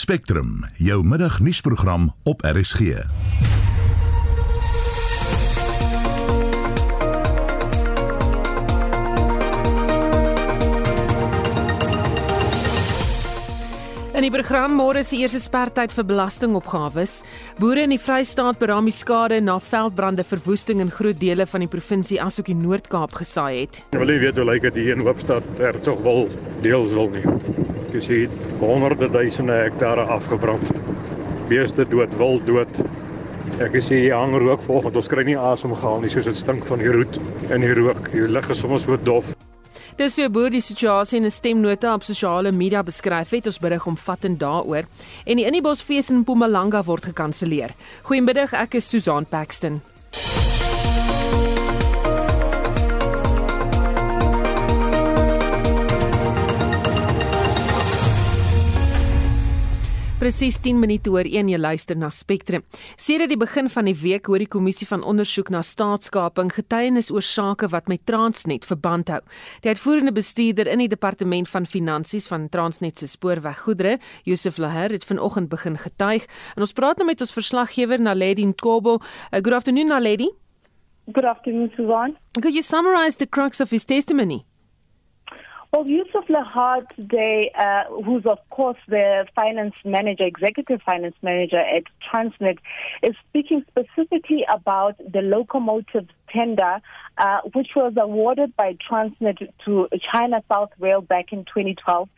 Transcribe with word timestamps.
Spectrum, 0.00 0.64
jou 0.76 1.04
middagnuusprogram 1.04 2.12
op 2.22 2.42
RSG. 2.42 2.80
In 2.80 3.04
die 14.24 14.32
program 14.32 14.72
môre 14.72 15.04
se 15.04 15.20
eerste 15.20 15.36
spertyd 15.40 15.92
vir 15.92 16.04
belastingopgawes. 16.08 17.20
Boere 17.60 17.84
in 17.84 17.92
die 17.92 18.00
Vrystaat 18.00 18.56
beraam 18.60 18.88
die 18.88 18.96
skade 18.96 19.40
na 19.44 19.58
veldbrande, 19.60 20.24
verwoesting 20.24 20.80
in 20.80 20.88
groot 20.88 21.20
dele 21.20 21.44
van 21.44 21.60
die 21.66 21.68
provinsie 21.68 22.16
asook 22.24 22.48
die 22.48 22.56
Noord-Kaap 22.56 23.20
gesaai 23.20 23.66
het. 23.66 23.84
Ek 23.92 24.00
wil 24.00 24.14
nie 24.14 24.22
weet 24.24 24.40
hoe 24.40 24.48
lyk 24.48 24.64
dit 24.70 24.80
hier 24.80 24.96
in 24.96 25.04
Hoopstad, 25.04 25.44
Hertsgwil, 25.60 26.32
Deelswil 26.64 27.12
nie. 27.18 27.68
Jy 27.90 28.00
sien 28.00 28.34
honderde 28.60 29.08
duisende 29.10 29.56
hektare 29.64 30.04
afgebrand. 30.14 30.70
Beeste 31.50 31.82
dood, 31.90 32.12
wild 32.20 32.46
dood. 32.46 32.80
Ek 33.60 33.74
sien 33.82 34.04
hier 34.04 34.14
hang 34.14 34.36
rook 34.38 34.62
volgens 34.62 35.00
ons 35.00 35.10
kry 35.10 35.24
nie 35.26 35.36
asem 35.36 35.74
gehaal 35.74 36.00
nie 36.00 36.10
soos 36.12 36.28
dit 36.30 36.38
stink 36.38 36.64
van 36.68 36.78
die 36.78 36.92
roet 36.94 37.18
en 37.50 37.66
die 37.66 37.74
rook. 37.74 38.12
Die 38.14 38.28
lug 38.30 38.50
is 38.54 38.62
sommer 38.62 38.78
so 38.78 38.96
dof. 38.96 39.34
Dis 39.98 40.14
so 40.16 40.30
boer 40.32 40.54
die 40.54 40.62
situasie 40.64 41.18
in 41.18 41.26
'n 41.26 41.30
stemnota 41.30 41.94
op 41.94 42.02
sosiale 42.02 42.52
media 42.52 42.82
beskryf 42.82 43.30
het. 43.30 43.46
Ons 43.46 43.58
berig 43.58 43.86
omvattend 43.86 44.38
daaroor. 44.38 44.84
En 45.26 45.36
die 45.36 45.44
Innibosfees 45.44 46.10
in 46.10 46.20
Mpumalanga 46.22 46.84
word 46.84 47.04
gekanselleer. 47.04 47.74
Goeiemiddag, 48.02 48.52
ek 48.52 48.74
is 48.74 48.88
Susan 48.88 49.26
Paxton. 49.26 49.82
Presies 60.20 60.58
10 60.60 60.76
minute 60.76 61.08
oor 61.08 61.24
1 61.24 61.48
jy 61.48 61.56
luister 61.56 61.96
na 61.96 62.10
Spectrum. 62.12 62.60
Sedert 63.00 63.30
die 63.32 63.38
begin 63.40 63.70
van 63.72 63.86
die 63.88 63.94
week 63.96 64.26
hoor 64.28 64.42
die 64.42 64.50
kommissie 64.52 64.84
van 64.84 65.00
ondersoek 65.00 65.48
na 65.48 65.62
staatskaping 65.64 66.50
getuienis 66.52 67.08
oor 67.08 67.24
sake 67.24 67.70
wat 67.72 67.88
met 67.88 68.04
Transnet 68.04 68.68
verband 68.68 69.08
hou. 69.08 69.22
Die 69.64 69.72
uitvoerende 69.72 70.12
bestuurder 70.12 70.68
in 70.68 70.82
die 70.84 70.90
departement 70.92 71.48
van 71.48 71.64
finansies 71.64 72.28
van 72.28 72.50
Transnet 72.52 73.00
se 73.00 73.08
spoorweggoedere, 73.08 73.96
Josef 74.28 74.60
Laher, 74.60 74.92
het 74.92 75.08
vanoggend 75.08 75.48
begin 75.48 75.80
getuig. 75.80 76.28
En 76.52 76.68
ons 76.68 76.76
praat 76.76 77.00
nou 77.00 77.08
met 77.08 77.24
ons 77.24 77.32
verslaggewer 77.38 78.04
Naledi 78.04 78.44
Nkobo. 78.52 78.98
Uh, 79.00 79.40
good 79.40 79.56
afternoon 79.56 79.88
Naledi. 79.88 80.28
Good 81.08 81.24
afternoon 81.24 81.72
Susan. 81.78 82.18
Could 82.36 82.52
you 82.52 82.62
summarize 82.62 83.16
the 83.16 83.26
crux 83.26 83.64
of 83.64 83.72
his 83.72 83.88
testimony? 83.88 84.44
Well, 85.72 85.86
Yusuf 85.86 86.26
Lahad 86.26 86.88
today, 86.96 87.52
uh, 87.56 87.84
who's 88.02 88.26
of 88.26 88.38
course 88.50 88.78
the 88.88 89.24
finance 89.36 89.76
manager, 89.84 90.24
executive 90.24 90.82
finance 90.82 91.14
manager 91.22 91.60
at 91.60 91.84
Transnet, 92.02 92.58
is 93.04 93.14
speaking 93.28 93.64
specifically 93.68 94.44
about 94.52 94.96
the 94.98 95.22
locomotive 95.22 96.08
tender, 96.32 96.80
uh, 97.20 97.40
which 97.52 97.68
was 97.76 97.92
awarded 98.00 98.56
by 98.56 98.76
Transnet 98.90 99.46
to 99.64 99.88
China 100.12 100.42
South 100.50 100.70
Rail 100.78 101.02
back 101.02 101.32
in 101.32 101.44
2012. 101.44 102.08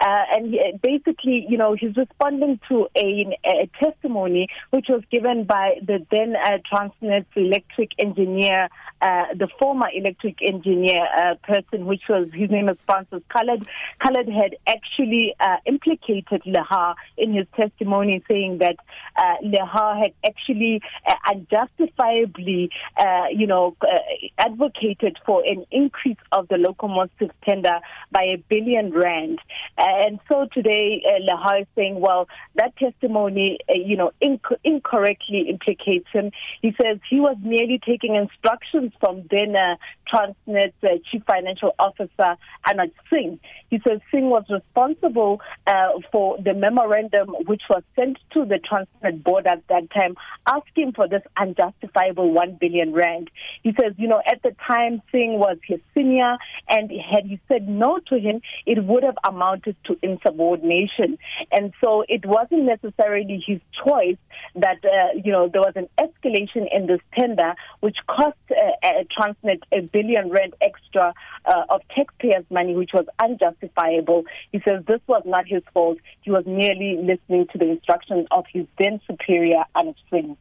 Uh, 0.00 0.04
and 0.32 0.50
he, 0.50 0.72
basically, 0.82 1.46
you 1.48 1.56
know, 1.56 1.74
he's 1.74 1.96
responding 1.96 2.60
to 2.68 2.88
a, 2.96 3.26
a, 3.44 3.70
testimony 3.82 4.48
which 4.70 4.86
was 4.88 5.02
given 5.10 5.44
by 5.44 5.74
the 5.86 6.04
then 6.10 6.34
uh, 6.36 6.58
Transnet 6.70 7.24
electric 7.36 7.92
engineer, 7.98 8.68
uh, 9.00 9.24
the 9.34 9.48
former 9.58 9.88
electric 9.94 10.42
engineer 10.42 11.06
uh, 11.16 11.34
person, 11.42 11.86
which 11.86 12.02
was 12.08 12.28
his 12.34 12.50
name 12.50 12.68
is 12.68 12.76
Francis 12.86 13.22
Khaled. 13.28 13.66
Khaled 14.02 14.28
had 14.28 14.56
actually 14.66 15.34
uh, 15.40 15.56
implicated 15.66 16.42
Leha 16.46 16.94
in 17.16 17.32
his 17.32 17.46
testimony, 17.56 18.22
saying 18.28 18.58
that 18.58 18.76
Leha 19.42 20.02
had 20.02 20.12
actually 20.26 20.82
unjustifiably, 21.28 22.70
you 23.30 23.46
know, 23.46 23.59
know, 23.60 23.76
uh, 23.82 23.86
advocated 24.38 25.18
for 25.24 25.42
an 25.44 25.64
increase 25.70 26.16
of 26.32 26.48
the 26.48 26.56
locomotive 26.56 27.30
tender 27.44 27.78
by 28.10 28.22
a 28.22 28.36
billion 28.48 28.92
rand. 28.92 29.38
And 29.76 30.18
so 30.28 30.48
today, 30.52 31.02
uh, 31.06 31.20
Lahar 31.30 31.62
is 31.62 31.66
saying, 31.74 32.00
well, 32.00 32.28
that 32.56 32.76
testimony, 32.76 33.58
uh, 33.68 33.74
you 33.74 33.96
know, 33.96 34.12
inc- 34.22 34.56
incorrectly 34.64 35.46
implicates 35.48 36.06
him. 36.12 36.30
He 36.62 36.74
says 36.80 36.98
he 37.08 37.20
was 37.20 37.36
merely 37.42 37.80
taking 37.84 38.14
instructions 38.14 38.92
from 39.00 39.24
then 39.30 39.54
uh, 39.56 39.76
Transnet 40.12 40.72
uh, 40.82 40.88
Chief 41.10 41.22
Financial 41.26 41.74
Officer 41.78 42.36
Anand 42.66 42.92
Singh. 43.08 43.38
He 43.70 43.80
says 43.86 44.00
Singh 44.10 44.30
was 44.30 44.44
responsible 44.50 45.40
uh, 45.66 45.90
for 46.10 46.38
the 46.38 46.54
memorandum 46.54 47.30
which 47.46 47.62
was 47.70 47.82
sent 47.96 48.18
to 48.32 48.44
the 48.44 48.58
Transnet 48.58 49.22
board 49.22 49.46
at 49.46 49.62
that 49.68 49.90
time, 49.90 50.16
asking 50.46 50.92
for 50.92 51.08
this 51.08 51.22
unjustifiable 51.36 52.32
1 52.32 52.58
billion 52.60 52.92
rand. 52.92 53.30
He 53.62 53.72
says, 53.80 53.94
you 53.96 54.08
know, 54.08 54.22
at 54.26 54.42
the 54.42 54.54
time 54.66 55.02
Singh 55.10 55.38
was 55.38 55.58
his 55.66 55.80
senior, 55.94 56.36
and 56.68 56.90
had 56.90 57.26
he 57.26 57.40
said 57.48 57.68
no 57.68 57.98
to 58.08 58.18
him, 58.18 58.40
it 58.66 58.84
would 58.84 59.04
have 59.04 59.16
amounted 59.24 59.76
to 59.84 59.98
insubordination. 60.02 61.18
And 61.52 61.72
so 61.82 62.04
it 62.08 62.24
wasn't 62.24 62.64
necessarily 62.64 63.42
his 63.46 63.60
choice 63.84 64.16
that, 64.54 64.84
uh, 64.84 65.18
you 65.22 65.32
know, 65.32 65.48
there 65.48 65.62
was 65.62 65.74
an 65.76 65.88
escalation 65.98 66.66
in 66.74 66.86
this 66.86 67.00
tender, 67.18 67.54
which 67.80 67.96
cost 68.06 68.36
uh, 68.50 68.86
uh, 68.86 69.04
Transnet 69.16 69.62
a 69.72 69.80
billion 69.80 70.30
rand 70.30 70.54
extra 70.60 71.14
uh, 71.44 71.62
of 71.68 71.82
taxpayers' 71.94 72.44
money, 72.50 72.74
which 72.74 72.90
was 72.92 73.06
unjustifiable. 73.18 74.24
He 74.52 74.60
says 74.66 74.84
this 74.86 75.00
was 75.06 75.22
not 75.24 75.46
his 75.46 75.62
fault. 75.72 75.98
He 76.22 76.30
was 76.30 76.44
merely 76.46 76.98
listening 77.02 77.46
to 77.52 77.58
the 77.58 77.70
instructions 77.70 78.26
of 78.30 78.44
his 78.52 78.66
then 78.78 79.00
superior, 79.06 79.64
Anand 79.76 79.96
Singh. 80.10 80.36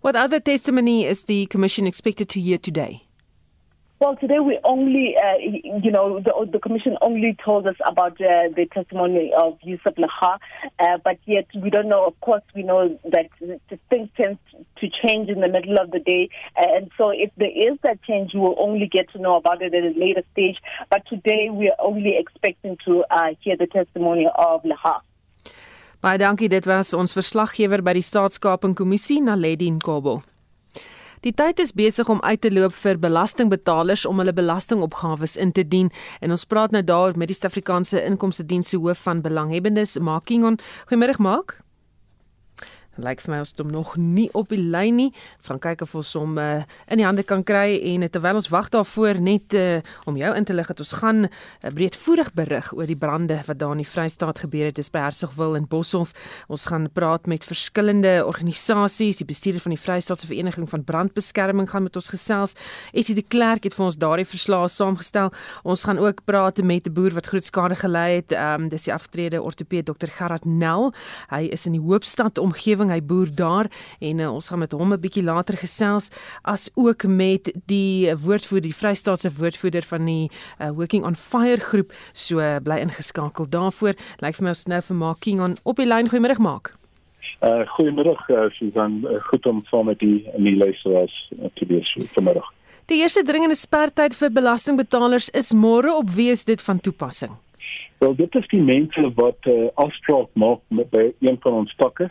What 0.00 0.16
other 0.16 0.40
testimony 0.40 1.04
is 1.04 1.24
the 1.24 1.46
Commission 1.46 1.86
expected 1.86 2.28
to 2.30 2.40
hear 2.40 2.58
today? 2.58 3.06
Well, 3.98 4.14
today 4.14 4.40
we 4.40 4.58
only, 4.62 5.16
uh, 5.16 5.38
you 5.38 5.90
know, 5.90 6.20
the, 6.20 6.32
the, 6.52 6.58
Commission 6.58 6.98
only 7.00 7.34
told 7.42 7.66
us 7.66 7.76
about 7.86 8.20
uh, 8.20 8.52
the 8.54 8.66
testimony 8.70 9.32
of 9.34 9.56
Yusuf 9.62 9.94
Laha, 9.94 10.36
uh, 10.78 10.98
but 11.02 11.18
yet 11.24 11.46
we 11.54 11.70
don't 11.70 11.88
know. 11.88 12.04
Of 12.04 12.20
course, 12.20 12.42
we 12.54 12.62
know 12.62 13.00
that 13.04 13.30
things 13.88 14.10
tend 14.14 14.38
to 14.52 14.88
change 15.02 15.30
in 15.30 15.40
the 15.40 15.48
middle 15.48 15.78
of 15.80 15.92
the 15.92 16.00
day, 16.00 16.28
and 16.56 16.90
so 16.98 17.08
if 17.08 17.30
there 17.38 17.48
is 17.48 17.78
that 17.84 18.02
change, 18.02 18.34
we 18.34 18.40
will 18.40 18.56
only 18.58 18.86
get 18.86 19.10
to 19.12 19.18
know 19.18 19.36
about 19.36 19.62
it 19.62 19.72
at 19.72 19.82
a 19.82 19.98
later 19.98 20.24
stage. 20.32 20.58
But 20.90 21.06
today 21.08 21.48
we 21.50 21.70
are 21.70 21.76
only 21.78 22.18
expecting 22.18 22.76
to 22.84 23.02
uh, 23.10 23.28
hear 23.40 23.56
the 23.56 23.66
testimony 23.66 24.28
of 24.36 24.62
Laha. 24.62 25.00
Baie 26.06 26.20
dankie, 26.22 26.46
dit 26.46 26.62
was 26.70 26.92
ons 26.94 27.16
verslaggewer 27.16 27.80
by 27.82 27.96
die 27.96 28.04
Staatskaping 28.06 28.76
Kommissie, 28.78 29.16
Naledi 29.18 29.66
Nkobo. 29.74 30.20
Die 31.26 31.32
tyd 31.34 31.58
is 31.58 31.72
besig 31.74 32.06
om 32.06 32.20
uit 32.22 32.44
te 32.44 32.52
loop 32.52 32.76
vir 32.78 33.00
belastingbetalers 33.02 34.04
om 34.06 34.22
hulle 34.22 34.36
belastingopgawes 34.36 35.34
in 35.34 35.50
te 35.50 35.66
dien 35.66 35.90
en 36.22 36.30
ons 36.30 36.46
praat 36.46 36.70
nou 36.70 36.84
daar 36.86 37.18
met 37.18 37.32
die 37.32 37.34
Suid-Afrikaanse 37.34 38.04
Inkomste 38.06 38.46
Diens 38.46 38.70
se 38.70 38.78
hoof 38.78 39.02
van 39.02 39.24
belanghebbendes, 39.26 39.98
Makingon. 39.98 40.62
Goeiemôre, 40.86 41.18
Mak. 42.96 43.04
Lyk 43.04 43.20
vir 43.20 43.32
my 43.32 43.38
ons 43.40 43.50
het 43.50 43.60
hom 43.60 43.70
nog 43.70 43.96
nie 43.96 44.28
op 44.34 44.48
die 44.48 44.60
lyn 44.60 44.96
nie. 44.96 45.10
Ons 45.38 45.48
gaan 45.50 45.60
kyk 45.60 45.82
of 45.82 45.94
ons 45.94 46.12
hom 46.16 46.38
uh, 46.38 46.64
in 46.88 46.98
die 47.00 47.06
hande 47.06 47.22
kan 47.24 47.42
kry 47.44 47.76
en 47.92 48.02
uh, 48.02 48.08
terwyl 48.08 48.38
ons 48.40 48.48
wag 48.50 48.70
daarvoor 48.70 49.20
net 49.20 49.54
uh, 49.54 49.80
om 50.06 50.16
jou 50.16 50.32
in 50.36 50.44
te 50.44 50.54
lig 50.54 50.66
dat 50.66 50.80
ons 50.80 50.92
gaan 51.00 51.26
'n 51.26 51.28
uh, 51.28 51.70
breedvoerig 51.70 52.32
berig 52.34 52.72
oor 52.74 52.86
die 52.86 52.96
brande 52.96 53.42
wat 53.46 53.58
daar 53.58 53.72
in 53.72 53.82
die 53.82 53.88
Vrystaat 53.88 54.38
gebeur 54.38 54.66
het, 54.66 54.76
dis 54.76 54.90
by 54.90 54.98
Hertsgwil 54.98 55.56
en 55.56 55.68
Boshoff. 55.68 56.12
Ons 56.48 56.66
gaan 56.66 56.88
praat 56.92 57.26
met 57.26 57.44
verskillende 57.44 58.24
organisasies, 58.26 59.18
die 59.18 59.26
bestuurder 59.26 59.60
van 59.60 59.74
die 59.74 59.80
Vrystaatse 59.80 60.26
Vereniging 60.26 60.68
van 60.68 60.84
Brandbeskerming 60.84 61.70
gaan 61.70 61.82
met 61.82 61.96
ons 61.96 62.08
gesels. 62.08 62.54
Esie 62.92 63.14
de 63.14 63.22
Klerk 63.22 63.64
het 63.64 63.74
vir 63.74 63.84
ons 63.84 63.96
daardie 63.96 64.26
verslae 64.26 64.68
saamgestel. 64.68 65.32
Ons 65.64 65.84
gaan 65.84 65.98
ook 65.98 66.24
praat 66.24 66.62
met 66.62 66.86
'n 66.86 66.92
boer 66.92 67.12
wat 67.14 67.26
groot 67.26 67.44
skade 67.44 67.76
gelei 67.76 68.16
het. 68.16 68.32
Ehm 68.32 68.62
um, 68.62 68.68
dis 68.68 68.84
die 68.84 68.94
aftrede 68.94 69.42
ortoped 69.42 69.86
Dr. 69.86 70.08
Gerard 70.08 70.44
Nel. 70.44 70.92
Hy 71.28 71.48
is 71.50 71.66
in 71.66 71.72
die 71.72 71.80
Hoopstad 71.80 72.38
omgewing 72.38 72.85
omgewing, 72.86 72.90
hy 72.90 73.00
boer 73.02 73.30
daar 73.34 73.66
en 74.00 74.20
uh, 74.20 74.32
ons 74.32 74.48
gaan 74.48 74.58
met 74.60 74.72
hom 74.72 74.92
'n 74.92 75.00
bietjie 75.00 75.24
later 75.24 75.56
gesels 75.56 76.10
as 76.44 76.70
ook 76.74 77.06
met 77.06 77.52
die 77.66 78.12
woordvoerder, 78.14 78.70
die 78.70 78.74
Vrystaatse 78.74 79.30
woordvoerder 79.30 79.82
van 79.82 80.04
die 80.04 80.30
uh, 80.60 80.70
Working 80.70 81.04
on 81.04 81.14
Fire 81.14 81.60
groep. 81.60 81.92
So 82.12 82.38
uh, 82.38 82.58
bly 82.62 82.80
ingeskakel 82.80 83.48
daarvoor. 83.48 83.94
Lyk 84.20 84.36
vir 84.36 84.42
my 84.42 84.50
ons 84.50 84.66
nou 84.66 84.80
vir 84.80 84.96
Making 84.96 85.40
on 85.40 85.56
op 85.64 85.76
die 85.76 85.86
lyn. 85.86 86.08
Goeiemôre 86.08 86.38
maak. 86.38 86.74
Uh 87.42 87.66
goeiemiddag 87.76 88.28
uh, 88.28 88.48
Susan, 88.50 89.04
uh, 89.04 89.20
goed 89.28 89.46
om 89.46 89.62
saam 89.68 89.86
met 89.86 89.98
die 89.98 90.24
in 90.36 90.44
die 90.44 90.56
luisteraars 90.56 91.32
uh, 91.38 91.48
te 91.54 91.66
wees 91.66 91.88
vanmiddag. 92.14 92.52
Die 92.86 93.02
eerste 93.02 93.22
dringende 93.22 93.56
spertyd 93.56 94.14
vir 94.14 94.30
belastingbetalers 94.30 95.28
is 95.30 95.52
môre 95.52 95.92
op 95.92 96.10
wie 96.10 96.30
is 96.30 96.44
dit 96.44 96.62
van 96.62 96.80
toepassing? 96.80 97.34
Wel 97.98 98.14
dit 98.14 98.34
is 98.34 98.48
die 98.48 98.62
mense 98.62 99.12
wat 99.14 99.38
uh, 99.48 99.68
afspraak 99.74 100.28
maak 100.32 100.60
met 100.68 100.90
by 100.90 101.12
een 101.20 101.36
van 101.40 101.52
ons 101.52 101.74
takke 101.76 102.10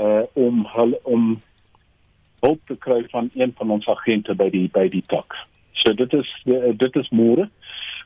uh 0.00 0.22
om 0.32 0.64
hulle 0.74 0.98
om 1.02 1.40
hulp 2.40 2.60
te 2.66 2.76
kry 2.76 3.04
van 3.10 3.30
een 3.34 3.52
van 3.56 3.70
ons 3.70 3.88
agente 3.88 4.34
by 4.34 4.48
die 4.50 4.68
by 4.72 4.88
die 4.88 5.04
tak. 5.06 5.36
So 5.72 5.92
dit 5.94 6.12
is 6.12 6.30
dit 6.76 6.96
is 6.96 7.10
môre. 7.10 7.48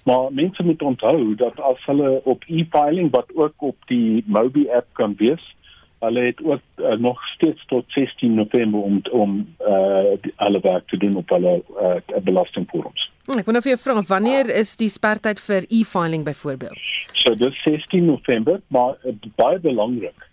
Maar 0.08 0.32
mense 0.32 0.62
moet 0.62 0.82
onthou 0.82 1.34
dat 1.34 1.60
as 1.60 1.84
hulle 1.84 2.20
op 2.24 2.44
e-filing 2.46 3.10
wat 3.10 3.30
ook 3.34 3.54
op 3.56 3.76
die 3.86 4.22
Mobi 4.26 4.68
app 4.70 4.86
kan 4.92 5.14
wees, 5.18 5.54
hulle 5.98 6.20
het 6.20 6.40
ook 6.44 6.60
uh, 6.76 6.92
nog 6.92 7.26
steeds 7.28 7.64
tot 7.66 7.84
16 7.88 8.34
November 8.34 8.80
om 8.80 9.00
om 9.10 9.54
uh, 9.60 10.30
alle 10.36 10.60
werk 10.60 10.88
te 10.88 10.96
doen 10.96 11.16
op 11.16 11.28
hulle 11.28 11.62
uh, 11.80 12.22
belastingvorms. 12.22 13.10
Hm, 13.26 13.38
ek 13.38 13.44
wonder 13.44 13.62
of 13.62 13.68
jy 13.68 13.76
vra 13.82 14.02
wanneer 14.08 14.50
is 14.60 14.76
die 14.78 14.88
sperdatum 14.88 15.44
vir 15.50 15.66
e-filing 15.68 16.24
byvoorbeeld? 16.24 16.78
So 17.18 17.34
dis 17.34 17.62
16 17.62 18.04
November, 18.04 18.60
maar 18.66 18.96
uh, 19.02 19.12
baie 19.34 19.58
belangrik. 19.58 20.27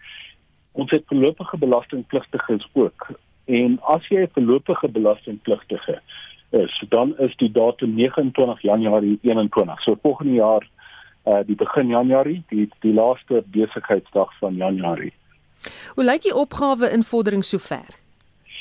Ons 0.76 0.92
het 0.92 1.04
voorlopige 1.08 1.58
belastingpligtiges 1.58 2.68
ook. 2.74 3.08
En 3.46 3.78
as 3.82 4.08
jy 4.08 4.22
'n 4.22 4.30
voorlopige 4.34 4.88
belastingpligtige 4.88 6.02
is, 6.50 6.84
dan 6.90 7.18
is 7.18 7.36
die 7.36 7.52
datum 7.52 7.94
29 7.94 8.62
Januarie 8.62 9.20
21. 9.22 9.82
So 9.82 9.98
volgende 10.02 10.34
jaar 10.34 10.68
uh 11.26 11.40
die 11.46 11.56
begin 11.56 11.88
Januarie, 11.88 12.44
die 12.48 12.70
die 12.80 12.94
laaste 12.94 13.44
besigheidsdag 13.46 14.38
van 14.40 14.56
Januarie. 14.56 15.14
Hoe 15.94 16.04
lyk 16.04 16.22
die 16.22 16.36
opgawe 16.36 16.92
invordering 16.92 17.44
sover? 17.44 17.86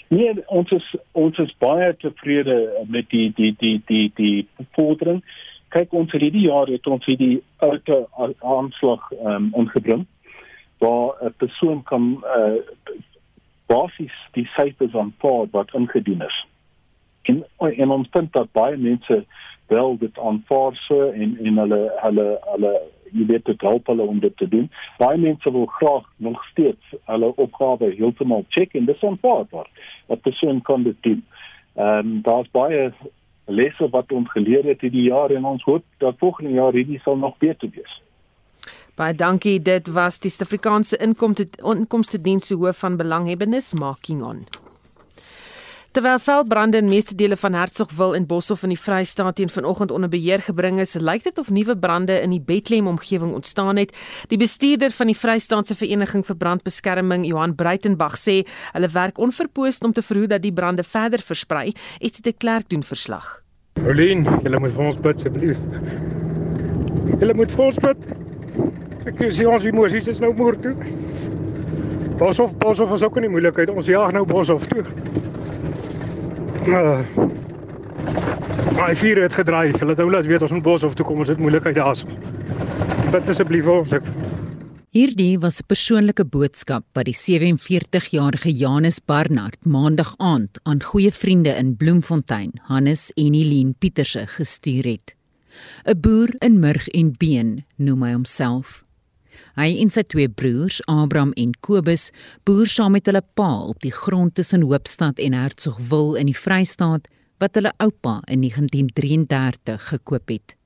Nee, 0.08 0.46
ons 0.46 0.70
is 0.70 0.96
ons 1.12 1.38
is 1.38 1.54
baie 1.58 1.96
tevrede 1.96 2.84
met 2.86 3.10
die 3.10 3.32
die 3.34 3.54
die 3.58 3.82
die 3.86 4.12
die 4.14 4.48
vordering. 4.72 5.24
Kyk 5.68 5.92
ons 5.92 6.12
hierdie 6.12 6.46
jaar 6.46 6.66
het 6.66 6.86
ons 6.86 7.04
hierdie 7.04 7.42
ouke 7.56 8.06
aanslag 8.40 9.10
ehm 9.12 9.26
um, 9.26 9.52
ingebring 9.54 10.06
waar 10.84 11.10
'n 11.28 11.34
persoon 11.36 11.82
kan 11.82 12.24
uh 12.38 12.60
basies 13.66 14.16
die 14.32 14.46
syfers 14.56 14.94
aanvaar 14.94 15.46
wat 15.50 15.74
ingedien 15.74 16.20
is. 16.20 16.46
En 17.22 17.44
en 17.58 17.90
ons 17.90 18.08
vind 18.10 18.32
dat 18.32 18.52
baie 18.52 18.76
mense 18.76 19.24
wel 19.66 19.96
dit 19.98 20.18
aanvaar 20.18 20.76
so 20.76 21.10
en 21.10 21.38
en 21.44 21.56
hulle 21.62 21.80
hulle 22.02 22.26
hulle 22.50 22.72
jy 23.14 23.26
weet 23.26 23.44
dit 23.44 23.60
help 23.60 23.86
hulle 23.86 24.02
om 24.02 24.20
dit 24.20 24.36
te 24.36 24.48
doen. 24.48 24.70
Baie 24.98 25.18
mense 25.18 25.50
wil 25.50 25.66
graag 25.66 26.06
nog 26.16 26.44
steeds 26.44 26.94
hulle 27.04 27.32
opgawe 27.36 27.90
heeltemal 27.96 28.44
check 28.48 28.74
en 28.74 28.84
dis 28.84 29.00
onvaarbaar. 29.00 29.68
Wat 30.06 30.20
persoon 30.20 30.62
kan 30.62 30.82
dit 30.82 31.02
doen. 31.02 31.24
Ehm 31.74 31.98
um, 31.98 32.22
daar's 32.22 32.50
baie 32.50 32.92
lesse 33.44 33.88
wat 33.90 34.12
ons 34.12 34.30
geleer 34.30 34.64
het 34.64 34.80
hierdie 34.80 35.08
jaar 35.08 35.30
en 35.30 35.44
ons 35.44 35.62
hoop 35.62 35.84
dat 35.98 36.18
volgende 36.18 36.50
jaar 36.50 36.72
hierdie 36.72 37.00
sal 37.00 37.16
nog 37.16 37.38
beter 37.38 37.68
wees. 37.74 38.00
Baie 38.94 39.14
dankie. 39.14 39.58
Dit 39.58 39.88
was 39.90 40.20
die 40.22 40.30
Suid-Afrikaanse 40.30 41.00
Inkomste 41.02 42.20
Diens 42.22 42.46
se 42.46 42.54
hoof 42.54 42.78
van 42.84 42.96
belanghebbendes, 42.96 43.72
Making 43.74 44.22
On. 44.22 44.44
Terwyl 45.94 46.18
veldbrande 46.18 46.78
in 46.78 46.88
meeste 46.90 47.14
dele 47.14 47.36
van 47.38 47.54
Hertsgwil 47.54 48.14
en 48.14 48.26
Boshoff 48.26 48.62
in 48.66 48.72
die 48.72 48.78
Vrystaat 48.78 49.36
teen 49.38 49.50
vanoggend 49.50 49.90
onder 49.94 50.10
beheer 50.10 50.42
gebring 50.42 50.80
is, 50.82 50.96
lyk 50.98 51.22
dit 51.22 51.38
of 51.38 51.50
nuwe 51.54 51.76
brande 51.78 52.16
in 52.18 52.34
die 52.34 52.42
Bethlehem 52.42 52.88
omgewing 52.90 53.30
ontstaan 53.34 53.78
het. 53.78 53.94
Die 54.30 54.38
bestuurder 54.38 54.90
van 54.90 55.10
die 55.10 55.14
Vrystaatse 55.18 55.74
Vereniging 55.78 56.26
vir 56.26 56.36
Brandbeskerming, 56.36 57.26
Johan 57.26 57.54
Breitenberg, 57.54 58.18
sê 58.18 58.40
hulle 58.72 58.90
werk 58.90 59.22
onverpoos 59.22 59.78
om 59.86 59.94
te 59.94 60.02
verhoed 60.02 60.34
dat 60.34 60.42
die 60.42 60.52
brande 60.54 60.82
verder 60.82 61.22
versprei. 61.22 61.72
Iets 61.98 62.22
te 62.26 62.34
klerk 62.34 62.70
doen 62.74 62.82
verslag. 62.82 63.40
Olien, 63.86 64.26
julle 64.42 64.62
moet 64.62 64.74
vir 64.74 64.86
ons 64.90 65.02
bid 65.06 65.18
asseblief. 65.22 65.58
Julle 67.20 67.38
moet 67.38 67.54
vir 67.54 67.66
ons 67.70 67.82
bid. 67.86 68.33
Ek 69.04 69.20
sien 69.28 69.50
ons 69.52 69.64
emosies 69.68 70.08
is 70.08 70.20
nou 70.22 70.32
moer 70.36 70.56
toe. 70.60 70.74
Boshoff, 72.18 72.54
Boshoff 72.56 72.92
is 72.94 73.02
ook 73.02 73.16
in 73.20 73.26
die 73.26 73.32
moeilikheid. 73.34 73.70
Ons 73.74 73.90
jaag 73.90 74.12
nou 74.16 74.24
Boshoff 74.24 74.68
toe. 74.70 74.84
Uh, 76.64 77.02
my 78.78 78.94
vier 78.96 79.20
het 79.22 79.34
gedraai. 79.36 79.72
Het 79.72 79.98
nou 79.98 80.10
laat 80.10 80.26
weet 80.26 80.42
ons 80.46 80.54
moet 80.56 80.64
bos 80.64 80.84
of 80.86 80.94
toe 80.96 81.06
kom 81.06 81.20
ons 81.20 81.32
het 81.32 81.42
moeilikheid 81.42 81.76
daarso. 81.76 82.08
Bid 83.12 83.28
asseblief 83.28 83.66
vir 83.66 83.82
ons 83.82 83.92
ek. 83.98 84.08
Hierdie 84.94 85.38
was 85.42 85.58
'n 85.60 85.66
persoonlike 85.66 86.24
boodskap 86.24 86.84
wat 86.94 87.04
die 87.04 87.18
47-jarige 87.18 88.50
Janus 88.50 89.00
Barnard 89.00 89.58
maandag 89.64 90.14
aand 90.18 90.60
aan 90.62 90.82
goeie 90.82 91.10
vriende 91.10 91.50
in 91.50 91.76
Bloemfontein, 91.76 92.52
Hannes 92.70 93.10
en 93.16 93.34
Eileen 93.34 93.74
Pieterse 93.74 94.26
gestuur 94.26 94.84
het. 94.84 95.16
'n 95.86 96.00
Boer 96.00 96.34
in 96.40 96.60
Murg 96.60 96.88
en 96.88 97.14
Been 97.18 97.64
noem 97.76 98.02
hy 98.02 98.12
homself. 98.12 98.84
Hy 99.54 99.70
en 99.82 99.90
sy 99.90 100.02
twee 100.02 100.28
broers, 100.28 100.80
Abraham 100.90 101.32
en 101.38 101.52
Kobus, 101.60 102.10
boer 102.46 102.66
saam 102.66 102.92
met 102.92 103.06
hulle 103.06 103.22
pa 103.38 103.50
op 103.70 103.80
die 103.82 103.92
grond 103.94 104.34
tussen 104.34 104.62
Hoopstad 104.66 105.18
en 105.22 105.32
Hertsgwil 105.32 106.16
in 106.18 106.30
die 106.30 106.38
Vrystaat 106.38 107.08
wat 107.42 107.54
hulle 107.58 107.72
oupa 107.82 108.20
in 108.26 108.42
1933 108.42 109.88
gekoop 109.92 110.28
het. 110.28 110.56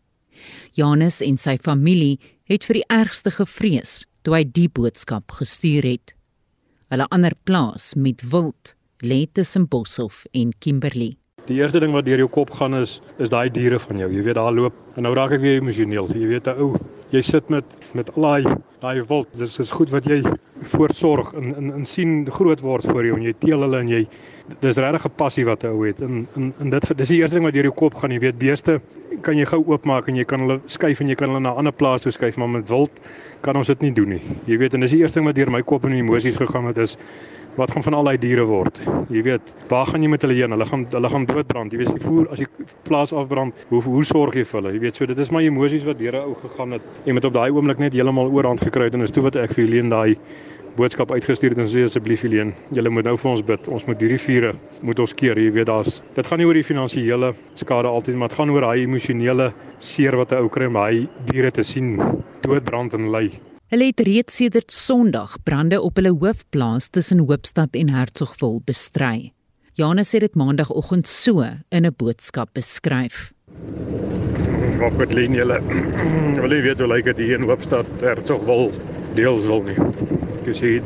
Janus 0.72 1.20
en 1.24 1.36
sy 1.40 1.56
familie 1.58 2.18
het 2.48 2.64
vir 2.68 2.80
die 2.80 2.88
ergste 2.92 3.32
gevrees 3.34 4.04
toe 4.22 4.38
hy 4.38 4.44
die 4.44 4.68
boodskap 4.68 5.32
gestuur 5.40 5.86
het. 5.88 6.14
Hulle 6.92 7.08
ander 7.12 7.34
plaas 7.44 7.92
met 7.96 8.24
wild 8.32 8.74
lê 9.04 9.26
tussen 9.32 9.68
Boshoff 9.68 10.24
en 10.32 10.54
Kimberley. 10.58 11.16
Die 11.48 11.56
eerste 11.56 11.80
ding 11.80 11.94
wat 11.96 12.04
deur 12.04 12.20
jou 12.20 12.28
kop 12.28 12.50
gaan 12.58 12.76
is 12.76 12.98
is 13.16 13.30
daai 13.32 13.48
diere 13.48 13.78
van 13.80 14.00
jou. 14.02 14.08
Jy 14.12 14.22
weet 14.26 14.36
daar 14.36 14.52
loop 14.52 14.74
en 15.00 15.06
nou 15.06 15.14
raak 15.16 15.32
ek 15.32 15.40
weer 15.40 15.62
emosioneel. 15.62 16.08
Jy 16.12 16.28
weet 16.28 16.48
'n 16.52 16.60
ou, 16.60 16.76
jy 17.10 17.22
sit 17.24 17.48
met 17.48 17.64
met 17.94 18.10
al 18.16 18.22
daai 18.22 18.56
daai 18.82 19.02
wild. 19.08 19.28
Dis 19.38 19.58
is 19.58 19.70
goed 19.70 19.88
wat 19.90 20.04
jy 20.04 20.20
voorsorg 20.62 21.32
en 21.34 21.56
in 21.56 21.72
in 21.72 21.84
sien 21.84 22.26
groot 22.30 22.60
word 22.60 22.84
vir 22.84 23.04
jou 23.06 23.16
en 23.16 23.22
jy 23.22 23.32
teel 23.40 23.64
hulle 23.64 23.80
en 23.80 23.88
jy 23.88 24.06
dis 24.60 24.76
regtig 24.76 25.06
'n 25.06 25.16
passie 25.16 25.44
wat 25.44 25.64
'n 25.64 25.72
ou 25.72 25.86
het. 25.86 26.00
En 26.02 26.28
in 26.36 26.52
in 26.60 26.70
dit 26.70 26.96
dis 26.96 27.08
die 27.08 27.20
eerste 27.20 27.36
ding 27.36 27.44
wat 27.44 27.54
deur 27.54 27.64
jou 27.64 27.74
kop 27.74 27.94
gaan. 27.94 28.12
Jy 28.12 28.20
weet 28.20 28.38
beeste 28.38 28.80
kan 29.22 29.38
jy 29.38 29.46
gou 29.46 29.64
oopmaak 29.66 30.08
en 30.08 30.16
jy 30.16 30.24
kan 30.24 30.40
hulle 30.40 30.60
skuif 30.66 31.00
en 31.00 31.08
jy 31.08 31.14
kan 31.14 31.28
hulle 31.28 31.40
na 31.40 31.52
'n 31.52 31.56
ander 31.58 31.72
plaas 31.72 32.02
toe 32.02 32.12
skuif, 32.12 32.36
maar 32.36 32.48
met 32.48 32.68
wild 32.68 32.90
kan 33.40 33.56
ons 33.56 33.66
dit 33.66 33.80
nie 33.80 33.92
doen 33.92 34.08
nie. 34.08 34.22
Jy 34.46 34.58
weet 34.58 34.74
en 34.74 34.80
dis 34.80 34.90
die 34.90 35.00
eerste 35.00 35.18
ding 35.18 35.26
wat 35.26 35.34
deur 35.34 35.50
my 35.50 35.62
kop 35.62 35.84
en 35.84 35.92
emosies 35.92 36.36
gegaan 36.36 36.66
het 36.66 36.78
is 36.78 36.98
wat 37.58 37.72
gaan 37.74 37.82
van 37.82 37.94
al 37.98 38.08
daai 38.08 38.18
diere 38.22 38.44
word? 38.46 38.78
Jy 39.10 39.22
weet, 39.26 39.54
waar 39.70 39.86
gaan 39.90 40.02
jy 40.04 40.10
met 40.12 40.22
hulle 40.22 40.36
heen? 40.38 40.54
Hulle 40.54 40.66
gaan 40.68 40.84
hulle 40.92 41.10
gaan 41.14 41.26
doodbrand. 41.26 41.72
Jy 41.74 41.80
weet, 41.80 41.90
as 41.90 41.96
jy 41.98 42.04
voer 42.06 42.28
as 42.34 42.42
jy 42.42 42.46
plaas 42.86 43.12
afbrand, 43.12 43.64
hoe 43.72 43.82
hoe 43.82 44.04
sorg 44.06 44.38
jy 44.38 44.44
vir 44.46 44.60
hulle? 44.60 44.74
Jy 44.76 44.82
weet, 44.86 45.00
so 45.00 45.08
dit 45.10 45.18
is 45.18 45.32
my 45.34 45.42
emosies 45.46 45.86
wat 45.88 45.98
deur 45.98 46.16
'n 46.20 46.28
ou 46.30 46.36
gegaan 46.38 46.78
het. 46.78 46.82
Jy 47.04 47.12
moet 47.12 47.24
op 47.24 47.34
daai 47.34 47.50
oomblik 47.50 47.78
net 47.78 47.92
heeltemal 47.92 48.30
oorhand 48.30 48.60
gekry 48.60 48.84
het 48.84 48.94
en 48.94 49.02
is 49.02 49.10
toe 49.10 49.22
wat 49.22 49.36
ek 49.36 49.52
vir 49.52 49.64
Helene 49.64 49.90
daai 49.90 50.16
boodskap 50.78 51.10
uitgestuur 51.10 51.50
het 51.50 51.58
en 51.58 51.66
sê 51.66 51.82
asseblief 51.84 52.22
Helene, 52.22 52.52
jy 52.70 52.88
moet 52.88 53.04
nou 53.04 53.16
vir 53.16 53.30
ons 53.30 53.42
bid. 53.42 53.68
Ons 53.68 53.86
moet 53.88 54.00
hierdie 54.00 54.20
vure 54.22 54.52
moet 54.82 54.98
ons 55.00 55.14
keer. 55.14 55.38
Jy 55.38 55.50
weet, 55.50 55.66
daar's 55.66 56.02
dit 56.14 56.26
gaan 56.26 56.38
nie 56.38 56.46
oor 56.46 56.54
die 56.54 56.62
finansiële 56.62 57.34
skade 57.58 57.88
altyd, 57.88 58.16
maar 58.16 58.28
dit 58.28 58.38
gaan 58.38 58.50
oor 58.54 58.60
daai 58.68 58.84
emosionele 58.86 59.52
seer 59.80 60.16
wat 60.16 60.32
'n 60.32 60.42
ou 60.42 60.48
kry 60.48 60.66
om 60.66 60.76
hy 60.76 61.08
diere 61.26 61.50
te 61.50 61.62
sien 61.62 61.98
doodbrand 62.42 62.94
en 62.94 63.10
ly. 63.10 63.57
Hulle 63.68 63.90
het 63.90 64.00
reeds 64.00 64.38
sedert 64.38 64.72
Sondag 64.72 65.34
brande 65.44 65.76
op 65.84 65.98
hulle 66.00 66.14
hoofplaas 66.16 66.86
tussen 66.88 67.18
Hoopstad 67.28 67.74
en 67.76 67.90
Hertsgvul 67.92 68.62
bestry. 68.64 69.34
Janus 69.76 70.14
het 70.16 70.22
dit 70.24 70.38
maandagooggend 70.40 71.04
so 71.06 71.44
in 71.68 71.84
'n 71.84 71.92
boodskap 71.96 72.48
beskryf. 72.56 73.32
Wat 74.80 74.96
met 74.96 75.12
lyn 75.12 75.34
julle? 75.34 75.60
Wil 76.40 76.52
jy 76.52 76.62
weet 76.62 76.78
hoe 76.78 76.88
lyk 76.88 77.04
dit 77.04 77.16
hier 77.16 77.38
in 77.38 77.44
Hoopstad? 77.44 77.86
Hertsgvul 78.00 78.72
deels 79.14 79.44
wil 79.46 79.62
nie. 79.62 79.76
Jy 80.46 80.52
sien 80.54 80.82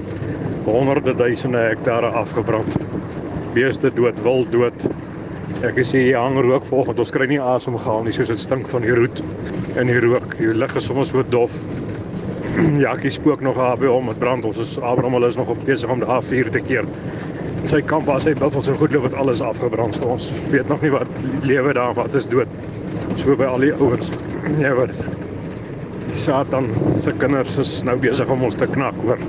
honderde 0.64 1.14
duisende 1.14 1.58
hektare 1.58 2.10
afgebrand. 2.10 2.76
Beeste 3.54 3.94
dood, 3.94 4.22
wil 4.22 4.44
dood. 4.50 4.88
Ek 5.62 5.78
sê 5.84 5.98
hier 5.98 6.18
hang 6.18 6.34
rook 6.40 6.64
volgens 6.64 6.98
ons 6.98 7.10
kry 7.10 7.26
nie 7.26 7.40
asem 7.40 7.78
gehaal 7.78 8.02
nie 8.02 8.12
soos 8.12 8.28
dit 8.28 8.40
stink 8.40 8.66
van 8.68 8.82
die 8.82 8.94
roet 8.94 9.22
en 9.76 9.86
die 9.86 10.00
rook. 10.00 10.36
Die 10.36 10.54
lug 10.54 10.76
is 10.76 10.84
soms 10.84 11.08
so 11.08 11.22
dof. 11.22 11.54
Jackie 12.84 13.10
spook 13.10 13.40
nog 13.40 13.56
daar 13.56 13.78
by 13.78 13.88
hom 13.88 14.04
met 14.10 14.18
brand. 14.18 14.44
Ons 14.44 14.58
is 14.60 14.74
Abraham 14.78 15.16
hulle 15.16 15.28
is 15.32 15.36
nog 15.36 15.48
op 15.52 15.64
besig 15.64 15.90
om 15.90 16.02
die 16.02 16.08
A4 16.08 16.50
te 16.52 16.60
keer. 16.60 16.88
Sy 17.70 17.80
kamp 17.86 18.08
was 18.10 18.26
hy 18.26 18.34
buffels 18.36 18.66
so 18.68 18.76
goed 18.76 18.92
loop 18.92 19.06
het 19.08 19.16
alles 19.16 19.40
afgebrand. 19.44 19.96
So 19.96 20.12
ons 20.16 20.32
weet 20.50 20.68
nog 20.68 20.82
nie 20.84 20.92
wat 20.92 21.08
lewe 21.48 21.72
daar 21.78 21.94
wat 21.96 22.14
is 22.18 22.28
dood. 22.28 22.50
So 23.16 23.36
by 23.38 23.48
al 23.48 23.64
die 23.68 23.74
ouens. 23.78 24.12
Ja 24.62 24.74
wat. 24.76 24.92
Satan 26.18 26.68
se 27.00 27.14
kinders 27.16 27.56
is 27.62 27.76
nou 27.86 27.94
besig 28.02 28.28
om 28.30 28.42
ons 28.44 28.58
te 28.58 28.66
knak 28.68 28.98
hoor. 29.06 29.20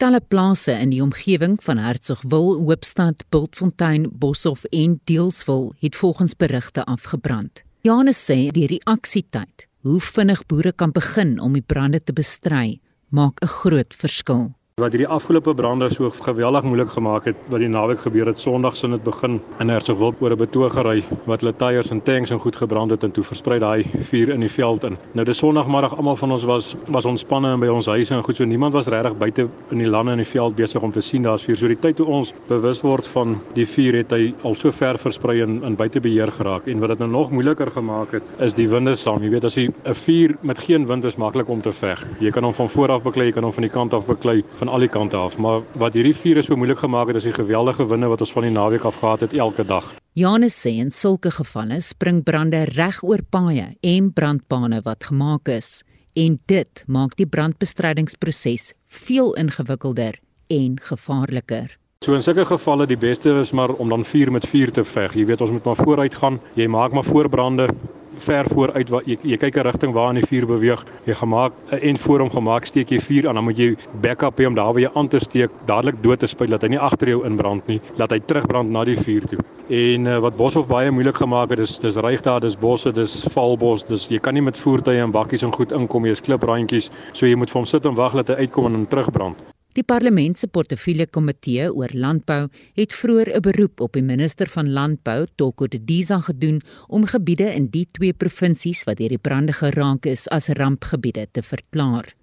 Talle 0.00 0.20
plase 0.20 0.74
in 0.76 0.90
die 0.92 1.00
omgewing 1.00 1.54
van 1.64 1.78
Hertsgwil, 1.80 2.56
Hoopstad, 2.66 3.22
Bultfontein, 3.32 4.10
Boshoff 4.12 4.66
en 4.72 4.98
Deelsville 5.08 5.72
het 5.80 5.96
volgens 5.96 6.34
berigte 6.36 6.84
afgebrand. 6.84 7.62
Janus 7.86 8.18
sê 8.18 8.48
die 8.52 8.66
reaksietyd 8.74 9.68
hoe 9.86 10.00
vinnig 10.02 10.42
boere 10.50 10.72
kan 10.72 10.90
begin 10.90 11.36
om 11.40 11.54
die 11.54 11.62
brande 11.62 12.00
te 12.02 12.12
bestry, 12.12 12.80
maak 13.08 13.38
'n 13.42 13.46
groot 13.46 13.94
verskil. 13.94 14.54
Wat 14.76 14.92
hierdie 14.92 15.08
afgelope 15.08 15.54
brande 15.56 15.86
so 15.88 16.10
geweldig 16.12 16.66
moeilik 16.68 16.90
gemaak 16.92 17.24
het 17.30 17.36
wat 17.48 17.62
die 17.62 17.68
naweek 17.72 18.02
gebeur 18.04 18.28
het 18.28 18.40
Sondag 18.42 18.74
sin 18.76 18.92
dit 18.92 19.04
begin 19.06 19.38
in 19.64 19.70
Hertsgwil 19.72 20.12
oor 20.20 20.32
'n 20.34 20.36
betogery 20.36 21.02
wat 21.24 21.40
hulle 21.40 21.54
tyres 21.56 21.90
en 21.90 22.02
tanks 22.02 22.30
en 22.30 22.38
goed 22.38 22.56
gebrand 22.56 22.90
het 22.90 23.02
en 23.02 23.10
toe 23.10 23.24
versprei 23.24 23.58
daai 23.58 23.84
vuur 24.10 24.28
in 24.34 24.40
die 24.40 24.50
veld 24.50 24.84
in. 24.84 24.98
Nou 25.14 25.24
dis 25.24 25.38
Sondagmiddag 25.38 25.96
almal 25.96 26.16
van 26.16 26.32
ons 26.32 26.44
was 26.44 26.76
was 26.88 27.04
ontspanne 27.04 27.54
in 27.54 27.60
by 27.60 27.68
ons 27.68 27.86
huise 27.86 28.14
en 28.14 28.22
goed 28.22 28.36
so 28.36 28.44
niemand 28.44 28.74
was 28.74 28.86
regtig 28.86 29.16
buite 29.16 29.48
in 29.70 29.78
die 29.78 29.88
lande 29.88 30.12
in 30.12 30.18
die 30.18 30.28
veld 30.28 30.54
besig 30.56 30.82
om 30.82 30.92
te 30.92 31.00
sien 31.00 31.22
daar's 31.22 31.44
vuur. 31.44 31.56
So 31.56 31.68
die 31.68 31.80
tyd 31.80 31.96
toe 31.96 32.06
ons 32.06 32.34
bewus 32.46 32.82
word 32.82 33.06
van 33.06 33.40
die 33.54 33.64
vuur 33.66 33.96
het 33.96 34.10
hy 34.12 34.34
al 34.42 34.54
so 34.54 34.70
ver 34.70 34.98
versprei 34.98 35.40
en 35.40 35.64
in 35.64 35.74
buite 35.76 36.00
beheer 36.00 36.30
geraak 36.30 36.66
en 36.66 36.80
wat 36.80 36.88
dit 36.88 36.98
nou 36.98 37.08
nog 37.08 37.30
moeiliker 37.30 37.70
gemaak 37.70 38.12
het 38.12 38.22
is 38.40 38.52
die 38.52 38.68
winde 38.68 38.94
saam. 38.94 39.22
Jy 39.22 39.30
weet 39.30 39.44
as 39.44 39.54
jy 39.54 39.68
'n 39.68 39.94
vuur 39.94 40.36
met 40.42 40.58
geen 40.58 40.86
wind 40.86 41.04
is 41.04 41.16
maklik 41.16 41.48
om 41.48 41.62
te 41.62 41.72
veg. 41.72 42.06
Jy 42.20 42.30
kan 42.30 42.44
hom 42.44 42.52
van 42.52 42.68
voor 42.68 42.90
af 42.90 43.02
beklei, 43.02 43.26
jy 43.26 43.32
kan 43.32 43.42
hom 43.42 43.52
van 43.52 43.62
die 43.62 43.72
kant 43.72 43.94
af 43.94 44.06
beklei. 44.06 44.44
Van 44.50 44.65
van 44.66 44.74
al 44.74 44.82
die 44.82 44.90
kante 44.90 45.16
af, 45.16 45.38
maar 45.38 45.62
wat 45.78 45.94
hierdie 45.94 46.14
vuur 46.16 46.42
so 46.42 46.56
moeilik 46.58 46.80
gemaak 46.82 47.10
het 47.10 47.20
is 47.20 47.28
die 47.28 47.36
geweldige 47.36 47.86
winde 47.86 48.08
wat 48.10 48.22
ons 48.24 48.32
van 48.34 48.46
die 48.46 48.54
naweek 48.54 48.84
af 48.88 48.98
gehad 48.98 49.22
het 49.22 49.32
elke 49.32 49.64
dag. 49.64 49.92
Janus 50.18 50.56
sê 50.58 50.74
in 50.82 50.90
sulke 50.90 51.30
gevalle 51.30 51.78
spring 51.80 52.22
brande 52.24 52.64
reg 52.74 53.02
oor 53.04 53.22
paaie 53.30 53.76
en 53.80 54.10
brandpane 54.12 54.82
wat 54.82 55.06
gemaak 55.06 55.48
is 55.52 55.82
en 56.16 56.38
dit 56.50 56.84
maak 56.86 57.14
die 57.16 57.28
brandbestrydingsproses 57.28 58.72
veel 58.88 59.34
ingewikkelder 59.38 60.18
en 60.50 60.78
gevaarliker. 60.82 61.76
So 62.02 62.14
in 62.14 62.22
sulke 62.22 62.44
gevalle 62.44 62.86
die 62.86 62.98
beste 62.98 63.38
is 63.40 63.52
maar 63.52 63.70
om 63.70 63.88
dan 63.88 64.04
vuur 64.04 64.32
met 64.32 64.46
vuur 64.46 64.72
te 64.72 64.84
veg. 64.84 65.14
Jy 65.14 65.26
weet 65.30 65.40
ons 65.40 65.54
moet 65.54 65.64
maar 65.64 65.78
vooruit 65.78 66.14
gaan. 66.14 66.40
Jy 66.54 66.66
maak 66.66 66.92
maar 66.92 67.06
voorbrande 67.06 67.70
ver 68.18 68.48
vooruit 68.50 68.90
waar 68.90 69.02
jy 69.06 69.16
jy 69.22 69.36
kyk 69.36 69.56
'n 69.56 69.66
rigting 69.66 69.92
waar 69.92 70.14
in 70.14 70.20
die 70.20 70.28
vuur 70.28 70.46
beweeg. 70.46 70.84
Jy 71.06 71.14
gemaak 71.14 71.52
'n 71.72 71.78
en 71.82 71.98
voor 71.98 72.20
hom 72.20 72.30
gemaak 72.30 72.64
steek 72.64 72.90
jy 72.90 73.00
vuur 73.00 73.28
aan, 73.28 73.34
dan 73.34 73.44
moet 73.44 73.58
jy 73.58 73.76
backup 74.00 74.38
hê 74.38 74.46
om 74.46 74.54
daar 74.54 74.72
waar 74.72 74.80
jy 74.80 74.90
aan 74.94 75.08
te 75.08 75.18
steek 75.18 75.50
dadelik 75.66 76.02
dood 76.02 76.18
te 76.18 76.26
spyt 76.26 76.50
dat 76.50 76.62
hy 76.62 76.68
nie 76.68 76.78
agter 76.78 77.08
jou 77.08 77.24
inbrand 77.24 77.66
nie, 77.66 77.80
laat 77.96 78.10
hy 78.10 78.20
terugbrand 78.20 78.70
na 78.70 78.84
die 78.84 78.96
vuur 78.96 79.26
toe. 79.26 79.38
En 79.68 80.06
uh, 80.06 80.18
wat 80.18 80.36
Boshoff 80.36 80.68
baie 80.68 80.90
moeilik 80.90 81.16
gemaak 81.16 81.50
het, 81.50 81.58
is 81.58 81.78
dis 81.78 81.96
ryg 81.96 82.22
daar, 82.22 82.40
dis 82.40 82.56
bosse, 82.56 82.92
dis 82.92 83.28
valbos, 83.32 83.84
dis 83.84 84.08
jy 84.08 84.18
kan 84.18 84.34
nie 84.34 84.42
met 84.42 84.58
voertuie 84.58 85.02
en 85.02 85.10
bakkies 85.10 85.42
en 85.42 85.52
goed 85.52 85.72
inkom 85.72 86.02
nie, 86.02 86.12
is 86.12 86.20
kliprandjies, 86.20 86.90
so 87.12 87.26
jy 87.26 87.34
moet 87.34 87.50
vir 87.50 87.60
hom 87.60 87.66
sit 87.66 87.86
en 87.86 87.94
wag 87.94 88.12
dat 88.12 88.28
hy 88.28 88.46
uitkom 88.46 88.66
en 88.66 88.72
dan 88.72 88.86
terugbrand. 88.86 89.55
Die 89.76 89.84
parlement 89.84 90.38
se 90.40 90.48
portefeulje 90.48 91.04
komitee 91.12 91.66
oor 91.68 91.92
landbou 91.92 92.46
het 92.78 92.94
vroeër 92.96 93.28
'n 93.36 93.42
beroep 93.44 93.80
op 93.80 93.92
die 93.92 94.02
minister 94.02 94.48
van 94.48 94.72
landbou, 94.72 95.26
Toko 95.36 95.66
Didiza 95.66 96.18
gedoen 96.20 96.62
om 96.88 97.04
gebiede 97.04 97.52
in 97.54 97.66
die 97.66 97.86
twee 97.92 98.12
provinsies 98.12 98.84
wat 98.84 98.96
deur 98.96 99.08
die 99.08 99.18
brande 99.18 99.52
geraak 99.52 100.06
is 100.06 100.28
as 100.28 100.48
rampgebiede 100.48 101.28
te 101.30 101.42
verklaar. 101.42 102.14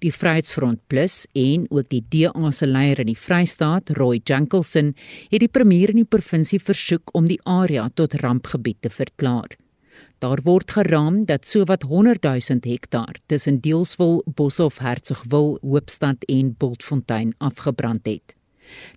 Die 0.00 0.12
Vryheidsfront 0.12 0.80
Plus 0.88 1.26
en 1.32 1.66
ook 1.70 1.88
die 1.88 2.04
DA 2.08 2.50
se 2.50 2.66
leier 2.66 2.98
in 2.98 3.06
die 3.06 3.22
Vrystaat, 3.26 3.90
Roy 3.90 4.20
Jankelson, 4.24 4.94
het 5.30 5.40
die 5.40 5.48
premier 5.48 5.88
in 5.90 5.96
die 5.96 6.04
provinsie 6.04 6.60
versoek 6.60 7.14
om 7.14 7.26
die 7.26 7.40
area 7.44 7.88
tot 7.94 8.14
rampgebied 8.14 8.80
te 8.80 8.90
verklaar. 8.90 9.61
Daar 10.22 10.38
word 10.46 10.70
geraam 10.70 11.24
dat 11.26 11.46
sowat 11.46 11.82
100 11.82 12.22
000 12.22 12.58
hektaar 12.62 13.16
tussen 13.26 13.56
Deelswil, 13.60 14.22
Boshoff, 14.26 14.78
Hertsgwil, 14.78 15.58
Hoopstad 15.62 16.22
en 16.30 16.54
Bultfontein 16.58 17.34
afgebrand 17.38 18.06
het. 18.06 18.36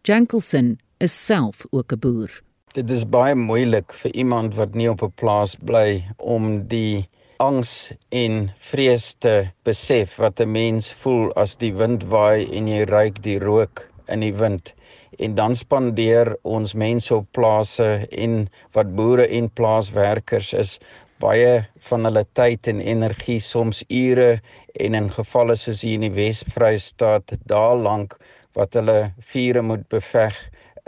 Jankelson 0.05 0.77
is 0.97 1.25
self 1.25 1.65
ook 1.69 1.91
'n 1.91 1.99
boer. 1.99 2.41
Dit 2.73 2.91
is 2.91 3.09
baie 3.09 3.35
moeilik 3.35 3.93
vir 3.93 4.11
iemand 4.13 4.53
wat 4.53 4.75
nie 4.75 4.89
op 4.89 5.01
'n 5.01 5.13
plaas 5.15 5.55
bly 5.55 6.05
om 6.17 6.67
die 6.67 7.09
angs 7.37 7.91
en 8.09 8.51
vrees 8.59 9.15
te 9.17 9.49
besef 9.63 10.15
wat 10.15 10.39
'n 10.39 10.51
mens 10.51 10.93
voel 10.93 11.33
as 11.33 11.55
die 11.55 11.73
wind 11.73 12.03
waai 12.03 12.45
en 12.51 12.67
jy 12.67 12.83
ruik 12.85 13.23
die 13.23 13.39
rook 13.39 13.89
in 14.07 14.19
die 14.19 14.33
wind 14.33 14.75
en 15.19 15.35
dan 15.35 15.55
spandeer 15.55 16.37
ons 16.41 16.73
mense 16.73 17.15
op 17.15 17.27
plase 17.31 18.07
en 18.11 18.49
wat 18.71 18.95
boere 18.95 19.27
en 19.27 19.49
plaaswerkers 19.49 20.53
is 20.53 20.79
baie 21.23 21.65
van 21.89 22.07
hulle 22.07 22.25
tyd 22.37 22.67
en 22.67 22.81
energie 22.81 23.39
soms 23.39 23.83
ure 23.89 24.41
en 24.79 24.97
in 24.99 25.09
gevalle 25.13 25.55
soos 25.59 25.83
hier 25.85 25.99
in 25.99 26.07
die 26.07 26.15
Wes-Vrystaat 26.15 27.37
dae 27.51 27.75
lank 27.79 28.17
wat 28.55 28.75
hulle 28.75 29.11
vure 29.31 29.61
moet 29.61 29.85
beveg 29.91 30.35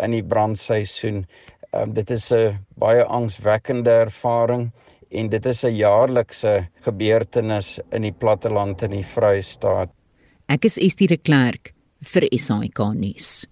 in 0.04 0.16
die 0.16 0.24
brandseisoen. 0.24 1.26
Um, 1.74 1.94
dit 1.94 2.10
is 2.12 2.32
'n 2.32 2.58
baie 2.80 3.04
angswekkende 3.04 3.92
ervaring 4.08 4.72
en 5.12 5.30
dit 5.30 5.46
is 5.46 5.64
'n 5.64 5.76
jaarlikse 5.76 6.68
gebeurtenis 6.82 7.80
in 7.92 8.02
die 8.02 8.12
platteland 8.12 8.82
in 8.82 8.92
die 8.92 9.06
Vrystaat. 9.16 9.90
Ek 10.50 10.66
is 10.66 10.78
Estie 10.78 11.08
de 11.08 11.18
Klerk 11.18 11.74
vir 12.02 12.28
SAK 12.32 12.80
nuus. 12.94 13.46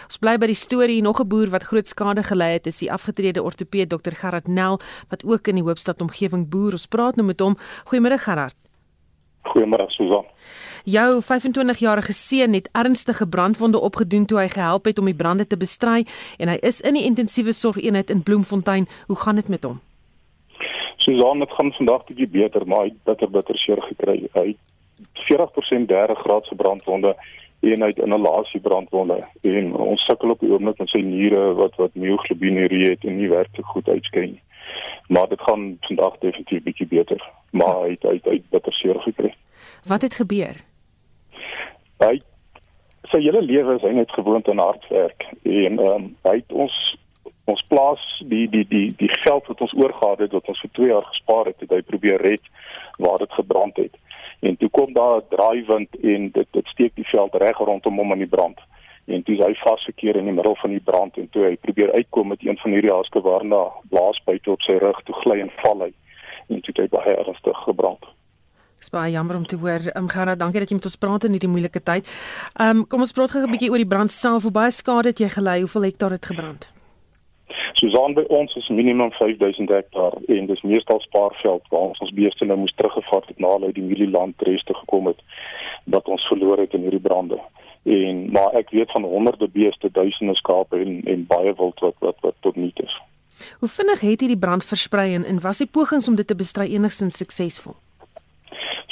Ons 0.05 0.22
bly 0.22 0.38
by 0.38 0.45
die 0.45 0.62
storie 0.62 1.01
nog 1.01 1.17
'n 1.19 1.27
boer 1.27 1.50
wat 1.50 1.65
groot 1.65 1.88
skade 1.88 2.24
gelei 2.24 2.53
het, 2.53 2.67
is 2.67 2.77
die 2.86 2.91
afgetrede 2.91 3.41
ortopeed 3.41 3.89
Dr 3.89 4.13
Gerard 4.13 4.48
Nel 4.48 4.79
wat 5.10 5.25
ook 5.25 5.48
in 5.48 5.55
die 5.55 5.63
Hoopstad 5.63 6.01
omgewing 6.01 6.50
boer. 6.50 6.72
Ons 6.72 6.86
praat 6.86 7.15
nou 7.15 7.25
met 7.25 7.39
hom. 7.39 7.57
Goeiemôre 7.89 8.19
Gerard. 8.22 8.55
Goeiemôre 9.52 9.88
Susan. 9.94 10.25
Jou 10.86 11.22
25-jarige 11.22 12.14
seun 12.14 12.54
het 12.54 12.70
ernstige 12.74 13.28
brandwonde 13.28 13.80
opgedoen 13.80 14.25
toe 14.25 14.40
hy 14.40 14.48
gehelp 14.54 14.86
het 14.86 15.00
om 15.00 15.10
die 15.10 15.18
brande 15.18 15.48
te 15.48 15.58
bestry 15.58 16.06
en 16.38 16.52
hy 16.52 16.58
is 16.62 16.82
in 16.82 16.98
die 16.98 17.06
intensiewe 17.06 17.54
sorgeenheid 17.54 18.14
in 18.14 18.24
Bloemfontein. 18.24 18.86
Hoe 19.08 19.18
gaan 19.18 19.42
dit 19.42 19.50
met 19.50 19.64
hom? 19.64 19.80
Susan, 20.98 21.40
dit 21.40 21.52
gaan 21.52 21.74
vandag 21.74 22.06
bietjie 22.06 22.28
beter, 22.28 22.68
maar 22.68 22.86
hy 22.86 22.94
het 22.94 23.02
bitter 23.10 23.30
bitter 23.30 23.58
seer 23.58 23.82
gekry. 23.90 24.20
Hy 24.34 24.48
het 24.54 24.62
40% 25.30 25.90
30 25.90 26.22
graad 26.22 26.46
se 26.46 26.56
brandwonde 26.56 27.16
en 27.66 27.82
hy 27.82 27.90
het 27.90 28.02
inhalasie 28.06 28.62
brandwonde 28.62 29.20
en 29.42 29.74
ons 29.74 30.06
sukkel 30.06 30.36
op 30.36 30.42
die 30.44 30.52
oomblik 30.54 30.78
met 30.82 30.92
sy 30.94 31.02
niere 31.02 31.54
wat 31.58 31.78
wat 31.82 31.98
myoglobine 31.98 32.68
het 32.70 33.06
en 33.08 33.18
nie 33.18 33.30
werk 33.32 33.50
te 33.58 33.66
goed 33.74 33.90
uitskei 33.90 34.28
nie 34.36 34.45
maar 35.08 35.27
dit 35.27 35.41
gaan 35.41 35.77
vandag 35.82 36.17
definitief 36.20 36.63
bietjie 36.63 36.88
beter. 36.88 37.32
Maar 37.51 37.82
hy 37.82 37.89
het 37.89 38.03
hy 38.03 38.13
het, 38.13 38.25
het 38.25 38.50
bitter 38.50 38.74
seer 38.74 39.00
gekry. 39.00 39.34
Wat 39.84 40.01
het 40.01 40.13
gebeur? 40.13 40.55
Hy 42.03 42.20
sy 43.12 43.22
hele 43.22 43.41
lewe 43.41 43.75
is 43.75 43.84
hy 43.86 43.94
net 43.94 44.12
gewoond 44.12 44.50
aan 44.50 44.58
hardwerk 44.58 45.27
en 45.44 45.79
um, 45.79 46.08
hy 46.25 46.39
het 46.41 46.53
ons 46.53 46.75
ons 47.46 47.62
plaas 47.70 48.01
die 48.25 48.48
die 48.50 48.65
die 48.67 48.88
die 48.98 49.12
geld 49.22 49.46
wat 49.51 49.62
ons 49.62 49.75
oorgehad 49.77 50.24
het 50.25 50.34
wat 50.34 50.48
ons 50.50 50.62
vir 50.65 50.72
2 50.79 50.89
jaar 50.89 51.05
gespaar 51.12 51.51
het 51.51 51.62
het 51.62 51.75
hy 51.75 51.82
probeer 51.86 52.22
red 52.22 52.50
waar 52.98 53.22
dit 53.22 53.38
gebrand 53.38 53.77
het. 53.77 53.94
En 54.39 54.58
toe 54.58 54.70
kom 54.70 54.94
daar 54.94 55.22
'n 55.22 55.29
draaiwind 55.29 55.96
en 56.01 56.32
dit 56.32 56.48
dit 56.51 56.67
steek 56.74 56.96
die 56.96 57.10
veld 57.13 57.36
reg 57.36 57.58
rondom 57.58 57.98
hom 57.98 58.12
in 58.12 58.25
die 58.25 58.34
brand 58.38 58.60
en 59.06 59.24
toe 59.24 59.36
hy 59.38 59.54
vasgekeer 59.62 60.18
in 60.18 60.30
die 60.30 60.34
middel 60.34 60.56
van 60.62 60.74
die 60.74 60.84
brand 60.84 61.18
en 61.22 61.30
toe 61.30 61.46
hy 61.46 61.56
probeer 61.62 61.94
uitkom 61.94 62.34
met 62.34 62.44
een 62.46 62.58
van 62.58 62.72
hierdie 62.72 62.94
haske 62.94 63.22
waarna 63.22 63.62
blaasbuite 63.94 64.52
op 64.52 64.62
sy 64.66 64.78
rug 64.82 65.02
toe 65.06 65.16
gly 65.22 65.40
en 65.44 65.52
val 65.62 65.88
hy 65.88 65.92
en 66.50 66.62
toe 66.66 66.76
hy 66.78 66.88
baie 66.94 67.16
ernstig 67.16 67.64
gebrand. 67.66 68.06
Dis 68.82 68.92
baie 68.94 69.12
jammer 69.14 69.38
om 69.38 69.46
te 69.46 69.58
hoor. 69.58 69.82
Ehm 69.88 70.04
um, 70.04 70.10
Gerard, 70.10 70.40
dankie 70.40 70.60
dat 70.60 70.70
jy 70.70 70.78
met 70.78 70.88
ons 70.90 71.02
praat 71.02 71.26
in 71.26 71.38
hierdie 71.38 71.50
moeilike 71.50 71.82
tyd. 71.82 72.10
Ehm 72.60 72.82
um, 72.82 72.88
kom 72.90 73.06
ons 73.06 73.14
praat 73.14 73.32
gou 73.32 73.44
'n 73.46 73.52
bietjie 73.52 73.72
oor 73.72 73.82
die 73.82 73.94
brand 73.94 74.12
self. 74.12 74.44
Hoe 74.44 74.52
baie 74.52 74.72
skade 74.72 75.14
het 75.14 75.20
jy 75.20 75.30
gelei? 75.30 75.60
Hoeveel 75.60 75.90
hektaar 75.90 76.12
het 76.12 76.26
gebrand? 76.26 76.68
Susan 77.74 78.14
by 78.14 78.24
ons 78.30 78.56
is 78.56 78.68
minimum 78.70 79.12
5000 79.12 79.70
hektaar 79.70 80.14
en 80.28 80.46
dis 80.46 80.62
meestal 80.62 81.00
spaarveld 81.00 81.64
waar 81.70 81.90
ons 81.90 82.00
ons 82.00 82.14
beeste 82.14 82.46
nou 82.46 82.58
moes 82.58 82.76
teruggevat 82.76 83.28
het 83.28 83.40
nadat 83.40 83.74
die 83.74 83.84
mielieland 83.84 84.42
reste 84.42 84.74
gekom 84.74 85.08
het 85.08 85.20
wat 85.86 86.08
ons 86.08 86.28
verloor 86.28 86.58
het 86.58 86.74
in 86.74 86.82
hierdie 86.82 87.04
brande 87.08 87.40
en 87.86 88.32
maar 88.32 88.54
ek 88.58 88.70
weet 88.70 88.92
van 88.92 89.04
honderde 89.04 89.48
beeste, 89.48 89.89
duisende 89.92 90.36
skape 90.36 90.77
en 90.77 91.01
en 91.06 91.25
baie 91.25 91.54
wild 91.54 91.80
wat 91.80 91.96
wat 92.00 92.18
wat 92.22 92.36
tot 92.39 92.56
nut 92.56 92.80
is. 92.84 93.01
Hoe 93.60 93.70
vinnig 93.70 94.01
het 94.01 94.20
hierdie 94.20 94.39
brand 94.39 94.65
versprei 94.65 95.13
en, 95.13 95.25
en 95.25 95.42
was 95.42 95.58
die 95.58 95.68
pogings 95.68 96.08
om 96.08 96.15
dit 96.15 96.27
te 96.27 96.36
bestry 96.36 96.72
enigstens 96.74 97.18
suksesvol? 97.18 97.75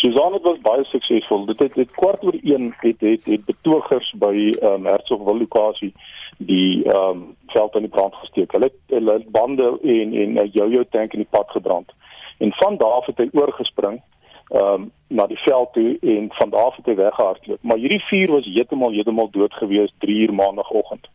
Susan 0.04 0.34
het 0.34 0.42
was 0.44 0.60
baie 0.62 0.84
suksesvol. 0.84 1.46
Dit 1.46 1.60
het, 1.60 1.76
het 1.76 1.92
kwart 1.92 2.24
oor 2.24 2.36
1 2.42 2.74
het 2.80 3.00
het, 3.00 3.26
het 3.26 3.46
betogers 3.46 4.14
by 4.20 4.34
ehm 4.52 4.74
um, 4.74 4.86
Hertsgwil 4.86 5.38
lokasie 5.46 5.94
die 6.38 6.84
ehm 6.84 7.10
um, 7.10 7.36
veld 7.56 7.76
in 7.76 7.88
die 7.88 7.94
brand 7.98 8.16
gesteek. 8.16 8.52
Hulle 8.52 8.70
het 8.70 8.98
hulle 8.98 9.20
bande 9.28 9.78
en 9.82 10.14
en 10.24 10.40
'n 10.44 10.50
jojo 10.54 10.84
tank 10.90 11.14
in 11.14 11.24
die 11.24 11.34
pad 11.38 11.50
gebrand. 11.50 11.94
En 12.38 12.54
van 12.54 12.78
daar 12.78 12.92
af 13.00 13.06
het 13.06 13.18
hy 13.18 13.30
oorgespring 13.32 14.02
ehm 14.50 14.74
um, 14.74 14.92
na 15.08 15.28
die 15.28 15.38
veld 15.38 15.74
toe 15.74 15.98
en 16.02 16.28
van 16.32 16.50
daar 16.50 16.64
af 16.64 16.76
het 16.76 16.86
hy 16.86 16.96
weggehardloop. 16.96 17.60
Maar 17.62 17.78
hierdie 17.78 18.04
vuur 18.04 18.32
was 18.32 18.46
heeltemal 18.46 18.92
heeltemal 18.92 19.30
dood 19.32 19.54
gewees 19.54 19.94
3 19.98 20.16
uur 20.16 20.34
maandagooggend. 20.34 21.08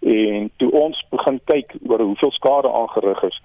En 0.00 0.50
toe 0.56 0.70
ons 0.70 1.06
begin 1.10 1.40
kyk 1.44 1.76
oor 1.86 2.00
hoeveel 2.00 2.30
skade 2.30 2.72
aangerig 2.72 3.22
is, 3.22 3.40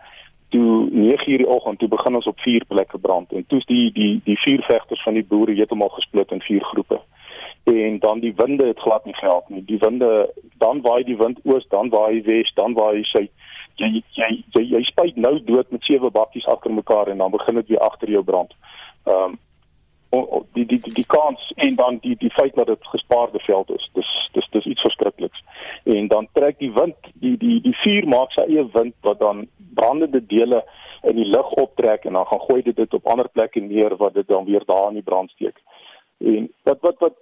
toe 0.49 0.89
9:00 0.89 1.37
die 1.37 1.47
oggend 1.47 1.79
toe 1.79 1.87
begin 1.87 2.15
ons 2.15 2.27
op 2.27 2.39
vier 2.39 2.65
plekke 2.67 2.97
brand 2.97 3.31
en 3.31 3.45
toe's 3.47 3.65
die 3.65 3.91
die 3.91 4.21
die 4.23 4.37
vier 4.39 4.61
vegters 4.61 5.03
van 5.03 5.13
die 5.13 5.23
boere 5.23 5.53
heeltemal 5.53 5.89
gesplit 5.89 6.31
in 6.31 6.41
vier 6.41 6.63
groepe. 6.63 6.99
En 7.63 7.99
dan 7.99 8.19
die 8.19 8.33
winde 8.35 8.65
het 8.67 8.79
glad 8.79 9.05
nie 9.05 9.13
gehelp 9.13 9.49
nie. 9.49 9.63
Die 9.65 9.77
winde 9.77 10.33
dan 10.57 10.81
waai 10.81 11.03
die 11.03 11.17
wind 11.17 11.39
oos, 11.43 11.67
dan 11.69 11.89
waai 11.89 12.21
wes, 12.21 12.51
dan 12.53 12.73
waai 12.73 13.03
sy 13.03 13.29
jy 13.75 14.03
jy 14.17 14.43
jy, 14.53 14.63
jy 14.75 14.83
spuit 14.83 15.15
nou 15.15 15.39
dood 15.45 15.71
met 15.71 15.83
sewe 15.83 16.11
bakkies 16.11 16.47
agter 16.47 16.73
mekaar 16.73 17.07
en 17.07 17.17
dan 17.17 17.31
begin 17.31 17.55
dit 17.55 17.67
weer 17.67 17.85
agter 17.87 18.09
jou 18.09 18.23
brand. 18.23 18.53
Ehm 19.03 19.31
um, 19.31 19.39
die 20.53 20.65
die 20.65 20.79
die 20.79 20.93
die 20.93 21.05
kans 21.05 21.51
en 21.55 21.75
dan 21.75 21.97
die 22.01 22.15
die 22.19 22.29
feit 22.29 22.55
dat 22.55 22.67
dit 22.67 22.87
gespaarde 22.87 23.39
veld 23.39 23.69
is. 23.69 23.89
Dis 23.93 24.29
dis 24.33 24.47
dis 24.49 24.65
iets 24.65 24.81
verskrikliks. 24.81 25.43
En 25.83 26.07
dan 26.07 26.27
trek 26.31 26.59
die 26.59 26.71
wind, 26.71 26.95
die 27.13 27.37
die 27.37 27.61
die 27.61 27.75
vuur 27.83 28.07
maak 28.07 28.31
sy 28.35 28.43
eie 28.47 28.65
wind 28.73 28.95
wat 29.07 29.19
dan 29.19 29.47
brandende 29.73 30.25
dele 30.25 30.63
in 31.07 31.15
die 31.15 31.25
lug 31.25 31.49
optrek 31.63 32.03
en 32.05 32.13
dan 32.13 32.25
gaan 32.25 32.43
gooi 32.49 32.61
dit 32.61 32.75
dit 32.75 32.93
op 32.93 33.07
ander 33.07 33.29
plekke 33.29 33.59
neer 33.59 33.95
wat 33.97 34.13
dit 34.13 34.27
dan 34.27 34.45
weer 34.45 34.65
daar 34.65 34.89
in 34.89 34.99
die 34.99 35.09
brand 35.09 35.31
steek. 35.31 35.63
En 36.17 36.51
wat 36.63 36.81
wat 36.81 36.99
wat 36.99 37.17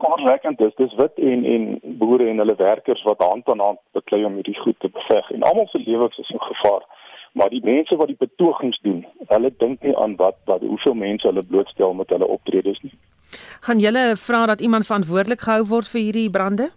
konrekend 0.00 0.60
is, 0.60 0.74
dis 0.74 0.94
wit 0.96 1.18
en 1.18 1.44
en 1.44 1.80
boere 2.00 2.28
en 2.28 2.38
hulle 2.38 2.56
werkers 2.56 3.02
wat 3.02 3.22
hand 3.22 3.48
aan 3.52 3.60
hand 3.60 3.80
beklei 3.92 4.24
om 4.24 4.40
hierdie 4.40 4.60
goed 4.60 4.80
te 4.80 4.88
beveg 4.88 5.30
en 5.30 5.42
almal 5.42 5.68
se 5.68 5.78
lewens 5.84 6.18
is 6.18 6.30
in 6.30 6.40
gevaar. 6.40 6.88
Maar 7.32 7.48
die 7.50 7.62
mense 7.64 7.96
wat 7.96 8.10
die 8.10 8.18
betogings 8.18 8.78
doen, 8.82 9.04
hulle 9.30 9.52
dink 9.62 9.82
nie 9.82 9.96
aan 9.96 10.16
wat 10.18 10.36
wat 10.50 10.64
hoeveel 10.66 10.94
mense 10.94 11.26
hulle 11.26 11.46
blootstel 11.46 11.94
met 11.94 12.10
hulle 12.10 12.26
optredes 12.26 12.80
nie. 12.82 12.92
Gaan 13.60 13.78
julle 13.78 14.16
vra 14.16 14.46
dat 14.46 14.60
iemand 14.60 14.86
verantwoordelik 14.86 15.40
gehou 15.40 15.64
word 15.66 15.88
vir 15.88 16.00
hierdie 16.00 16.30
brande? 16.30 16.70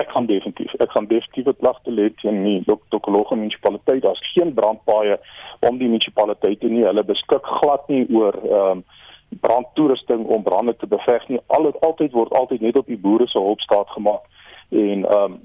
Ek 0.00 0.12
gaan 0.14 0.26
definitief. 0.26 0.72
Ek 0.78 0.92
gaan 0.94 1.06
definitief 1.10 1.44
dit 1.44 1.62
lagte 1.66 1.92
lê 1.92 2.08
teen 2.22 2.42
die 2.44 2.62
Dokologie 2.88 3.36
munisipaliteit. 3.36 4.02
Daar's 4.02 4.32
geen 4.32 4.54
brandpaaie 4.54 5.18
om 5.66 5.78
die 5.78 5.88
munisipaliteite 5.88 6.70
nie. 6.70 6.86
Hulle 6.86 7.04
beskik 7.04 7.52
glad 7.60 7.88
nie 7.92 8.06
oor 8.14 8.38
ehm 8.44 8.80
um, 8.80 8.84
brandtoerusting 9.40 10.24
om 10.26 10.42
brande 10.42 10.72
te 10.76 10.88
beveg 10.90 11.28
nie. 11.28 11.38
Al 11.54 11.68
het 11.68 11.76
altyd 11.86 12.12
word 12.12 12.32
altyd 12.34 12.64
net 12.66 12.78
op 12.78 12.88
die 12.90 12.98
boere 12.98 13.28
se 13.30 13.38
hulp 13.38 13.60
staat 13.60 13.92
gemaak. 13.94 14.24
En 14.70 15.04
ehm 15.04 15.22
um, 15.22 15.38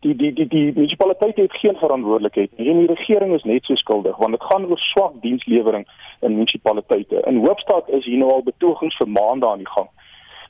die 0.00 0.14
die 0.16 0.32
die 0.32 0.46
die 0.46 0.72
munisipaliteit 0.72 1.36
het 1.36 1.52
geen 1.52 1.76
verantwoordelikheid 1.76 2.50
nie. 2.56 2.70
En 2.70 2.78
die 2.78 2.94
regering 2.94 3.34
is 3.34 3.42
net 3.42 3.64
so 3.64 3.74
skuldig 3.74 4.16
want 4.16 4.36
dit 4.36 4.42
gaan 4.50 4.66
oor 4.66 4.78
swak 4.78 5.22
dienslewering 5.22 5.86
in 6.20 6.34
munisipaliteite. 6.34 7.22
In 7.26 7.44
Hoopstad 7.46 7.88
is 7.88 8.04
hier 8.04 8.18
nou 8.18 8.32
al 8.32 8.42
betogings 8.42 8.96
vir 8.96 9.08
maande 9.08 9.48
aan 9.48 9.64
die 9.64 9.72
gang. 9.74 9.90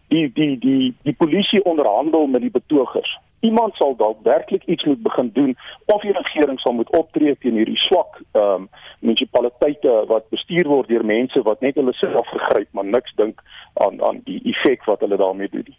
Die 0.08 0.26
die 0.32 0.58
die 0.58 0.94
die 1.02 1.16
polisie 1.25 1.64
onderhandel 1.64 2.26
met 2.26 2.40
die 2.40 2.54
betogers 2.61 3.18
iemand 3.40 3.75
sal 3.75 3.97
dalk 3.97 4.18
werklik 4.23 4.64
iets 4.64 4.85
moet 4.85 5.02
begin 5.02 5.30
doen 5.32 5.56
of 5.87 6.02
die 6.02 6.12
regering 6.12 6.61
sal 6.61 6.73
moet 6.73 6.90
optree 6.97 7.37
teen 7.38 7.58
hierdie 7.61 7.78
swak 7.87 8.23
ehm 8.32 8.54
um, 8.54 8.68
munisipaliteite 9.00 9.92
wat 10.11 10.30
bestuur 10.35 10.66
word 10.66 10.88
deur 10.88 11.04
mense 11.04 11.42
wat 11.47 11.61
net 11.61 11.78
hulle 11.78 11.94
self 12.00 12.32
vergryp 12.35 12.73
maar 12.73 12.85
niks 12.85 13.14
dink 13.20 13.44
aan 13.85 14.02
aan 14.02 14.23
die 14.25 14.40
effek 14.52 14.85
wat 14.90 15.00
hulle 15.06 15.16
daarmee 15.16 15.49
doen. 15.52 15.70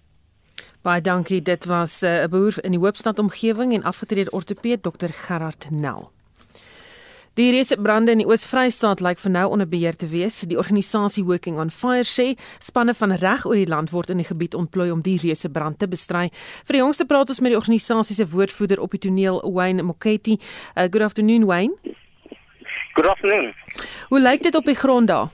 Baie 0.81 1.01
dankie. 1.01 1.41
Dit 1.41 1.65
was 1.65 2.01
eh, 2.01 2.11
'n 2.11 2.23
uh, 2.23 2.27
boer 2.27 2.55
in 2.63 2.71
die 2.71 2.79
Hoopstad 2.79 3.19
omgewing 3.19 3.73
en 3.73 3.83
afgetrede 3.83 4.31
ortopeed 4.31 4.83
Dr 4.83 5.09
Gerard 5.11 5.67
Nel. 5.71 6.11
Die 7.33 7.51
reuse 7.51 7.77
brande 7.77 8.11
in 8.11 8.17
die 8.17 8.27
Oos-Vrystaat 8.27 8.99
lyk 8.99 9.19
vir 9.19 9.31
nou 9.31 9.45
onder 9.51 9.67
beheer 9.67 9.95
te 9.95 10.07
wees. 10.07 10.39
Die 10.39 10.57
organisasie 10.57 11.23
Working 11.23 11.59
on 11.59 11.69
Fire 11.69 12.03
sê 12.03 12.33
spanne 12.59 12.93
van 12.93 13.11
reg 13.11 13.45
oor 13.45 13.55
die 13.55 13.67
land 13.67 13.91
word 13.91 14.09
in 14.09 14.17
die 14.17 14.27
gebied 14.27 14.55
ontplooi 14.55 14.91
om 14.91 15.01
die 15.01 15.17
reuse 15.21 15.49
brand 15.49 15.79
te 15.79 15.87
bestry. 15.87 16.29
Vir 16.67 16.73
die 16.73 16.81
jongste 16.81 17.05
praat 17.05 17.29
ons 17.29 17.39
met 17.39 17.51
die 17.51 17.59
organisasie 17.59 18.15
se 18.15 18.27
woordvoerder 18.27 18.79
op 18.79 18.91
die 18.91 18.99
toneel, 18.99 19.39
Wayne 19.53 19.83
Moketi. 19.83 20.35
Uh, 20.75 20.83
good 20.91 21.01
afternoon, 21.01 21.45
Wayne. 21.45 21.75
Good 22.93 23.07
afternoon. 23.07 23.53
Hoe 24.09 24.19
lyk 24.19 24.43
dit 24.43 24.55
op 24.55 24.65
die 24.65 24.75
grond 24.75 25.07
daar? 25.07 25.29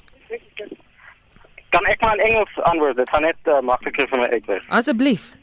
Kan 1.75 1.86
ek 1.91 2.01
maar 2.01 2.15
in 2.15 2.24
Engels 2.29 2.62
antwoord? 2.72 2.96
Dit 2.96 3.10
gaan 3.10 3.25
net 3.27 3.50
uh, 3.51 3.60
makliker 3.60 4.08
vir 4.08 4.22
my. 4.22 4.60
Asseblief. 4.72 5.34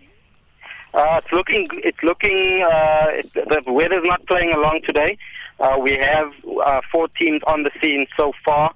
Uh, 0.95 1.19
it's 1.21 1.33
looking, 1.33 1.69
it's 1.85 2.03
looking, 2.03 2.65
uh, 2.65 3.09
it, 3.21 3.29
the 3.33 3.61
weather's 3.67 4.05
not 4.05 4.25
playing 4.27 4.53
along 4.55 4.81
today. 4.87 5.19
Uh, 5.61 5.77
we 5.77 5.93
have 6.01 6.33
uh, 6.65 6.81
four 6.91 7.09
teams 7.21 7.43
on 7.45 7.65
the 7.65 7.71
scene 7.81 8.07
so 8.17 8.33
far. 8.45 8.73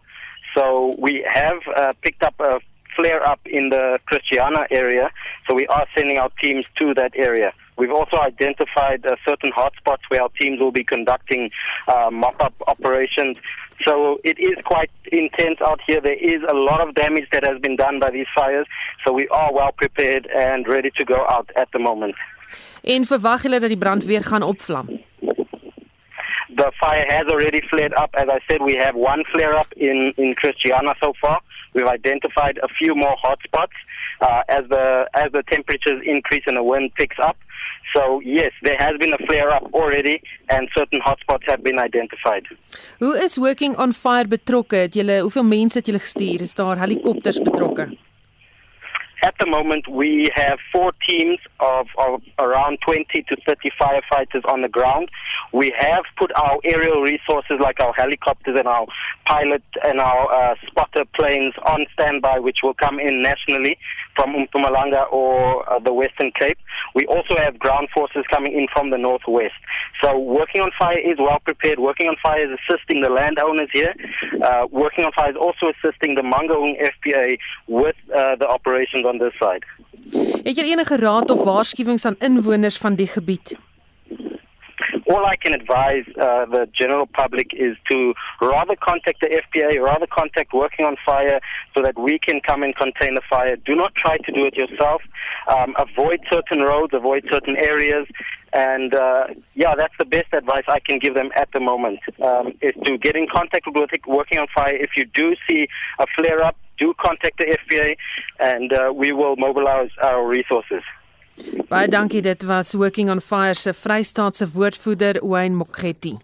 So 0.54 0.94
we 0.98 1.24
have 1.28 1.60
uh, 1.74 1.92
picked 2.02 2.22
up 2.22 2.34
a 2.40 2.60
flare 2.96 3.26
up 3.26 3.40
in 3.44 3.68
the 3.68 3.98
Christiana 4.06 4.66
area. 4.70 5.10
So 5.46 5.54
we 5.54 5.66
are 5.68 5.86
sending 5.94 6.18
our 6.18 6.30
teams 6.42 6.64
to 6.78 6.94
that 6.94 7.12
area. 7.14 7.52
We've 7.78 7.92
also 7.92 8.16
identified 8.18 9.04
uh, 9.04 9.16
certain 9.28 9.52
hotspots 9.52 10.04
where 10.08 10.22
our 10.22 10.30
teams 10.40 10.60
will 10.60 10.72
be 10.72 10.82
conducting 10.82 11.50
uh, 11.88 12.10
mop 12.10 12.42
up 12.42 12.54
operations. 12.66 13.36
So 13.84 14.18
it 14.24 14.38
is 14.38 14.56
quite 14.64 14.90
intense 15.12 15.60
out 15.60 15.80
here. 15.86 16.00
There 16.00 16.14
is 16.14 16.42
a 16.48 16.54
lot 16.54 16.80
of 16.80 16.94
damage 16.94 17.28
that 17.32 17.46
has 17.46 17.60
been 17.60 17.76
done 17.76 18.00
by 18.00 18.10
these 18.10 18.26
fires. 18.34 18.66
So 19.04 19.12
we 19.12 19.28
are 19.28 19.52
well 19.52 19.72
prepared 19.72 20.26
and 20.34 20.66
ready 20.66 20.90
to 20.96 21.04
go 21.04 21.26
out 21.28 21.50
at 21.56 21.68
the 21.72 21.78
moment. 21.78 22.14
En 22.82 23.04
verwag 23.04 23.42
julle 23.42 23.60
dat 23.60 23.68
die 23.68 23.78
brand 23.78 24.04
weer 24.04 24.24
gaan 24.24 24.42
opvlam? 24.42 24.86
the 26.56 26.72
fire 26.80 27.04
has 27.08 27.26
already 27.28 27.60
flared 27.68 27.94
up. 27.94 28.10
As 28.14 28.28
I 28.28 28.40
said, 28.50 28.62
we 28.62 28.74
have 28.76 28.94
one 28.94 29.24
flare 29.32 29.56
up 29.56 29.70
in, 29.76 30.12
in 30.16 30.34
Christiana 30.34 30.94
so 31.02 31.12
far. 31.20 31.40
We've 31.76 31.92
identified 32.00 32.56
a 32.68 32.68
few 32.80 32.92
more 33.04 33.16
hotspots 33.24 33.76
uh, 34.26 34.42
as 34.48 34.64
the 34.74 34.86
as 35.22 35.28
the 35.36 35.42
temperatures 35.54 36.00
increase 36.14 36.44
and 36.46 36.56
the 36.56 36.66
wind 36.72 36.86
picks 37.00 37.18
up. 37.28 37.36
So 37.94 38.20
yes, 38.38 38.52
there 38.62 38.78
has 38.78 38.94
been 39.02 39.12
a 39.18 39.20
flare 39.26 39.50
up 39.56 39.64
already 39.80 40.16
and 40.48 40.68
certain 40.78 41.00
hotspots 41.08 41.44
have 41.52 41.62
been 41.62 41.78
identified. 41.78 42.44
Who 42.98 43.12
is 43.26 43.38
working 43.38 43.76
on 43.76 43.92
fire 43.92 44.28
betrokke? 44.36 44.76
Het 44.76 44.94
julle 44.94 45.20
hoeveel 45.20 45.44
mense 45.44 45.78
het 45.78 45.86
julle 45.86 46.02
gestuur? 46.08 46.40
Is 46.40 46.54
daar 46.54 46.78
helikopters 46.78 47.40
betrokke? 47.42 47.88
At 49.26 49.34
the 49.40 49.46
moment, 49.46 49.88
we 49.88 50.30
have 50.36 50.60
four 50.72 50.92
teams 51.08 51.40
of, 51.58 51.88
of, 51.98 52.22
around 52.38 52.78
20 52.86 53.04
to 53.24 53.36
30 53.44 53.72
firefighters 53.72 54.48
on 54.48 54.62
the 54.62 54.68
ground. 54.68 55.10
We 55.52 55.74
have 55.76 56.04
put 56.16 56.30
our 56.36 56.60
aerial 56.62 57.02
resources 57.02 57.56
like 57.58 57.80
our 57.80 57.92
helicopters 57.94 58.56
and 58.56 58.68
our 58.68 58.86
pilot 59.24 59.64
and 59.82 59.98
our 59.98 60.32
uh, 60.32 60.54
spotter 60.68 61.04
planes 61.16 61.54
on 61.66 61.86
standby, 61.92 62.38
which 62.38 62.58
will 62.62 62.74
come 62.74 63.00
in 63.00 63.20
nationally 63.20 63.76
from 64.16 64.34
Mpumalanga 64.34 65.02
or 65.12 65.68
uh, 65.70 65.78
the 65.78 65.92
Western 65.92 66.32
Cape. 66.38 66.58
We 66.94 67.06
also 67.06 67.36
have 67.36 67.58
ground 67.58 67.88
forces 67.94 68.24
coming 68.30 68.52
in 68.52 68.66
from 68.72 68.90
the 68.90 68.98
northwest. 68.98 69.54
So 70.02 70.18
working 70.18 70.62
on 70.62 70.70
fire 70.78 70.98
is 70.98 71.18
well 71.18 71.40
prepared. 71.44 71.78
Working 71.78 72.08
on 72.08 72.16
fire 72.22 72.42
is 72.46 72.58
assisting 72.58 73.02
the 73.02 73.10
landowners 73.10 73.70
here. 73.72 73.94
Uh, 74.42 74.66
working 74.70 75.04
on 75.04 75.12
fire 75.12 75.30
is 75.30 75.36
also 75.36 75.72
assisting 75.74 76.14
the 76.14 76.22
Mangaung 76.22 76.74
FPA 76.92 77.38
with 77.68 77.96
uh, 78.14 78.36
the 78.36 78.48
operations 78.48 79.04
on 79.04 79.18
this 79.18 79.34
side. 79.38 79.64
Het 80.44 80.56
jy 80.56 80.64
enige 80.72 80.96
raad 80.96 81.30
of 81.30 81.42
waarskuwings 81.44 82.04
aan 82.06 82.16
inwoners 82.18 82.76
van 82.78 82.94
die 82.94 83.06
gebied? 83.06 83.56
All 85.08 85.24
I 85.24 85.36
can 85.36 85.54
advise 85.54 86.04
uh, 86.20 86.46
the 86.46 86.68
general 86.72 87.06
public 87.06 87.50
is 87.52 87.76
to 87.90 88.14
rather 88.40 88.74
contact 88.76 89.20
the 89.20 89.28
FPA, 89.28 89.80
rather 89.80 90.06
contact 90.06 90.52
Working 90.52 90.84
on 90.84 90.96
Fire 91.04 91.40
so 91.74 91.82
that 91.82 91.98
we 91.98 92.18
can 92.18 92.40
come 92.40 92.62
and 92.62 92.74
contain 92.74 93.14
the 93.14 93.22
fire. 93.28 93.56
Do 93.56 93.74
not 93.74 93.94
try 93.94 94.18
to 94.18 94.32
do 94.32 94.46
it 94.46 94.54
yourself. 94.56 95.02
Um, 95.48 95.74
avoid 95.78 96.20
certain 96.32 96.62
roads, 96.62 96.92
avoid 96.92 97.24
certain 97.30 97.56
areas. 97.56 98.06
And 98.52 98.94
uh, 98.94 99.26
yeah, 99.54 99.74
that's 99.76 99.94
the 99.98 100.04
best 100.04 100.32
advice 100.32 100.64
I 100.68 100.80
can 100.80 100.98
give 100.98 101.14
them 101.14 101.30
at 101.36 101.48
the 101.52 101.60
moment 101.60 102.00
um, 102.22 102.52
is 102.60 102.72
to 102.84 102.98
get 102.98 103.16
in 103.16 103.26
contact 103.32 103.66
with 103.66 103.90
Working 104.06 104.38
on 104.38 104.46
Fire. 104.54 104.74
If 104.74 104.90
you 104.96 105.04
do 105.04 105.36
see 105.48 105.68
a 105.98 106.06
flare 106.16 106.42
up, 106.42 106.56
do 106.78 106.94
contact 107.00 107.38
the 107.38 107.56
FPA 107.70 107.96
and 108.40 108.72
uh, 108.72 108.92
we 108.94 109.12
will 109.12 109.36
mobilize 109.36 109.90
our 110.02 110.26
resources. 110.26 110.82
Baie 111.68 111.88
dankie 111.88 112.22
dit 112.22 112.42
was 112.42 112.72
Working 112.72 113.10
on 113.10 113.20
Fire 113.20 113.54
se 113.54 113.72
Vrystaatse 113.72 114.48
woordvoerder 114.52 115.20
Wayne 115.22 115.56
Mokgetti. 115.56 116.16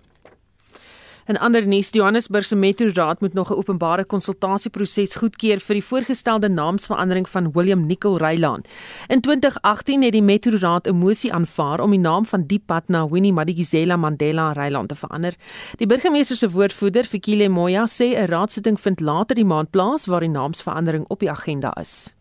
In 1.26 1.38
ander 1.38 1.66
nuus, 1.66 1.92
Johannesburg 1.94 2.44
se 2.44 2.56
Metro 2.56 2.90
Raad 2.94 3.20
moet 3.20 3.32
nog 3.32 3.50
'n 3.50 3.54
openbare 3.54 4.04
konsultasieproses 4.04 5.14
goedkeur 5.14 5.60
vir 5.60 5.74
die 5.74 5.84
voorgestelde 5.84 6.48
naamsverandering 6.48 7.28
van 7.28 7.52
William 7.52 7.86
Nicol 7.86 8.16
Rylaan. 8.16 8.62
In 9.08 9.20
2018 9.20 10.02
het 10.02 10.12
die 10.12 10.22
Metro 10.22 10.56
Raad 10.56 10.86
'n 10.86 10.94
mosie 10.94 11.32
aanvaar 11.32 11.80
om 11.80 11.90
die 11.90 11.98
naam 11.98 12.26
van 12.26 12.46
die 12.46 12.62
pad 12.66 12.88
na 12.88 13.08
Winnie 13.08 13.32
Madikizela 13.32 13.96
Mandela 13.96 14.52
Rylaan 14.52 14.86
te 14.86 14.94
verander. 14.94 15.34
Die 15.76 15.86
burgemeester 15.86 16.36
se 16.36 16.50
woordvoerder, 16.50 17.04
Fikile 17.04 17.48
Moya, 17.48 17.86
sê 17.86 18.16
'n 18.16 18.26
raadsitting 18.26 18.80
vind 18.80 19.00
later 19.00 19.34
die 19.34 19.44
maand 19.44 19.70
plaas 19.70 20.06
waar 20.06 20.20
die 20.20 20.28
naamsverandering 20.28 21.04
op 21.08 21.20
die 21.20 21.30
agenda 21.30 21.74
is. 21.80 22.14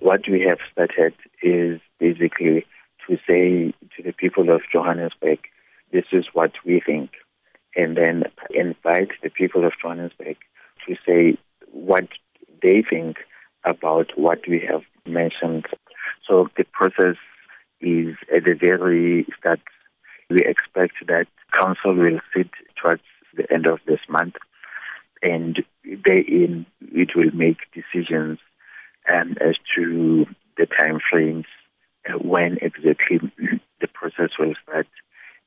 What 0.00 0.28
we 0.28 0.40
have 0.48 0.58
started 0.72 1.14
is 1.42 1.80
basically 1.98 2.66
to 3.08 3.16
say 3.28 3.72
to 3.96 4.02
the 4.02 4.12
people 4.12 4.50
of 4.50 4.62
Johannesburg, 4.72 5.38
this 5.92 6.04
is 6.12 6.26
what 6.32 6.52
we 6.64 6.80
think, 6.84 7.10
and 7.76 7.96
then 7.96 8.24
invite 8.50 9.10
the 9.22 9.30
people 9.30 9.64
of 9.64 9.72
Johannesburg 9.80 10.36
to 10.86 10.96
say 11.06 11.38
what 11.72 12.08
they 12.62 12.82
think 12.88 13.18
about 13.64 14.10
what 14.16 14.40
we 14.48 14.60
have 14.60 14.82
mentioned. 15.06 15.66
So 16.26 16.48
the 16.56 16.64
process 16.64 17.16
is 17.80 18.16
at 18.34 18.44
the 18.44 18.54
very 18.58 19.26
start. 19.38 19.60
We 20.30 20.40
expect 20.44 20.94
that 21.06 21.26
council 21.52 21.94
will 21.94 22.20
sit 22.34 22.48
towards 22.80 23.02
the 23.36 23.50
end 23.52 23.66
of 23.66 23.78
this 23.86 24.00
month, 24.08 24.34
and 25.22 25.62
therein 25.84 26.66
it 26.92 27.14
will 27.14 27.30
make 27.32 27.58
decisions 27.72 28.38
um, 29.12 29.36
as 29.40 29.56
to 29.74 30.26
the 30.56 30.66
time 30.66 30.98
frames 31.10 31.46
uh, 32.08 32.18
when 32.18 32.58
exactly 32.62 33.18
the 33.80 33.88
process 33.88 34.30
will 34.38 34.54
start 34.62 34.86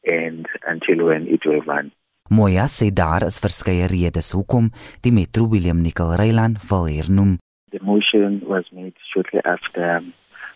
and 0.06 0.48
until 0.68 1.08
when 1.08 1.28
it 1.28 1.42
will 1.46 1.62
run. 1.62 1.92
Moya 2.30 2.68
sê 2.68 2.92
daar 2.94 3.24
is 3.26 3.40
verskeie 3.42 3.88
redes 3.90 4.32
hoekom 4.32 4.70
Metro 5.12 5.44
William 5.50 5.82
Nicol 5.82 6.16
Ryland 6.16 6.58
wil 6.70 6.86
hernoem. 6.86 7.40
The 7.72 7.80
motion 7.82 8.42
was 8.46 8.66
made 8.72 8.94
shortly 9.12 9.42
after 9.46 10.04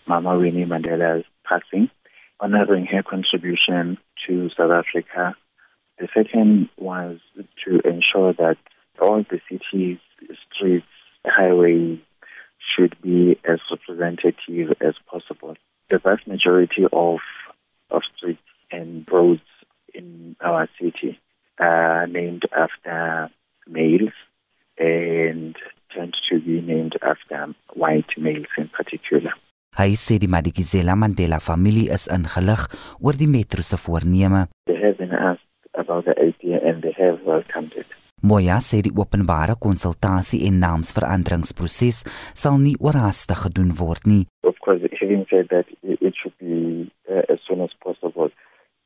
Mama 0.06 0.38
Winnie 0.38 0.66
Mandela's 0.66 1.26
passing, 1.50 1.90
honoring 2.40 2.86
her 2.86 3.04
contribution 3.04 3.98
to 4.26 4.50
South 4.56 4.72
Africa. 4.72 5.36
The 6.00 6.08
second 6.14 6.70
was 6.78 7.18
to 7.66 7.80
ensure 7.88 8.34
that 8.34 8.58
all 9.02 9.24
the 9.30 9.40
cities, 9.50 10.00
streets, 10.46 10.86
highways 11.26 12.00
should 12.64 12.96
be 13.02 13.38
as 13.44 13.60
representative 13.70 14.74
as 14.82 14.96
possible. 15.10 15.56
The 15.90 16.00
vast 16.00 16.28
majority 16.28 16.86
of, 16.92 17.20
of 17.92 18.02
streets 18.16 18.42
and 18.72 19.08
roads 19.12 19.42
in 19.94 20.36
our 20.42 20.68
city 20.80 21.20
are 21.60 22.08
named 22.08 22.44
after 22.56 23.30
males 23.68 24.14
and 24.78 25.56
tend 25.94 26.16
to 26.30 26.40
be 26.40 26.62
named 26.62 26.98
after 27.02 27.54
white 27.74 28.10
males 28.18 28.48
in 28.58 28.70
particular. 28.70 29.34
Hy 29.74 29.96
sê 29.98 30.20
die 30.22 30.30
Madikizela 30.30 30.94
Mandela 30.94 31.40
familie 31.42 31.90
is 31.96 32.06
ingelig 32.14 32.68
oor 33.02 33.18
die 33.18 33.28
metro 33.28 33.64
se 33.66 33.78
voorneme. 33.82 34.46
They 34.70 34.78
have 34.78 34.98
been 34.98 35.14
asked 35.14 35.50
about 35.74 36.06
the 36.06 36.14
idea 36.22 36.62
and 36.62 36.84
they 36.84 36.94
have 36.94 37.26
welcomed 37.26 37.74
it. 37.74 37.90
Moya 38.24 38.62
sê 38.64 38.80
die 38.80 38.94
openbare 38.96 39.58
konsultasie 39.60 40.46
en 40.48 40.62
naamsveranderingsproses 40.64 41.98
sal 42.42 42.56
nie 42.62 42.78
oorhaastig 42.80 43.42
gedoen 43.46 43.74
word 43.76 44.08
nie. 44.08 44.24
Of 44.48 44.56
course, 44.64 44.80
having 45.00 45.26
said 45.30 45.50
that, 45.52 45.68
it 45.84 46.16
should 46.16 46.38
be 46.40 46.88
uh, 47.12 47.28
as 47.28 47.40
soon 47.48 47.60
as 47.60 47.74
possible. 47.84 48.32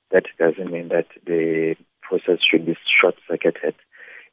That 0.10 0.26
doesn't 0.42 0.72
mean 0.72 0.90
that 0.90 1.06
the 1.30 1.76
process 2.02 2.40
should 2.42 2.66
be 2.66 2.76
short-circuited. 3.00 3.76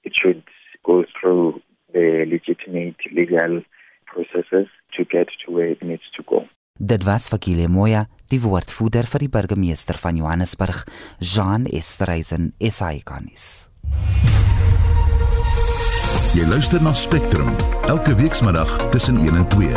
It 0.04 0.12
should 0.16 0.42
go 0.84 1.04
through 1.12 1.60
the 1.92 2.24
legitimate 2.24 3.00
legal 3.12 3.62
processes 4.06 4.68
to 4.96 5.04
get 5.04 5.28
to 5.44 5.52
where 5.52 5.68
it 5.68 5.82
needs 5.82 6.08
to 6.16 6.22
go. 6.24 6.48
Dit 6.78 7.04
was 7.04 7.28
Fakile 7.28 7.68
Moya, 7.68 8.06
die 8.32 8.40
woordvoerder 8.40 9.06
vir 9.12 9.26
die 9.26 9.30
burgemeester 9.36 10.00
van 10.00 10.16
Johannesburg, 10.16 10.82
Jean 11.20 11.68
Estreisen, 11.68 12.54
SAICanis. 12.58 13.68
Jy 16.34 16.42
luister 16.50 16.82
na 16.82 16.90
Spectrum 16.92 17.46
elke 17.86 18.14
weekmiddag 18.18 18.88
tussen 18.90 19.16
1 19.22 19.36
en 19.36 19.48
2. 19.48 19.68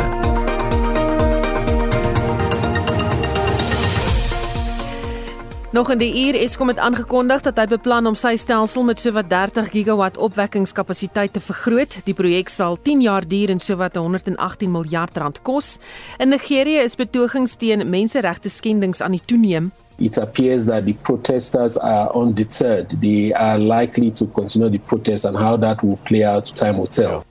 Nog 5.70 5.90
in 5.90 5.98
die 5.98 6.26
uur 6.26 6.34
Eskom 6.34 6.68
het 6.68 6.78
aangekondig 6.82 7.46
dat 7.46 7.62
hy 7.62 7.68
beplan 7.70 8.10
om 8.10 8.18
sy 8.18 8.34
stelsel 8.34 8.82
met 8.82 8.98
sowat 8.98 9.30
30 9.30 9.70
gigawatt 9.70 10.18
opwekkingskapasiteit 10.18 11.32
te 11.38 11.40
vergroot. 11.46 12.00
Die 12.04 12.18
projek 12.18 12.50
sal 12.50 12.74
10 12.82 13.06
jaar 13.06 13.28
duur 13.28 13.54
en 13.54 13.62
sowat 13.62 13.94
118 13.94 14.70
miljard 14.70 15.16
rand 15.16 15.38
kos. 15.46 15.76
In 16.18 16.34
Nigerië 16.34 16.82
is 16.82 16.98
betogings 16.98 17.54
teen 17.54 17.86
menseregte 17.86 18.50
skendings 18.50 18.98
aan 19.00 19.14
die 19.14 19.22
toeneem. 19.24 19.70
It 19.98 20.16
appears 20.16 20.64
that 20.64 20.84
the 20.84 20.94
protesters 21.02 21.76
are 21.78 22.14
undeterred. 22.14 23.00
They 23.00 23.32
are 23.32 23.58
likely 23.58 24.10
to 24.12 24.26
continue 24.26 24.70
the 24.70 24.78
protest 24.78 25.24
and 25.24 25.36
how 25.36 25.56
that 25.58 25.82
will 25.82 25.98
play 26.02 26.24
out 26.24 26.54
time 26.54 26.76
will 26.76 26.88
tell. 26.88 27.24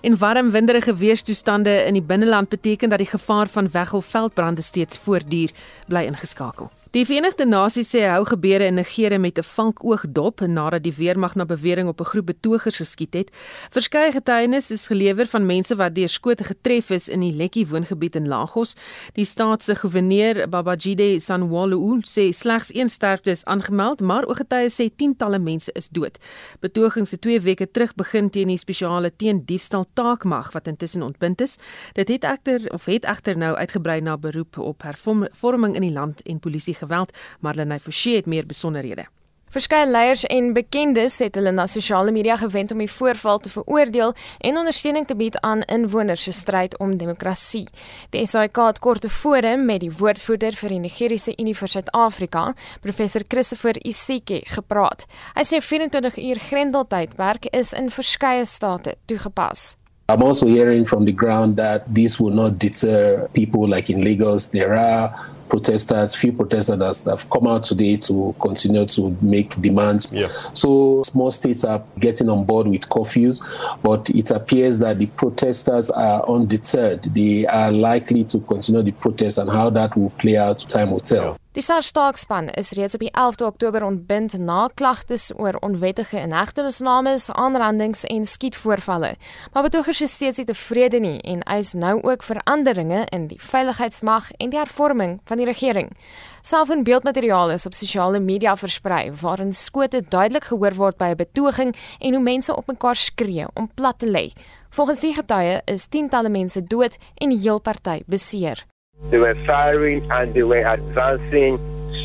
En 0.00 0.18
warm 0.18 0.50
winderige 0.50 0.94
weerstoestande 0.94 1.84
in 1.84 1.92
die 1.92 2.02
binneland 2.02 2.48
beteken 2.48 2.88
dat 2.88 2.98
die 2.98 3.06
gevaar 3.06 3.48
van 3.48 3.70
weggolfveldbrande 3.70 4.62
steeds 4.62 4.98
voortduur, 4.98 5.50
bly 5.86 6.04
ingeskakel. 6.04 6.70
Die 6.94 7.02
Verenigde 7.02 7.42
Nasies 7.42 7.88
sê 7.90 8.04
hou 8.06 8.20
gebeure 8.22 8.68
in 8.70 8.76
Nigerië 8.78 9.18
met 9.18 9.38
'n 9.38 9.42
vankoogdop 9.42 10.40
nadat 10.46 10.82
die 10.82 10.94
weermag 10.94 11.34
na 11.34 11.44
bewering 11.44 11.88
op 11.88 12.00
'n 12.00 12.04
groep 12.04 12.26
betogers 12.26 12.76
geskiet 12.76 13.14
het. 13.14 13.30
Verskeie 13.70 14.12
getuienis 14.12 14.70
is 14.70 14.86
gelewer 14.86 15.26
van 15.26 15.46
mense 15.46 15.76
wat 15.76 15.94
deur 15.94 16.08
skote 16.08 16.44
getref 16.44 16.90
is 16.90 17.08
in 17.08 17.20
die 17.20 17.32
Lekki 17.32 17.66
woongebied 17.66 18.14
in 18.14 18.28
Lagos. 18.28 18.76
Die 19.12 19.24
staat 19.24 19.62
se 19.62 19.74
goewerneur, 19.74 20.48
Babajide 20.48 21.20
Sanwo-Olu, 21.20 22.00
sê 22.02 22.32
slegs 22.32 22.74
een 22.74 22.88
sterfte 22.88 23.30
is 23.30 23.44
aangemeld, 23.44 24.00
maar 24.00 24.26
ooggetuies 24.26 24.80
sê 24.80 24.94
tientalle 24.96 25.38
mense 25.38 25.72
is 25.72 25.88
dood. 25.88 26.18
Betogings 26.60 27.10
het 27.10 27.20
2 27.20 27.40
weke 27.40 27.70
terug 27.70 27.94
begin 27.94 28.30
teen 28.30 28.46
die 28.46 28.56
spesiale 28.56 29.16
teen-diefstal 29.16 29.86
taakmag 29.92 30.52
wat 30.52 30.66
intussen 30.66 31.02
ontbind 31.02 31.40
is. 31.40 31.56
Dit 31.92 32.08
het 32.08 32.24
egter 32.24 32.72
of 32.72 32.84
het 32.84 33.04
egter 33.04 33.36
nou 33.36 33.54
uitgebrei 33.54 34.00
na 34.00 34.16
beroep 34.16 34.58
op 34.58 34.82
hervorming 34.82 35.74
in 35.74 35.82
die 35.82 35.92
land 35.92 36.22
en 36.22 36.38
polisie 36.38 36.82
geweld, 36.84 37.12
Marlene 37.40 37.80
Forsie 37.80 38.16
het 38.20 38.30
meer 38.30 38.46
besonderhede. 38.46 39.08
Verskeie 39.54 39.86
leiers 39.86 40.24
en 40.34 40.48
bekendes 40.50 41.20
het 41.22 41.36
hulle 41.38 41.52
na 41.54 41.68
sosiale 41.70 42.10
media 42.10 42.34
gewend 42.40 42.72
om 42.74 42.80
die 42.82 42.90
voorval 42.90 43.38
te 43.38 43.50
veroordeel 43.52 44.14
en 44.48 44.56
ondersteuning 44.58 45.06
te 45.06 45.14
bied 45.14 45.36
aan 45.46 45.62
inwoners 45.70 46.24
se 46.26 46.32
stryd 46.34 46.74
om 46.82 46.96
demokrasie. 46.98 47.62
Die 48.10 48.24
SAIK 48.26 48.58
het 48.66 48.80
kort 48.82 49.04
tevore 49.06 49.52
met 49.56 49.84
die 49.84 49.92
woordvoerder 49.94 50.58
vir 50.58 50.74
die 50.74 50.80
Nigeriese 50.88 51.36
Unie 51.38 51.54
vir 51.54 51.70
Suid-Afrika, 51.70 52.48
professor 52.82 53.22
Christopher 53.28 53.78
Isike, 53.86 54.40
gepraat. 54.56 55.06
Hy 55.38 55.46
sê 55.46 55.62
24 55.62 56.18
uur 56.24 56.42
grendeltydperk 56.48 57.46
is 57.54 57.70
in 57.78 57.92
verskeie 57.94 58.50
state 58.50 58.96
toegepas. 59.06 59.76
I'm 60.10 60.22
also 60.22 60.48
hearing 60.48 60.84
from 60.84 61.06
the 61.06 61.14
ground 61.14 61.56
that 61.56 61.86
this 61.94 62.18
will 62.18 62.34
not 62.34 62.58
deter 62.58 63.28
people 63.32 63.68
like 63.68 63.88
in 63.88 64.02
Lagos. 64.02 64.50
There 64.50 64.74
are 64.74 65.14
protesters, 65.48 66.14
few 66.14 66.32
protesters 66.32 67.04
that 67.04 67.10
have 67.10 67.28
come 67.30 67.46
out 67.46 67.64
today 67.64 67.96
to 67.98 68.34
continue 68.40 68.86
to 68.86 69.16
make 69.20 69.60
demands. 69.60 70.12
Yeah. 70.12 70.30
So 70.52 71.02
small 71.02 71.30
states 71.30 71.64
are 71.64 71.82
getting 71.98 72.28
on 72.28 72.44
board 72.44 72.66
with 72.66 72.88
curfews, 72.88 73.42
but 73.82 74.08
it 74.10 74.30
appears 74.30 74.78
that 74.80 74.98
the 74.98 75.06
protesters 75.06 75.90
are 75.90 76.28
undeterred. 76.28 77.02
They 77.04 77.46
are 77.46 77.70
likely 77.70 78.24
to 78.24 78.40
continue 78.40 78.82
the 78.82 78.92
protest 78.92 79.38
and 79.38 79.50
how 79.50 79.70
that 79.70 79.96
will 79.96 80.10
play 80.10 80.36
out, 80.36 80.58
time 80.68 80.90
will 80.90 81.00
tell. 81.00 81.38
Die 81.54 81.62
SARS-staakspan 81.62 82.48
is 82.58 82.72
reeds 82.74 82.96
op 82.96 83.02
die 83.04 83.12
11de 83.14 83.44
Oktober 83.46 83.84
ontbind 83.86 84.32
na 84.42 84.64
klagtes 84.74 85.28
oor 85.38 85.54
onwettige 85.62 86.18
inhegtenisnames, 86.18 87.28
aanrandings 87.30 88.02
en 88.10 88.24
skietvoorvalle. 88.26 89.12
Maar 89.52 89.62
betogers 89.62 90.00
is 90.00 90.16
steeds 90.18 90.42
nie 90.42 90.48
tevrede 90.48 90.98
nie 90.98 91.20
en 91.22 91.46
eis 91.46 91.70
nou 91.78 92.00
ook 92.02 92.26
veranderinge 92.26 93.04
in 93.14 93.28
die 93.30 93.38
veiligheidsmag 93.38 94.32
en 94.32 94.50
die 94.50 94.58
hervorming 94.58 95.20
van 95.30 95.38
die 95.38 95.46
regering. 95.46 95.94
Self- 96.42 96.74
en 96.74 96.82
beeldmateriaal 96.82 97.54
is 97.54 97.66
op 97.70 97.78
sosiale 97.78 98.18
media 98.18 98.56
versprei 98.56 99.12
waarin 99.22 99.54
skote 99.54 100.02
duidelik 100.02 100.50
gehoor 100.50 100.74
word 100.74 100.98
by 100.98 101.14
'n 101.14 101.22
betoging 101.22 101.76
en 102.00 102.14
hoe 102.14 102.22
mense 102.22 102.56
op 102.56 102.66
mekaar 102.66 102.96
skree 102.96 103.46
om 103.54 103.70
plat 103.74 103.98
te 103.98 104.10
lê. 104.10 104.32
Volgens 104.70 105.00
die 105.00 105.14
getuie 105.14 105.62
is 105.64 105.86
tientalle 105.86 106.28
mense 106.28 106.64
dood 106.64 106.96
en 107.14 107.28
die 107.28 107.38
heel 107.38 107.58
party 107.58 108.02
beseer. 108.06 108.73
They 109.10 109.18
were 109.18 109.34
firing 109.46 110.10
and 110.10 110.34
they 110.34 110.42
were 110.42 110.64
advancing 110.64 111.58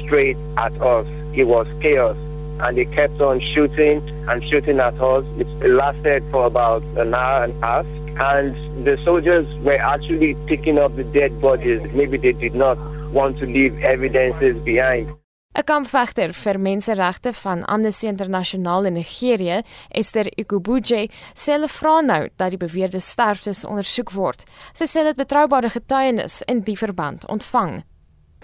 straight 0.04 0.38
at 0.58 0.74
us. 0.82 1.08
It 1.34 1.46
was 1.46 1.68
chaos. 1.82 2.18
And 2.62 2.78
they 2.78 2.86
kept 2.86 3.22
on 3.22 3.40
shooting 3.40 4.02
and 4.30 4.44
shooting 4.44 4.80
at 4.80 5.00
us. 5.02 5.26
It 5.40 5.70
lasted 5.70 6.24
for 6.32 6.46
about 6.46 6.84
an 6.98 7.14
hour 7.14 7.46
and 7.46 7.64
a 7.64 7.66
half. 7.66 7.86
And 8.20 8.86
the 8.86 8.98
soldiers 9.04 9.48
were 9.60 9.80
actually 9.80 10.36
picking 10.46 10.78
up 10.78 10.96
the 10.96 11.06
dead 11.06 11.40
bodies. 11.40 11.82
Maybe 11.94 12.18
they 12.18 12.34
did 12.34 12.54
not 12.54 12.78
want 13.12 13.38
to 13.40 13.46
leave 13.46 13.80
evidences 13.82 14.58
behind. 14.60 15.19
'n 15.60 15.66
Kampvegter 15.68 16.32
vir 16.32 16.60
menseregte 16.60 17.34
van 17.34 17.66
Amnesty 17.66 18.08
International 18.08 18.86
in 18.86 18.94
Nigerië, 18.94 19.62
Esther 19.92 20.28
Ikubuje, 20.40 21.10
sê 21.36 21.58
hulle 21.58 21.68
vra 21.68 22.00
nou 22.02 22.30
dat 22.38 22.54
die 22.54 22.62
beweerde 22.62 23.02
sterftes 23.04 23.66
ondersoek 23.68 24.14
word. 24.16 24.46
Sy 24.74 24.88
sê 24.88 25.04
dit 25.04 25.20
betroubare 25.20 25.70
getuienis 25.70 26.42
in 26.48 26.64
die 26.64 26.78
verband 26.80 27.28
ontvang. 27.28 27.82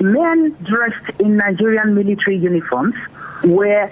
Men 0.03 0.55
dressed 0.67 1.21
in 1.21 1.37
Nigerian 1.39 1.93
military 1.95 2.35
uniforms 2.35 2.95
were 3.43 3.87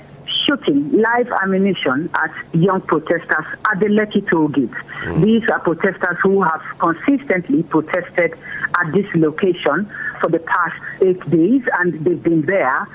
shooting 0.45 0.91
live 0.91 1.31
ammunition 1.41 2.09
at 2.15 2.31
young 2.51 2.81
protesters 2.81 3.47
at 3.71 3.79
the 3.79 3.88
Lekki 3.88 4.27
toll 4.29 4.49
gate. 4.49 4.77
Mm. 5.05 5.23
These 5.23 5.49
are 5.49 5.59
protesters 5.59 6.17
who 6.21 6.41
have 6.43 6.62
consistently 6.79 7.63
protested 7.63 8.33
at 8.79 8.91
this 8.91 9.07
location 9.15 9.88
for 10.23 10.29
the 10.31 10.39
past 10.39 10.75
eight 11.01 11.19
days, 11.29 11.62
and 11.79 11.93
they've 12.05 12.23
been 12.23 12.43
there 12.45 12.88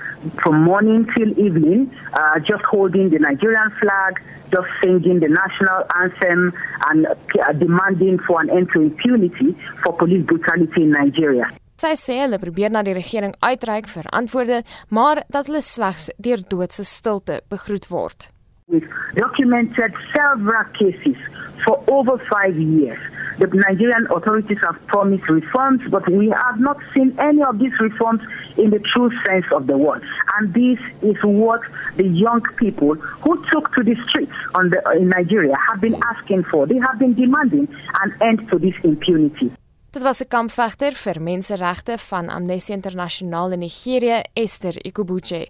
from 0.43 0.63
morning 0.63 1.07
till 1.15 1.31
evening, 1.39 1.95
uh, 2.15 2.39
just 2.41 2.65
holding 2.65 3.11
the 3.11 3.19
Nigerian 3.19 3.71
flag, 3.79 4.13
just 4.51 4.69
singing 4.83 5.21
the 5.21 5.29
national 5.29 5.85
anthem, 6.03 6.55
and 6.89 7.07
uh, 7.07 7.53
demanding 7.53 8.19
for 8.27 8.41
an 8.41 8.49
end 8.49 8.69
to 8.73 8.81
impunity 8.81 9.55
for 9.83 9.93
police 9.93 10.25
brutality 10.25 10.83
in 10.83 10.91
Nigeria. 10.91 11.53
Sy 11.79 11.93
sê 11.95 12.17
hulle 12.25 12.41
probeer 12.43 12.73
na 12.75 12.81
die 12.83 12.97
regering 12.97 13.37
uitreik 13.45 13.87
vir 13.93 14.09
antwoorde, 14.11 14.65
maar 14.91 15.21
dat 15.31 15.47
hulle 15.47 15.61
slegs 15.63 16.09
deur 16.19 16.43
doodse 16.51 16.83
stilte 16.83 17.39
begroet 17.53 17.87
word. 17.93 18.27
We've 18.67 18.89
documented 19.15 19.95
several 20.11 20.67
cases 20.75 21.17
for 21.63 21.79
over 21.87 22.19
five 22.33 22.59
years. 22.59 22.99
The 23.39 23.47
Nigerian 23.47 24.07
authorities 24.11 24.59
have 24.63 24.85
promised 24.89 25.29
reforms, 25.29 25.83
but 25.91 26.09
we 26.11 26.29
have 26.31 26.59
not 26.59 26.79
seen 26.93 27.17
any 27.19 27.43
of 27.43 27.59
these 27.59 27.73
reforms 27.81 28.21
in 28.57 28.71
the 28.71 28.81
true 28.81 29.11
sense 29.27 29.47
of 29.53 29.67
the 29.67 29.79
word. 29.79 30.03
And 30.37 30.53
this 30.53 30.79
is 31.03 31.17
what 31.23 31.61
the 31.97 32.07
young 32.07 32.43
people 32.57 32.95
who 32.95 33.45
took 33.51 33.73
to 33.75 33.83
the 33.83 33.97
streets 34.09 34.33
the, 34.55 34.83
in 34.97 35.09
Nigeria 35.09 35.57
have 35.71 35.81
been 35.81 35.97
asking 36.15 36.45
for. 36.45 36.67
They 36.67 36.79
have 36.79 36.99
been 36.99 37.15
demanding 37.15 37.69
an 38.03 38.15
end 38.21 38.49
to 38.51 38.59
this 38.59 38.75
impunity. 38.83 39.53
Dit 39.91 40.03
was 40.03 40.21
'n 40.21 40.29
kampvegter 40.29 40.93
vir 40.93 41.23
menseregte 41.23 41.99
van 41.99 42.29
Amnesty 42.29 42.73
Internasionaal 42.73 43.53
in 43.53 43.59
Nigerië, 43.61 44.23
Esther 44.35 44.75
Ikubuche. 44.85 45.47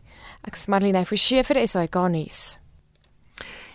Ek 0.47 0.57
smarline 0.57 1.05
vir 1.05 1.19
Shefer 1.19 1.67
SAK-nuus. 1.67 2.68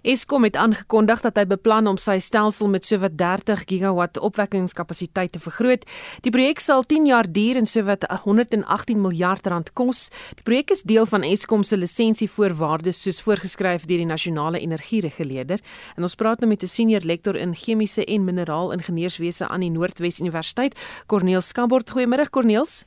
Eskom 0.03 0.43
het 0.43 0.57
aangekondig 0.59 1.21
dat 1.23 1.37
hy 1.39 1.45
beplan 1.47 1.87
om 1.87 1.95
sy 1.95 2.17
stelsel 2.19 2.67
met 2.67 2.83
sowat 2.83 3.13
30 3.15 3.61
gigawatt 3.69 4.17
opwekkingskapasiteit 4.19 5.31
te 5.31 5.39
vergroot. 5.39 5.85
Die 6.27 6.33
projek 6.35 6.59
sal 6.59 6.83
10 6.83 7.07
jaar 7.07 7.29
duur 7.31 7.61
en 7.61 7.69
sowat 7.69 8.03
118 8.25 8.99
miljard 8.99 9.47
rand 9.47 9.71
kos. 9.79 10.09
Die 10.35 10.43
projek 10.43 10.75
is 10.75 10.83
deel 10.83 11.07
van 11.07 11.23
Eskom 11.23 11.63
se 11.63 11.79
lisensievoorwaardes 11.79 12.99
soos 12.99 13.23
voorgeskryf 13.23 13.87
deur 13.87 14.03
die 14.03 14.11
nasionale 14.11 14.59
energiereguleerder. 14.59 15.63
En 15.95 16.03
ons 16.03 16.19
praat 16.19 16.43
nou 16.43 16.51
met 16.51 16.63
'n 16.63 16.67
senior 16.67 17.01
lektor 17.07 17.35
in 17.35 17.55
chemiese 17.55 18.03
en 18.03 18.25
mineraalingenieurswese 18.25 19.47
aan 19.47 19.61
die 19.61 19.71
Noordwes 19.71 20.19
Universiteit, 20.19 20.75
Corneel 21.07 21.41
Skambort. 21.41 21.91
Goeiemôre 21.91 22.29
Corneels. 22.29 22.83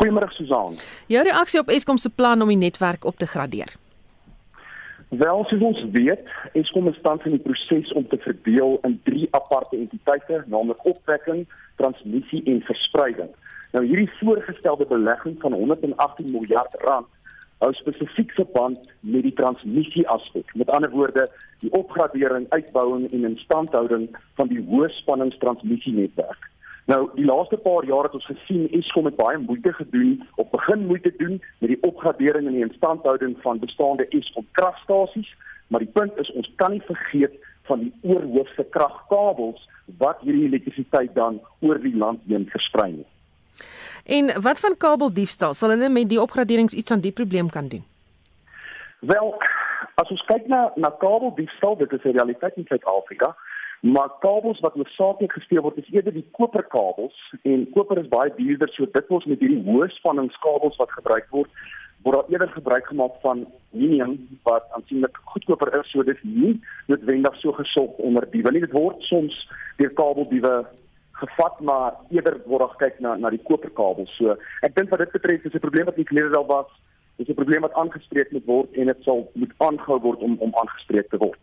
Goeiemôre 0.00 0.30
Susan. 0.30 0.78
Jou 1.06 1.22
reaksie 1.22 1.60
op 1.60 1.68
Eskom 1.68 1.98
se 1.98 2.08
plan 2.08 2.42
om 2.42 2.48
die 2.48 2.56
netwerk 2.56 3.04
op 3.04 3.18
te 3.18 3.26
gradeer. 3.26 3.76
Wel, 5.18 5.44
soos 5.48 5.62
ons 5.62 5.84
weet, 5.94 6.28
Eskom 6.52 6.88
is 6.90 6.98
tans 7.00 7.24
in 7.24 7.36
die 7.36 7.40
proses 7.40 7.92
om 7.96 8.04
te 8.08 8.18
verdeel 8.20 8.74
in 8.84 8.96
drie 9.06 9.28
aparte 9.38 9.76
entiteite, 9.78 10.42
naamlik 10.52 10.82
opwekking, 10.84 11.44
transmissie 11.80 12.42
en 12.52 12.58
verspreiding. 12.66 13.30
Nou 13.72 13.84
hierdie 13.86 14.10
voorgestelde 14.18 14.86
belegging 14.90 15.38
van 15.40 15.52
118 15.52 16.32
miljard 16.32 16.74
rand 16.82 17.08
hou 17.64 17.70
spesifiek 17.78 18.34
verband 18.36 18.90
met 19.00 19.24
die 19.24 19.32
transmissie 19.38 20.04
aspek. 20.12 20.52
Met 20.54 20.68
ander 20.74 20.92
woorde, 20.92 21.24
die 21.64 21.72
opgradering, 21.72 22.50
uitbouing 22.52 23.08
en 23.12 23.24
instandhouding 23.30 24.10
van 24.36 24.52
die 24.52 24.60
hoëspanningstransmissienetwerk. 24.68 26.50
Nou, 26.86 27.08
die 27.14 27.24
laaste 27.24 27.56
paar 27.56 27.84
jaar 27.84 28.06
het 28.06 28.14
ons 28.14 28.28
gesien 28.30 28.68
Eskom 28.78 29.08
het 29.08 29.16
baie 29.18 29.38
moeite 29.42 29.72
gedoen 29.72 30.20
op 30.36 30.50
begin 30.50 30.86
moeite 30.86 31.10
doen 31.18 31.40
met 31.58 31.72
die 31.72 31.82
opgradering 31.82 32.46
en 32.46 32.52
die 32.52 32.66
instandhouding 32.66 33.34
van 33.42 33.58
bestaande 33.58 34.06
Eskom 34.08 34.46
kragstasies, 34.52 35.32
maar 35.66 35.82
die 35.82 35.90
punt 35.98 36.18
is 36.22 36.30
ons 36.32 36.52
kan 36.62 36.70
nie 36.70 36.82
vergeet 36.86 37.34
van 37.66 37.82
die 37.82 37.92
oorhoofse 38.02 38.66
kragkabels 38.70 39.66
wat 39.98 40.22
hierdie 40.22 40.46
elektrisiteit 40.46 41.14
dan 41.14 41.40
oor 41.60 41.82
die 41.82 41.96
land 41.96 42.22
heen 42.30 42.46
versprei 42.54 42.92
nie. 42.92 43.06
En 44.06 44.30
wat 44.42 44.62
van 44.62 44.76
kabeldiefstal? 44.78 45.54
Sal 45.54 45.74
hulle 45.74 45.90
met 45.90 46.08
die 46.08 46.22
opgraderings 46.22 46.74
iets 46.74 46.94
aan 46.94 47.02
die 47.02 47.12
probleem 47.12 47.50
kan 47.50 47.68
doen? 47.68 47.82
Wel, 48.98 49.34
as 49.98 50.10
ons 50.14 50.22
kyk 50.30 50.46
na 50.46 50.70
na 50.78 50.92
kabeldiefstal, 51.02 51.76
dit 51.82 51.92
is 51.92 52.04
'n 52.04 52.14
realiteit 52.18 52.56
in 52.56 52.66
Suid-Afrika. 52.66 53.34
Maar 53.92 54.10
kabels 54.18 54.60
wat 54.60 54.74
hoofsaaklik 54.74 55.32
gesteel 55.32 55.62
word 55.62 55.76
is 55.76 55.90
eerder 55.90 56.12
die 56.12 56.26
koperkabels. 56.38 57.16
En 57.42 57.66
koper 57.74 58.00
is 58.00 58.08
baie 58.10 58.32
duurder 58.36 58.70
so 58.74 58.88
dit 58.92 59.12
word 59.12 59.26
met 59.30 59.42
hierdie 59.44 59.62
hoë 59.66 59.86
spanningskabels 59.94 60.78
wat 60.80 60.94
gebruik 60.98 61.28
word 61.34 61.66
word 62.06 62.16
daar 62.16 62.32
eerder 62.32 62.50
gebruik 62.54 62.86
gemaak 62.86 63.14
van 63.22 63.44
aluminium 63.46 64.16
wat 64.48 64.66
aansienlik 64.78 65.20
goedkoper 65.30 65.70
is. 65.78 65.90
So 65.92 66.02
dit 66.02 66.18
nie 66.24 66.56
noodwendig 66.90 67.38
so 67.42 67.54
gesog 67.60 68.02
onder 68.08 68.26
die 68.32 68.42
want 68.42 68.58
dit 68.58 68.74
word 68.74 69.06
soms 69.10 69.38
deur 69.78 69.94
kabeldiewe 70.00 70.54
gevat 71.22 71.60
maar 71.70 71.94
eerder 72.10 72.40
word 72.46 72.66
daar 72.66 72.78
kyk 72.82 73.00
na 73.00 73.16
na 73.22 73.30
die 73.30 73.42
koperkabels. 73.50 74.16
So 74.18 74.34
ek 74.66 74.74
dink 74.74 74.90
wat 74.90 75.04
dit 75.04 75.18
betref 75.18 75.44
is 75.44 75.54
'n 75.54 75.66
probleem 75.66 75.92
wat 75.92 75.96
nie 75.96 76.10
gelede 76.10 76.36
al 76.36 76.48
was. 76.50 76.70
Dis 77.16 77.28
'n 77.28 77.38
probleem 77.42 77.62
wat 77.62 77.74
aangespreek 77.74 78.32
moet 78.32 78.46
word 78.46 78.72
en 78.72 78.86
dit 78.86 79.02
sal 79.02 79.30
moet 79.34 79.52
aangehou 79.58 80.00
word 80.00 80.20
om 80.20 80.36
om 80.40 80.54
aangespreek 80.54 81.10
te 81.10 81.22
word 81.22 81.38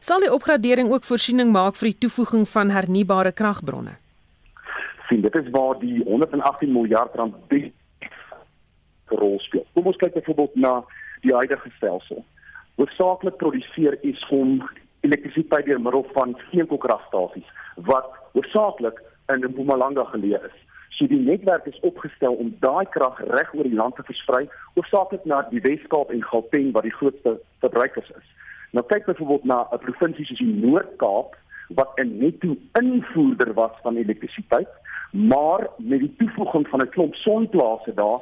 Sal 0.00 0.20
die 0.20 0.32
opgradering 0.32 0.92
ook 0.92 1.04
voorsiening 1.04 1.52
maak 1.52 1.76
vir 1.80 1.92
die 1.92 1.98
toevoeging 2.06 2.46
van 2.48 2.70
hernubare 2.70 3.32
kragbronne? 3.32 3.96
Sien, 5.08 5.20
dit 5.24 5.36
is 5.36 5.50
waar 5.50 5.78
die 5.80 6.02
118 6.04 6.72
miljard 6.72 7.14
rand 7.14 7.34
die 7.48 7.72
rol 9.06 9.38
speel. 9.40 9.64
Kom 9.74 9.88
ons 9.88 9.96
kyk 9.96 10.14
byvoorbeeld 10.14 10.54
na 10.54 10.74
die 11.24 11.34
huidige 11.34 11.70
stelsel. 11.76 12.24
Hoofsaaklik 12.78 13.36
produseer 13.40 13.98
Eskom 14.06 14.60
elektrisiteit 15.00 15.66
deur 15.66 15.80
middel 15.80 16.06
van 16.14 16.36
steenkoolkragstasies 16.46 17.48
wat 17.88 18.10
hoofsaaklik 18.36 19.00
in 19.32 19.44
Mpumalanga 19.46 20.04
geleë 20.12 20.40
is. 20.50 20.56
So 20.98 21.06
die 21.06 21.20
netwerk 21.20 21.66
is 21.70 21.78
opgestel 21.86 22.34
om 22.42 22.54
daai 22.62 22.86
krag 22.90 23.20
reg 23.30 23.52
oor 23.54 23.66
die 23.68 23.78
land 23.78 23.94
te 23.96 24.04
versprei, 24.08 24.46
hoofsaaklik 24.74 25.24
na 25.30 25.44
die 25.52 25.62
Wes-Kaap 25.62 26.10
en 26.14 26.24
Gauteng 26.26 26.72
wat 26.74 26.88
die 26.88 26.94
grootste 26.96 27.36
verbruikers 27.62 28.10
is. 28.16 28.32
Nou 28.70 28.86
kyk 28.86 29.04
byvoorbeeld 29.04 29.44
na 29.44 29.66
'n 29.72 29.78
provinsie 29.78 30.24
soos 30.24 30.38
die 30.38 30.54
Noord-Kaap 30.64 31.36
wat 31.68 31.90
'n 31.96 32.18
netto 32.18 32.56
invoerder 32.72 33.54
was 33.54 33.72
van 33.82 33.96
elektrisiteit, 33.96 34.68
maar 35.10 35.68
met 35.76 35.98
die 35.98 36.14
toevoeging 36.16 36.68
van 36.68 36.80
'n 36.80 36.88
klomp 36.88 37.14
sonplase 37.14 37.94
daar, 37.94 38.20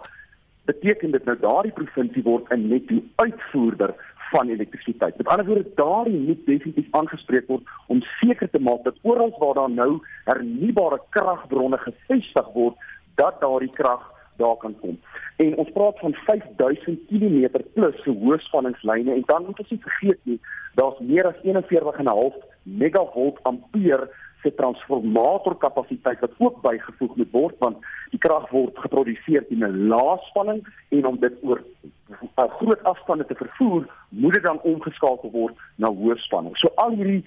beteken 0.64 1.10
dit 1.10 1.24
nou 1.24 1.38
daardie 1.40 1.72
provinsie 1.72 2.22
word 2.22 2.48
'n 2.52 2.68
netto 2.68 3.02
uitvoerder 3.14 3.94
van 4.30 4.48
elektrisiteit. 4.48 5.16
Met 5.16 5.26
ander 5.26 5.46
woorde, 5.46 5.70
daardie 5.74 6.18
moet 6.18 6.46
definitief 6.46 6.86
aangespreek 6.90 7.46
word 7.46 7.62
om 7.86 8.02
seker 8.02 8.50
te 8.50 8.60
maak 8.60 8.84
dat 8.84 8.98
oral 9.02 9.36
waar 9.38 9.54
daar 9.54 9.70
nou 9.70 10.00
hernubare 10.24 11.00
kragbronne 11.08 11.78
gevestig 11.78 12.46
word, 12.52 12.74
dat 13.14 13.40
daardie 13.40 13.70
krag 13.70 14.14
daar 14.36 14.56
kan 14.56 14.76
kom. 14.80 14.98
En 15.36 15.56
ons 15.56 15.72
praat 15.72 15.98
van 15.98 16.14
5000 16.14 17.00
km 17.08 17.62
plus 17.74 18.02
se 18.02 18.10
hoëspanningslyne 18.10 19.14
en 19.14 19.22
dan 19.26 19.44
moet 19.46 19.58
ons 19.58 19.70
nie 19.70 19.82
vergeet 19.82 20.20
nie, 20.22 20.40
daar's 20.74 20.98
meer 21.00 21.26
as 21.26 21.42
41,5 21.42 22.38
megavolt 22.62 23.42
ampere 23.42 24.08
se 24.42 24.54
transformatorkapasiteit 24.54 26.20
wat 26.20 26.34
ook 26.38 26.60
bygevoeg 26.60 27.16
moet 27.16 27.32
word 27.32 27.54
want 27.58 27.76
die 28.10 28.20
krag 28.22 28.50
word 28.50 28.78
geproduseer 28.78 29.44
in 29.48 29.64
'n 29.64 29.88
laagspanning 29.92 30.60
en 30.88 31.06
om 31.06 31.18
dit 31.20 31.34
oor 31.42 31.62
'n 32.10 32.50
groot 32.58 32.82
afstande 32.82 33.26
te 33.26 33.34
vervoer, 33.34 33.86
moet 34.08 34.34
dit 34.34 34.42
dan 34.42 34.60
omgeskakel 34.60 35.30
word 35.30 35.54
na 35.76 35.88
hoëspanning. 35.88 36.56
So 36.56 36.68
al 36.74 36.90
hierdie 36.90 37.24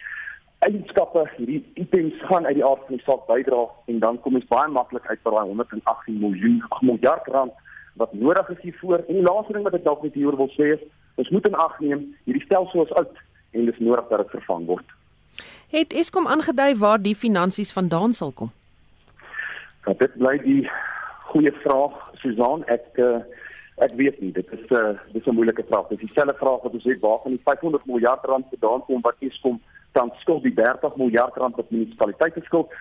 eienskappe 0.59 1.23
hierdie 1.37 1.61
items 1.79 2.13
gaan 2.27 2.45
uit 2.45 2.57
die 2.59 2.65
aard 2.65 2.83
van 2.87 2.97
die 2.97 3.05
saak 3.05 3.25
bydra 3.27 3.63
en 3.91 3.99
dan 4.03 4.19
kom 4.23 4.35
ons 4.35 4.47
baie 4.51 4.67
maklik 4.75 5.05
uit 5.07 5.21
by 5.23 5.31
daai 5.35 5.47
118 5.47 6.19
miljoen 6.19 6.61
miljard 6.81 7.27
rand 7.35 7.53
wat 7.99 8.13
nodig 8.13 8.49
is 8.49 8.61
hiervoor. 8.61 9.03
En 9.07 9.19
die 9.19 9.25
laaste 9.25 9.55
ding 9.55 9.63
wat 9.67 9.75
ek 9.79 9.85
dalk 9.87 10.03
net 10.03 10.15
hier 10.19 10.35
wil 10.35 10.51
sê 10.55 10.73
is 10.75 10.85
ons 11.19 11.31
moet 11.35 11.47
in 11.47 11.57
ag 11.63 11.79
neem 11.83 12.05
hierdie 12.27 12.43
stelsel 12.45 12.85
is 12.85 12.93
oud 13.01 13.23
en 13.55 13.65
dis 13.71 13.81
nodig 13.83 14.11
dat 14.11 14.23
dit 14.23 14.35
vervang 14.35 14.67
word. 14.67 14.95
Het 15.71 15.95
Eskom 16.01 16.27
aangedui 16.27 16.73
waar 16.83 17.01
die 17.01 17.15
finansies 17.15 17.73
vandaan 17.75 18.13
sal 18.13 18.31
kom? 18.35 18.51
Ja, 19.87 19.95
dit 19.95 20.15
bly 20.19 20.37
die 20.43 20.61
goeie 21.31 21.51
vraag 21.63 21.95
Susan 22.21 22.65
ek 22.67 22.99
uh, 22.99 23.19
ek 23.79 23.95
weet 23.99 24.19
nie 24.19 24.31
dit 24.35 24.55
is 24.55 24.63
'n 24.69 24.75
uh, 24.75 24.95
dis 25.13 25.25
'n 25.25 25.35
moeilike 25.39 25.63
vraag. 25.71 25.87
Dis 25.87 26.03
dieselfde 26.03 26.35
vraag 26.35 26.63
wat 26.67 26.73
ons 26.73 26.83
het 26.83 26.99
waar 26.99 27.19
van 27.23 27.31
die 27.31 27.43
500 27.43 27.85
miljard 27.85 28.25
rand 28.25 28.45
vandaan 28.51 28.85
kom 28.85 29.01
wat 29.01 29.15
Eskom 29.19 29.61
dan 29.91 30.11
skuld 30.19 30.43
die 30.43 30.53
30 30.53 30.95
miljard 30.95 31.35
rand 31.35 31.55
wat 31.55 31.69
munisipaliteite 31.69 32.41
skuld. 32.43 32.73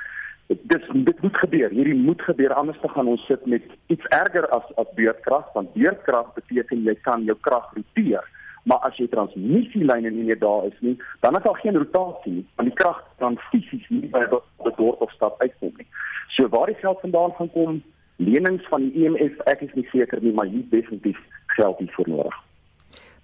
Dit 0.47 0.87
dit 0.93 1.21
moet 1.21 1.37
gebeur. 1.37 1.71
Hierdie 1.71 1.95
moet 1.95 2.23
gebeur 2.23 2.53
anders 2.53 2.81
te 2.81 2.89
gaan 2.89 3.07
ons 3.07 3.27
sit 3.27 3.47
met 3.47 3.63
iets 3.87 4.07
erger 4.07 4.49
as 4.49 4.65
as 4.77 4.95
beurtkrag 4.95 5.53
want 5.53 5.73
beurtkrag 5.73 6.33
beteken 6.35 6.83
jy 6.83 6.95
kan 7.09 7.25
jou 7.25 7.37
krag 7.41 7.73
roteer. 7.77 8.25
Maar 8.69 8.79
as 8.89 8.97
jy 9.01 9.07
transmissielyne 9.09 10.11
nie 10.11 10.25
meer 10.25 10.39
daar 10.39 10.67
is 10.69 10.81
nie, 10.85 10.97
dan 11.21 11.37
is 11.37 11.45
daar 11.45 11.61
geen 11.63 11.77
rotasie 11.77 12.33
nie. 12.33 12.47
Want 12.57 12.69
die 12.69 12.79
krag 12.81 13.05
dan 13.19 13.39
fisies 13.51 13.87
nie 13.89 14.09
by 14.13 14.25
die 14.29 14.75
dorp 14.81 15.01
of 15.05 15.13
stad 15.13 15.39
uitkom 15.39 15.73
nie. 15.77 15.89
So 16.37 16.49
waar 16.49 16.67
die 16.67 16.81
geld 16.81 17.01
vandaan 17.01 17.33
gaan 17.39 17.53
kom, 17.53 17.81
lenings 18.17 18.67
van 18.69 18.85
die 18.89 19.07
EMF, 19.07 19.41
ek 19.53 19.65
is 19.69 19.75
nie 19.79 19.89
seker 19.93 20.21
nie, 20.23 20.35
maar 20.35 20.51
hier 20.51 20.67
definitief 20.71 21.19
geld 21.57 21.79
hiervoor 21.79 22.09
nodig. 22.09 22.37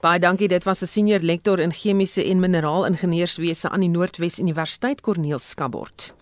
Baie 0.04 0.20
dankie. 0.20 0.48
Dit 0.48 0.64
was 0.64 0.82
'n 0.82 0.86
senior 0.86 1.20
lektor 1.20 1.58
in 1.58 1.72
chemiese 1.72 2.24
en 2.24 2.40
mineraalingenieurswese 2.40 3.68
aan 3.70 3.80
die 3.80 3.88
Noordwes 3.88 4.38
Universiteit 4.38 5.00
Corneel 5.00 5.38
Skabort. 5.38 6.14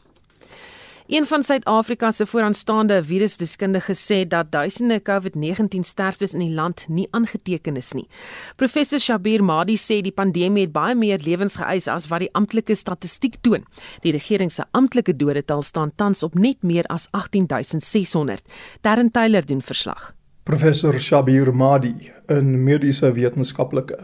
Een 1.06 1.26
van 1.26 1.42
Suid-Afrika 1.42 2.10
se 2.10 2.26
vooraanstaande 2.26 3.04
virusdeskundiges 3.04 4.12
sê 4.12 4.26
dat 4.28 4.52
duisende 4.52 5.02
COVID-19 5.02 5.80
sterftes 5.80 6.32
in 6.32 6.38
die 6.38 6.54
land 6.54 6.84
nie 6.88 7.08
aangeteken 7.10 7.76
is 7.76 7.92
nie. 7.92 8.08
Professor 8.56 8.98
Shabir 8.98 9.44
Madi 9.44 9.76
sê 9.76 10.00
die 10.00 10.12
pandemie 10.12 10.62
het 10.62 10.72
baie 10.72 10.94
meer 10.94 11.18
lewens 11.18 11.56
geëis 11.56 11.86
as 11.86 12.06
wat 12.06 12.20
die 12.20 12.32
amptelike 12.32 12.74
statistiek 12.74 13.34
toon. 13.40 13.64
Die 14.00 14.12
regering 14.12 14.52
se 14.52 14.64
amptelike 14.70 15.16
dodetal 15.16 15.62
staan 15.62 15.92
tans 15.94 16.22
op 16.22 16.34
net 16.34 16.62
meer 16.62 16.86
as 16.86 17.08
18600. 17.10 18.42
Darren 18.80 19.10
Taylor 19.10 19.46
doen 19.46 19.62
verslag. 19.62 20.14
Professor 20.44 20.98
Shabir 20.98 21.52
Madi, 21.52 22.10
'n 22.28 22.64
mediese 22.64 23.12
wetenskaplike 23.14 23.98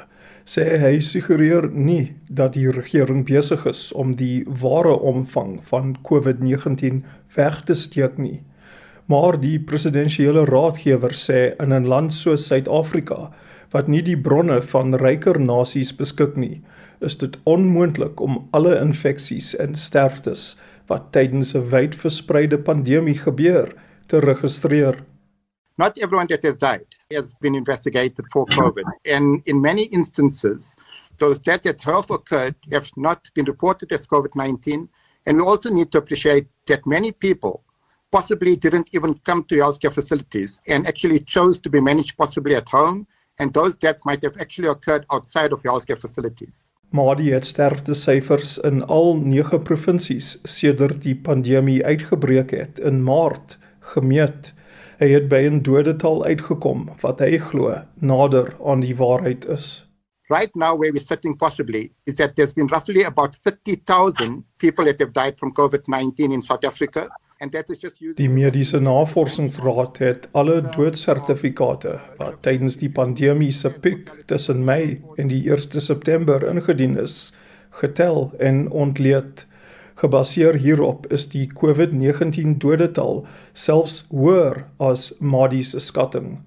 sê 0.46 0.78
hy 0.78 1.00
suggereer 1.00 1.66
nie 1.72 2.14
dat 2.30 2.52
die 2.54 2.70
regering 2.70 3.24
besig 3.26 3.66
is 3.66 3.80
om 3.92 4.12
die 4.20 4.44
ware 4.46 4.92
omvang 5.12 5.58
van 5.70 5.96
COVID-19 6.08 7.02
weg 7.34 7.64
te 7.64 7.74
steek 7.74 8.18
nie. 8.18 8.44
Maar 9.08 9.40
die 9.40 9.58
presidensiële 9.58 10.44
raadgewer 10.44 11.16
sê 11.24 11.40
in 11.58 11.72
'n 11.72 11.88
land 11.88 12.12
soos 12.12 12.46
Suid-Afrika 12.46 13.32
wat 13.72 13.88
nie 13.88 14.02
die 14.02 14.16
bronne 14.16 14.62
van 14.62 14.94
ryker 14.94 15.40
nasies 15.40 15.92
beskik 15.92 16.36
nie, 16.36 16.62
is 17.00 17.18
dit 17.18 17.36
onmoontlik 17.44 18.20
om 18.20 18.46
alle 18.52 18.78
infeksies 18.78 19.56
en 19.56 19.74
sterftes 19.74 20.56
wat 20.86 21.10
tydens 21.10 21.54
'n 21.56 21.68
wyd 21.70 21.94
verspreide 21.94 22.58
pandemie 22.58 23.18
gebeur 23.18 23.74
te 24.06 24.20
registreer. 24.20 25.02
Not 25.78 25.96
everyone 25.98 26.26
that 26.30 26.42
has 26.42 26.56
died 26.56 26.86
has 27.10 27.36
been 27.36 27.54
investigated 27.54 28.26
for 28.32 28.44
COVID. 28.46 28.82
And 29.04 29.42
in 29.46 29.60
many 29.60 29.84
instances, 29.84 30.74
those 31.18 31.38
deaths 31.38 31.64
that 31.64 31.80
have 31.82 32.10
occurred 32.10 32.56
have 32.72 32.90
not 32.96 33.30
been 33.34 33.44
reported 33.44 33.92
as 33.92 34.04
COVID 34.04 34.34
19. 34.34 34.88
And 35.26 35.36
we 35.36 35.42
also 35.44 35.70
need 35.70 35.92
to 35.92 35.98
appreciate 35.98 36.48
that 36.66 36.84
many 36.84 37.12
people 37.12 37.62
possibly 38.10 38.56
didn't 38.56 38.88
even 38.92 39.14
come 39.24 39.44
to 39.44 39.54
healthcare 39.54 39.92
facilities 39.92 40.60
and 40.66 40.86
actually 40.86 41.20
chose 41.20 41.58
to 41.60 41.70
be 41.70 41.80
managed 41.80 42.16
possibly 42.16 42.56
at 42.56 42.68
home. 42.68 43.06
And 43.38 43.54
those 43.54 43.76
deaths 43.76 44.04
might 44.04 44.22
have 44.24 44.36
actually 44.40 44.68
occurred 44.68 45.06
outside 45.12 45.52
of 45.52 45.62
healthcare 45.62 45.98
facilities. 45.98 46.72
Maar 46.90 47.16
die 47.16 47.32
het 47.32 47.46
sterfte 47.46 47.94
syfers 47.94 48.56
in 48.64 48.80
al 48.86 49.16
9 49.20 49.62
provinsies 49.62 50.38
sedert 50.48 51.02
die 51.04 51.16
pandemie 51.16 51.84
uitgebreek 51.84 52.50
het 52.50 52.78
in 52.78 53.02
Maart 53.04 53.58
gemeet. 53.92 54.54
Hy 54.98 55.12
het 55.12 55.28
by 55.30 55.46
'n 55.46 55.62
dodetal 55.62 56.24
uitgekom 56.24 56.88
wat 57.00 57.20
hy 57.20 57.38
glo 57.38 57.74
nader 58.00 58.56
aan 58.64 58.80
die 58.80 58.96
waarheid 58.96 59.46
is. 59.46 59.86
Right 60.28 60.54
now 60.54 60.76
where 60.76 60.92
we're 60.92 61.04
sitting 61.04 61.36
possibly 61.36 61.92
is 62.04 62.14
that 62.14 62.34
there's 62.34 62.52
been 62.52 62.66
roughly 62.66 63.04
about 63.04 63.36
30,000 63.36 64.44
people 64.56 64.84
that 64.84 64.98
have 64.98 65.12
died 65.12 65.38
from 65.38 65.52
COVID-19 65.52 66.32
in 66.32 66.42
South 66.42 66.64
Africa 66.64 67.08
and 67.40 67.52
that 67.52 67.70
is 67.70 67.78
just 67.78 68.00
using 68.00 68.16
Die 68.16 68.28
Mediese 68.28 68.80
Navorsingsraad 68.80 69.98
het 69.98 70.28
alle 70.32 70.60
doodsertifikate 70.60 72.00
wat 72.18 72.42
tydens 72.42 72.76
die 72.76 72.90
pandemie 72.90 73.52
se 73.52 73.70
piek 73.70 74.10
tussen 74.26 74.64
Mei 74.64 75.00
en 75.16 75.30
die 75.30 75.44
1 75.50 75.80
September 75.80 76.42
ingedien 76.50 76.98
is, 76.98 77.32
getel 77.70 78.32
en 78.38 78.70
ontleed. 78.70 79.46
Gebaseer 79.98 80.54
hierop 80.62 81.08
is 81.10 81.24
die 81.32 81.48
COVID-19 81.50 82.52
dodetal 82.62 83.24
selfs 83.50 84.06
hoër 84.12 84.60
as 84.78 85.08
Madi 85.18 85.64
se 85.66 85.80
skatting. 85.82 86.38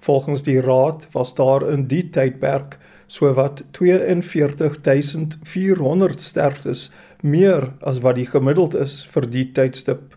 Volgens 0.00 0.40
die 0.46 0.60
raad 0.64 1.04
was 1.12 1.34
daar 1.36 1.68
in 1.68 1.84
die 1.90 2.08
tydperk 2.16 2.78
sowat 3.06 3.62
42400 3.76 6.20
sterftes 6.20 6.90
meer 7.20 7.72
as 7.80 8.00
wat 8.00 8.14
die 8.16 8.26
gemiddeld 8.26 8.74
is 8.74 9.08
vir 9.12 9.26
die 9.36 9.52
tydstip. 9.52 10.16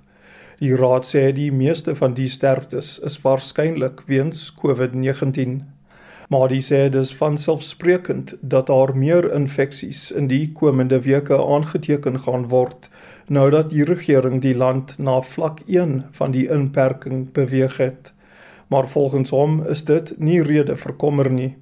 Die 0.63 0.75
raad 0.79 1.05
sê 1.05 1.31
die 1.35 1.51
meeste 1.51 1.95
van 1.95 2.13
die 2.15 2.29
sterftes 2.31 2.99
is 3.03 3.23
waarskynlik 3.25 4.07
weens 4.07 4.53
COVID-19 4.63 5.59
maar 6.27 6.49
die 6.51 6.61
sê 6.61 6.89
dis 6.91 7.13
vanselfsprekend 7.15 8.33
dat 8.41 8.67
daar 8.67 8.95
meer 8.95 9.31
infeksies 9.33 10.11
in 10.11 10.27
die 10.27 10.51
komende 10.53 10.99
weke 11.05 11.37
aangeteken 11.37 12.19
gaan 12.25 12.49
word 12.51 12.89
nou 13.27 13.49
dat 13.51 13.69
die 13.71 13.83
regering 13.83 14.41
die 14.41 14.55
land 14.55 14.93
na 14.97 15.19
vlak 15.21 15.59
1 15.67 16.07
van 16.15 16.31
die 16.31 16.47
inperking 16.51 17.31
beweeg 17.35 17.77
het. 17.77 18.13
Maar 18.67 18.87
volgens 18.89 19.29
hom 19.29 19.61
is 19.67 19.83
dit 19.83 20.13
nie 20.19 20.41
rede 20.43 20.75
vir 20.77 20.93
kommer 20.95 21.29
nie. 21.31 21.55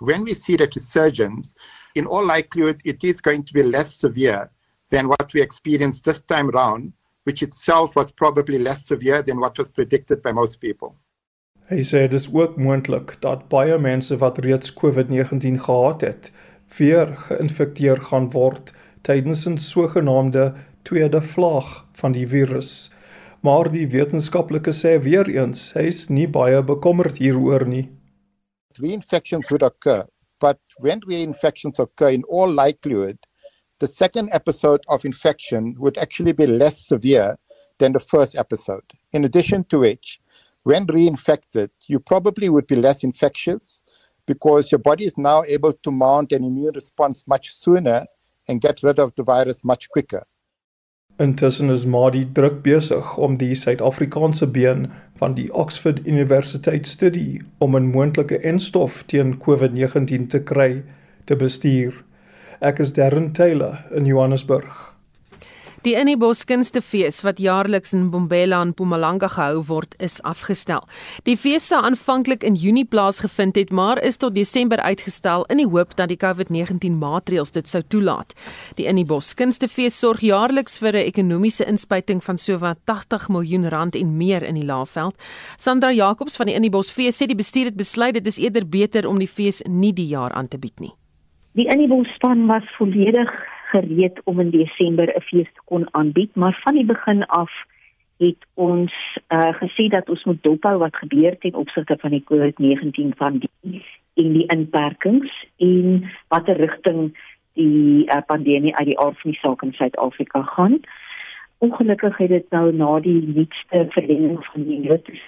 When 0.00 0.24
we 0.24 0.34
see 0.34 0.56
that 0.56 0.74
resurgence, 0.74 1.54
in 1.94 2.06
all 2.06 2.26
likelihood 2.26 2.80
it 2.84 3.04
is 3.04 3.20
going 3.20 3.46
to 3.46 3.52
be 3.52 3.62
less 3.62 3.98
severe 3.98 4.50
than 4.90 5.06
what 5.06 5.32
we 5.32 5.40
experienced 5.40 6.04
this 6.04 6.22
time 6.22 6.50
round, 6.50 6.92
which 7.24 7.42
itself 7.42 7.94
was 7.96 8.12
probably 8.12 8.58
less 8.58 8.86
severe 8.86 9.22
than 9.22 9.40
what 9.40 9.58
was 9.58 9.68
predicted 9.68 10.22
by 10.22 10.32
most 10.32 10.60
people. 10.60 10.94
Hy 11.64 11.80
sê 11.80 12.02
dit 12.04 12.20
is 12.20 12.26
ook 12.28 12.58
moontlik 12.60 13.14
dat 13.24 13.46
baie 13.48 13.78
mense 13.80 14.16
wat 14.20 14.38
reeds 14.44 14.72
COVID-19 14.76 15.62
gehad 15.64 16.02
het, 16.04 16.26
weer 16.76 17.14
geïnfekteer 17.28 18.02
gaan 18.10 18.26
word 18.34 18.72
tydens 19.08 19.46
'n 19.48 19.56
sogenaamde 19.56 20.52
tweede 20.82 21.22
vlaag 21.22 21.86
van 21.92 22.12
die 22.12 22.26
virus. 22.28 22.90
Maar 23.40 23.70
die 23.72 23.86
wetenskaplike 23.88 24.72
sê 24.72 25.00
weer 25.00 25.28
eens, 25.28 25.72
hy 25.72 25.86
is 25.88 26.08
nie 26.08 26.28
baie 26.28 26.62
bekommerd 26.62 27.16
hieroor 27.16 27.66
nie. 27.66 27.88
Reinfections 28.80 29.48
would 29.48 29.62
occur, 29.62 30.04
but 30.40 30.58
when 30.78 31.00
reinfections 31.08 31.78
occur 31.78 32.10
in 32.10 32.24
all 32.24 32.52
likelihood, 32.52 33.16
the 33.78 33.86
second 33.86 34.28
episode 34.32 34.84
of 34.86 35.04
infection 35.04 35.74
would 35.78 35.96
actually 35.96 36.32
be 36.32 36.46
less 36.46 36.86
severe 36.86 37.36
than 37.78 37.92
the 37.92 38.00
first 38.00 38.36
episode. 38.36 38.84
In 39.12 39.24
addition 39.24 39.64
to 39.64 39.78
which, 39.78 40.20
when 40.64 40.86
reinfected, 40.86 41.70
you 41.86 42.00
probably 42.00 42.48
would 42.48 42.66
be 42.66 42.76
less 42.76 43.04
infectious 43.04 43.80
because 44.26 44.72
your 44.72 44.78
body 44.78 45.04
is 45.04 45.16
now 45.16 45.44
able 45.44 45.72
to 45.72 45.90
mount 45.90 46.32
an 46.32 46.42
immune 46.42 46.72
response 46.74 47.24
much 47.26 47.54
sooner 47.54 48.06
and 48.48 48.60
get 48.60 48.82
rid 48.82 48.98
of 48.98 49.14
the 49.14 49.22
virus 49.22 49.64
much 49.64 49.88
quicker. 49.90 50.24
Intussen 51.18 51.70
is 51.70 51.86
Madi 51.86 52.24
druk 52.24 52.62
besig 52.64 53.18
om 53.18 53.36
die 53.38 53.54
Suid-Afrikaanse 53.54 54.48
been 54.50 54.88
van 55.20 55.36
die 55.36 55.46
Oxford 55.52 56.00
Universiteit 56.06 56.88
studie 56.90 57.42
om 57.60 57.76
'n 57.76 57.92
moontlike 57.92 58.40
enstof 58.42 59.04
teen 59.06 59.38
COVID-19 59.38 60.26
te 60.26 60.40
kry 60.42 60.82
te 61.26 61.36
bestuur. 61.36 62.02
Ek 62.60 62.80
is 62.80 62.92
Darren 62.92 63.32
Taylor 63.32 63.84
in 63.94 64.06
Johannesburg. 64.06 64.93
Die 65.84 65.92
Innibos 66.00 66.46
Kunstefees 66.48 67.18
wat 67.26 67.36
jaarliks 67.44 67.90
in 67.92 68.06
Bombela 68.08 68.62
in 68.64 68.70
Mpumalanga 68.70 69.28
gehou 69.28 69.58
word, 69.68 69.92
is 70.00 70.14
afgestel. 70.24 70.86
Die 71.28 71.34
fees 71.36 71.66
sou 71.68 71.82
aanvanklik 71.84 72.40
in 72.48 72.56
Junie 72.56 72.86
plaasgevind 72.88 73.60
het, 73.60 73.68
maar 73.68 74.00
is 74.00 74.16
tot 74.16 74.32
Desember 74.32 74.80
uitgestel 74.80 75.44
in 75.52 75.60
die 75.60 75.68
hoop 75.68 75.92
dat 75.98 76.08
die 76.08 76.16
COVID-19 76.16 76.96
maatreëls 77.02 77.52
dit 77.52 77.68
sou 77.68 77.82
toelaat. 77.84 78.32
Die 78.80 78.88
Innibos 78.88 79.34
Kunstefees 79.36 80.00
sorg 80.00 80.24
jaarliks 80.24 80.80
vir 80.80 80.96
'n 80.96 81.04
ekonomiese 81.04 81.68
inspuiting 81.68 82.24
van 82.24 82.38
sowat 82.38 82.78
80 82.86 83.28
miljoen 83.28 83.68
rand 83.68 83.94
en 83.94 84.16
meer 84.16 84.42
in 84.42 84.54
die 84.54 84.64
Laagveld. 84.64 85.14
Sandra 85.58 85.92
Jacobs 85.92 86.36
van 86.36 86.46
die 86.46 86.54
Innibos 86.54 86.90
Fees 86.90 87.20
sê 87.20 87.26
die 87.26 87.36
bestuur 87.36 87.64
het 87.66 87.76
besluit 87.76 88.14
dit 88.14 88.26
is 88.26 88.38
eerder 88.38 88.66
beter 88.66 89.06
om 89.06 89.18
die 89.18 89.28
fees 89.28 89.62
nie 89.68 89.92
die 89.92 90.08
jaar 90.08 90.32
aan 90.32 90.48
te 90.48 90.58
bied 90.58 90.80
nie. 90.80 90.94
Die 91.52 91.68
Innibos 91.68 92.08
span 92.14 92.46
was 92.46 92.64
volledig 92.78 93.28
gereed 93.74 94.20
om 94.24 94.40
in 94.40 94.50
Desember 94.50 95.08
'n 95.08 95.26
fees 95.28 95.50
te 95.54 95.62
kon 95.64 95.86
aanbied, 95.90 96.34
maar 96.34 96.60
van 96.64 96.74
die 96.74 96.84
begin 96.94 97.24
af 97.26 97.52
het 98.16 98.40
ons 98.54 98.92
uh, 99.28 99.52
gesê 99.58 99.88
dat 99.88 100.08
ons 100.08 100.24
moet 100.24 100.42
dophou 100.42 100.78
wat 100.78 100.96
gebeur 100.96 101.38
ten 101.38 101.54
opsigte 101.54 101.96
van 101.98 102.10
die 102.10 102.24
COVID-19 102.30 103.16
van 103.16 103.38
die 103.38 103.82
in 104.14 104.32
die 104.32 104.46
inperkings 104.46 105.32
en 105.58 106.10
watter 106.28 106.56
rigting 106.56 107.10
die 107.58 108.06
uh, 108.06 108.20
pandemie 108.26 108.74
uit 108.76 108.86
die 108.86 108.98
aard 108.98 109.18
van 109.20 109.30
die 109.30 109.40
saak 109.40 109.62
in 109.62 109.72
Suid-Afrika 109.72 110.42
gaan. 110.42 110.80
Ongelukkig 111.58 112.16
het 112.16 112.28
dit 112.28 112.50
nou 112.50 112.72
na 112.72 113.00
die 113.00 113.22
nuutste 113.26 113.86
verlenging 113.88 114.38
van 114.46 114.66
die 114.68 114.80
virus 114.86 115.22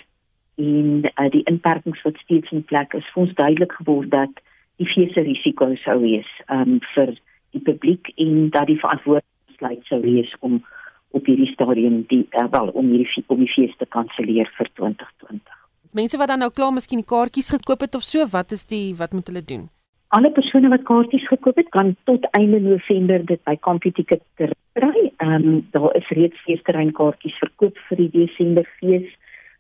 en 0.56 1.02
uh, 1.04 1.30
die 1.30 1.42
inperkings 1.50 2.02
wat 2.02 2.22
steeds 2.22 2.50
in 2.50 2.64
plek 2.64 2.94
is, 2.94 3.08
vir 3.12 3.22
ons 3.26 3.34
duidelik 3.34 3.72
geword 3.80 4.10
dat 4.14 4.42
die 4.76 4.86
fees 4.86 5.12
se 5.14 5.24
risiko 5.26 5.72
sou 5.82 5.98
wees 6.04 6.30
um, 6.52 6.78
vir 6.94 7.16
die 7.54 7.62
publiek 7.62 8.10
en 8.16 8.48
dat 8.50 8.66
die 8.70 8.78
verantwoordelikheid 8.80 9.84
sou 9.90 10.00
wees 10.00 10.32
om 10.40 10.58
op 11.16 11.28
hierdie 11.28 11.52
stadium 11.52 12.02
die 12.10 12.24
uh, 12.30 12.48
wel 12.50 12.72
om 12.74 12.90
hierdie 12.92 13.24
om 13.32 13.40
die 13.44 13.52
fees 13.52 13.76
te 13.78 13.86
kanselleer 13.86 14.50
vir 14.58 14.70
2020. 14.80 15.62
Mense 15.96 16.18
wat 16.20 16.28
dan 16.28 16.42
nou 16.44 16.50
klaar 16.52 16.74
miskien 16.76 17.04
kaartjies 17.04 17.54
gekoop 17.54 17.86
het 17.86 17.94
of 17.94 18.04
so, 18.04 18.26
wat 18.32 18.52
is 18.52 18.66
die 18.68 18.94
wat 18.98 19.14
moet 19.16 19.30
hulle 19.30 19.44
doen? 19.52 19.68
Alle 20.14 20.30
persone 20.30 20.68
wat 20.70 20.84
kaartjies 20.86 21.26
gekoop 21.28 21.56
het, 21.58 21.70
kan 21.74 21.96
tot 22.04 22.26
einde 22.38 22.60
November 22.60 23.24
dit 23.26 23.40
by 23.48 23.56
CompuTicket 23.68 24.22
kry. 24.38 25.10
Ehm 25.24 25.32
um, 25.34 25.66
daar 25.72 25.96
is 25.96 26.08
reeds 26.18 26.42
feesterreinkaartjies 26.44 27.38
verkoop 27.42 27.80
vir 27.88 28.02
die 28.02 28.10
Desember 28.18 28.68
fees. 28.78 29.08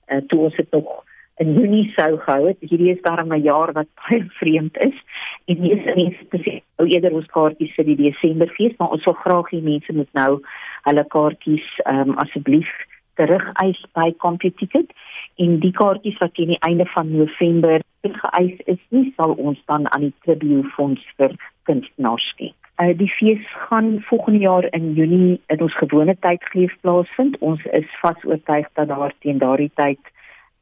Uh, 0.06 0.20
toe 0.30 0.44
ons 0.46 0.56
dit 0.56 0.70
nog 0.76 0.92
in 1.36 1.52
Junie 1.54 1.92
sou 1.96 2.16
gehou 2.18 2.48
het. 2.48 2.56
Hierdie 2.60 2.92
is 2.94 3.02
daarom 3.02 3.32
'n 3.32 3.42
jaar 3.42 3.72
wat 3.72 3.88
baie 3.94 4.24
vreemd 4.40 4.76
is. 4.78 4.96
En 5.44 5.60
meeste 5.60 5.92
mense 5.94 6.42
sê 6.44 6.62
ou 6.76 6.86
eerder 6.86 7.12
ons 7.12 7.26
kaartjies 7.26 7.74
vir 7.74 7.84
die 7.84 7.96
Desemberfees, 7.96 8.76
maar 8.78 8.90
ons 8.90 9.04
wil 9.04 9.14
graag 9.14 9.50
hê 9.50 9.62
mense 9.62 9.92
moet 9.92 10.12
nou 10.12 10.40
hulle 10.82 11.04
kaartjies 11.04 11.66
ehm 11.84 12.10
um, 12.10 12.18
asseblief 12.18 12.70
terugeis 13.16 13.80
by 13.92 14.12
CompuTicket 14.16 14.92
en 15.36 15.60
die 15.60 15.72
kaartjies 15.72 16.18
wat 16.20 16.34
teen 16.34 16.52
die 16.54 16.64
einde 16.68 16.86
van 16.86 17.12
November 17.16 17.80
geëis 18.06 18.60
is, 18.70 18.80
nie 18.88 19.12
sal 19.16 19.32
ons 19.32 19.58
dan 19.66 19.92
aan 19.92 20.00
die 20.00 20.14
Tribute 20.24 20.68
Fonds 20.76 21.02
vir 21.16 21.34
kunstenaars 21.68 22.28
skenk. 22.34 22.54
Uh, 22.76 22.92
die 22.92 23.08
fees 23.08 23.40
gaan 23.68 24.02
volgende 24.08 24.38
jaar 24.38 24.66
in 24.76 24.92
Junie 24.94 25.40
in 25.48 25.60
ons 25.64 25.76
gewone 25.80 26.16
tydgeleef 26.20 26.74
plaasvind. 26.80 27.38
Ons 27.40 27.64
is 27.72 27.88
vas 28.02 28.24
oortuig 28.24 28.68
dat 28.74 28.88
daar 28.88 29.14
teen 29.24 29.38
daardie 29.40 29.72
tyd 29.80 30.12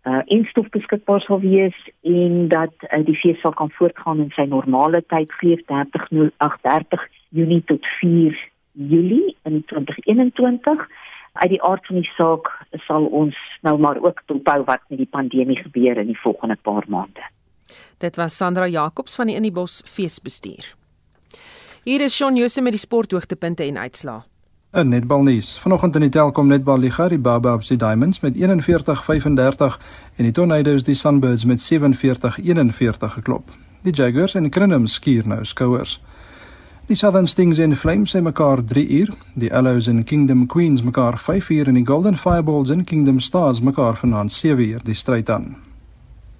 uh 0.05 0.20
instof 0.26 0.68
beskikbaar 0.68 1.20
sal 1.24 1.40
wees 1.40 1.76
en 2.02 2.48
dat 2.48 2.74
uh, 2.90 3.05
die 3.05 3.16
fees 3.16 3.40
sal 3.40 3.55
kan 3.57 3.70
voortgaan 3.78 4.20
in 4.20 4.32
sy 4.36 4.44
normale 4.48 5.00
tydgeleef 5.09 5.64
30 5.66 7.09
Junie 7.28 7.62
tot 7.64 7.86
4 8.00 8.36
Julie 8.72 9.36
in 9.42 9.64
2021 9.64 10.88
uit 11.32 11.50
die 11.50 11.62
aard 11.62 11.86
van 11.86 11.96
die 12.02 12.11
saak 12.16 12.50
sal 12.86 13.07
ons 13.07 13.38
nou 13.66 13.78
maar 13.78 13.98
ook 14.02 14.22
dophou 14.30 14.61
wat 14.68 14.82
met 14.88 15.00
die 15.02 15.11
pandemie 15.11 15.59
gebeur 15.62 15.98
in 15.98 16.12
die 16.12 16.20
volgende 16.22 16.57
paar 16.62 16.84
maande. 16.88 17.24
Dit 17.98 18.16
was 18.16 18.36
Sandra 18.36 18.68
Jacobs 18.68 19.16
van 19.16 19.30
die 19.30 19.36
Inibos 19.36 19.82
feesbestuur. 19.86 20.74
Hier 21.84 22.00
is 22.00 22.16
Shaun 22.16 22.36
Jose 22.36 22.62
met 22.62 22.72
die 22.72 22.80
sporthoogtepunte 22.80 23.64
en 23.64 23.78
uitslae. 23.78 24.22
In 24.75 24.89
netbalnuus. 24.89 25.59
Vanoggend 25.59 25.95
in 25.95 26.03
die 26.03 26.11
Telkom 26.11 26.49
Netbal 26.51 26.79
Liga, 26.79 27.05
die 27.09 27.18
Babas 27.18 27.68
die 27.70 27.77
Diamonds 27.77 28.20
met 28.20 28.35
41-35 28.35 29.77
en 30.16 30.27
die 30.27 30.33
Tornadoes 30.33 30.83
die 30.83 30.97
Sunbirds 30.99 31.45
met 31.45 31.61
47-41 31.62 33.12
geklop. 33.14 33.53
Die 33.87 33.93
Jaguars 33.95 34.35
en 34.35 34.51
Crinums 34.51 34.97
skuur 34.99 35.29
nou 35.31 35.45
skouers. 35.45 36.01
Die 36.89 36.97
Southern 36.97 37.27
Stings 37.27 37.59
en 37.59 37.77
Flames 37.77 38.11
se 38.11 38.22
mekaar 38.22 38.64
3 38.64 38.89
uur, 38.89 39.14
die 39.35 39.53
Allows 39.55 39.87
en 39.87 40.03
Kingdom 40.05 40.47
Queens 40.47 40.83
mekaar 40.83 41.18
5 41.18 41.51
uur 41.51 41.68
en 41.70 41.79
die 41.79 41.87
Golden 41.87 42.18
Fireballs 42.18 42.70
en 42.70 42.85
Kingdom 42.85 43.20
Stars 43.20 43.61
mekaar 43.61 43.95
vanaand 43.97 44.33
7 44.33 44.68
uur 44.68 44.83
die 44.83 44.95
stryd 44.95 45.31
aan. 45.31 45.55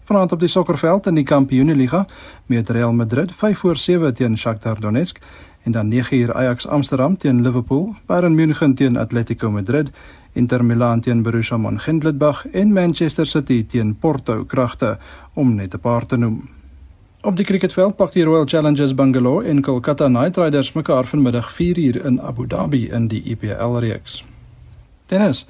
Vanaand 0.05 0.33
op 0.33 0.41
die 0.41 0.49
sokkerveld 0.49 1.07
in 1.07 1.15
die 1.15 1.25
Kampioenliga 1.25 2.05
met 2.47 2.71
Real 2.71 2.93
Madrid 2.93 3.33
5 3.33 3.59
voor 3.59 3.77
7 3.77 4.15
teen 4.15 4.39
Shakhtar 4.39 4.81
Donetsk 4.81 5.23
en 5.65 5.73
dan 5.73 5.89
9 5.89 6.17
uur 6.17 6.35
Ajax 6.35 6.67
Amsterdam 6.67 7.17
teen 7.17 7.43
Liverpool, 7.43 7.95
Bayern 8.07 8.35
München 8.35 8.75
teen 8.75 8.97
Atletico 8.97 9.51
Madrid, 9.51 9.91
Inter 10.33 10.65
Milan 10.65 11.01
teen 11.01 11.23
Borussia 11.23 11.57
Mönchengladbach 11.57 12.47
en 12.53 12.73
Manchester 12.73 13.27
City 13.27 13.65
teen 13.67 13.97
Porto 13.97 14.45
kragte 14.45 14.99
om 15.35 15.55
net 15.55 15.75
'n 15.75 15.81
paar 15.81 16.07
te 16.07 16.17
noem. 16.17 16.49
Op 17.21 17.37
die 17.37 17.45
cricketveld 17.45 17.97
pak 17.97 18.13
die 18.13 18.25
Royal 18.25 18.47
Challengers 18.47 18.95
Bangalore 18.95 19.47
en 19.49 19.63
Kolkata 19.63 20.07
Knight 20.07 20.37
Riders 20.37 20.73
mekaar 20.73 21.05
vanmiddag 21.05 21.53
4uur 21.53 22.05
in 22.05 22.21
Abu 22.21 22.47
Dhabi 22.47 22.91
in 22.91 23.09
die 23.09 23.23
IPL 23.23 23.79
reeks. 23.79 24.25
Tennis. 25.07 25.47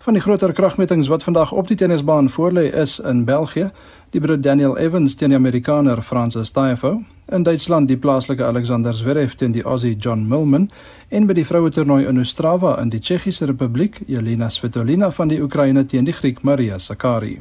Van 0.00 0.16
die 0.16 0.22
groter 0.22 0.52
kragmetings 0.52 1.08
wat 1.12 1.22
vandag 1.22 1.50
op 1.52 1.66
die 1.68 1.76
tennisbaan 1.76 2.30
voorlê 2.32 2.62
is 2.72 2.98
in 3.04 3.24
België, 3.24 3.66
die 4.10 4.20
Brit 4.20 4.42
Daniel 4.42 4.78
Evans 4.78 5.14
teen 5.14 5.28
die 5.28 5.36
Amerikaner 5.36 6.00
Francis 6.02 6.50
Tiafoe, 6.50 7.02
in 7.28 7.42
Duitsland 7.42 7.88
die 7.88 7.98
plaaslike 8.00 8.44
Alexander 8.44 8.94
Zverev 8.94 9.36
teen 9.36 9.52
die 9.52 9.64
Aussie 9.64 9.96
John 9.96 10.24
Millman 10.28 10.70
en 11.08 11.28
by 11.28 11.36
die 11.36 11.44
vroue 11.44 11.68
toernooi 11.68 12.06
in 12.08 12.20
Ostrava 12.22 12.78
in 12.80 12.88
die 12.88 13.02
Tsjechiese 13.04 13.44
Republiek, 13.52 14.00
Jelena 14.08 14.48
Svitolina 14.48 15.10
van 15.12 15.28
die 15.28 15.42
Oekraïne 15.42 15.84
teen 15.84 16.08
die 16.08 16.16
Griek 16.16 16.40
Maria 16.48 16.78
Sakkari. 16.78 17.36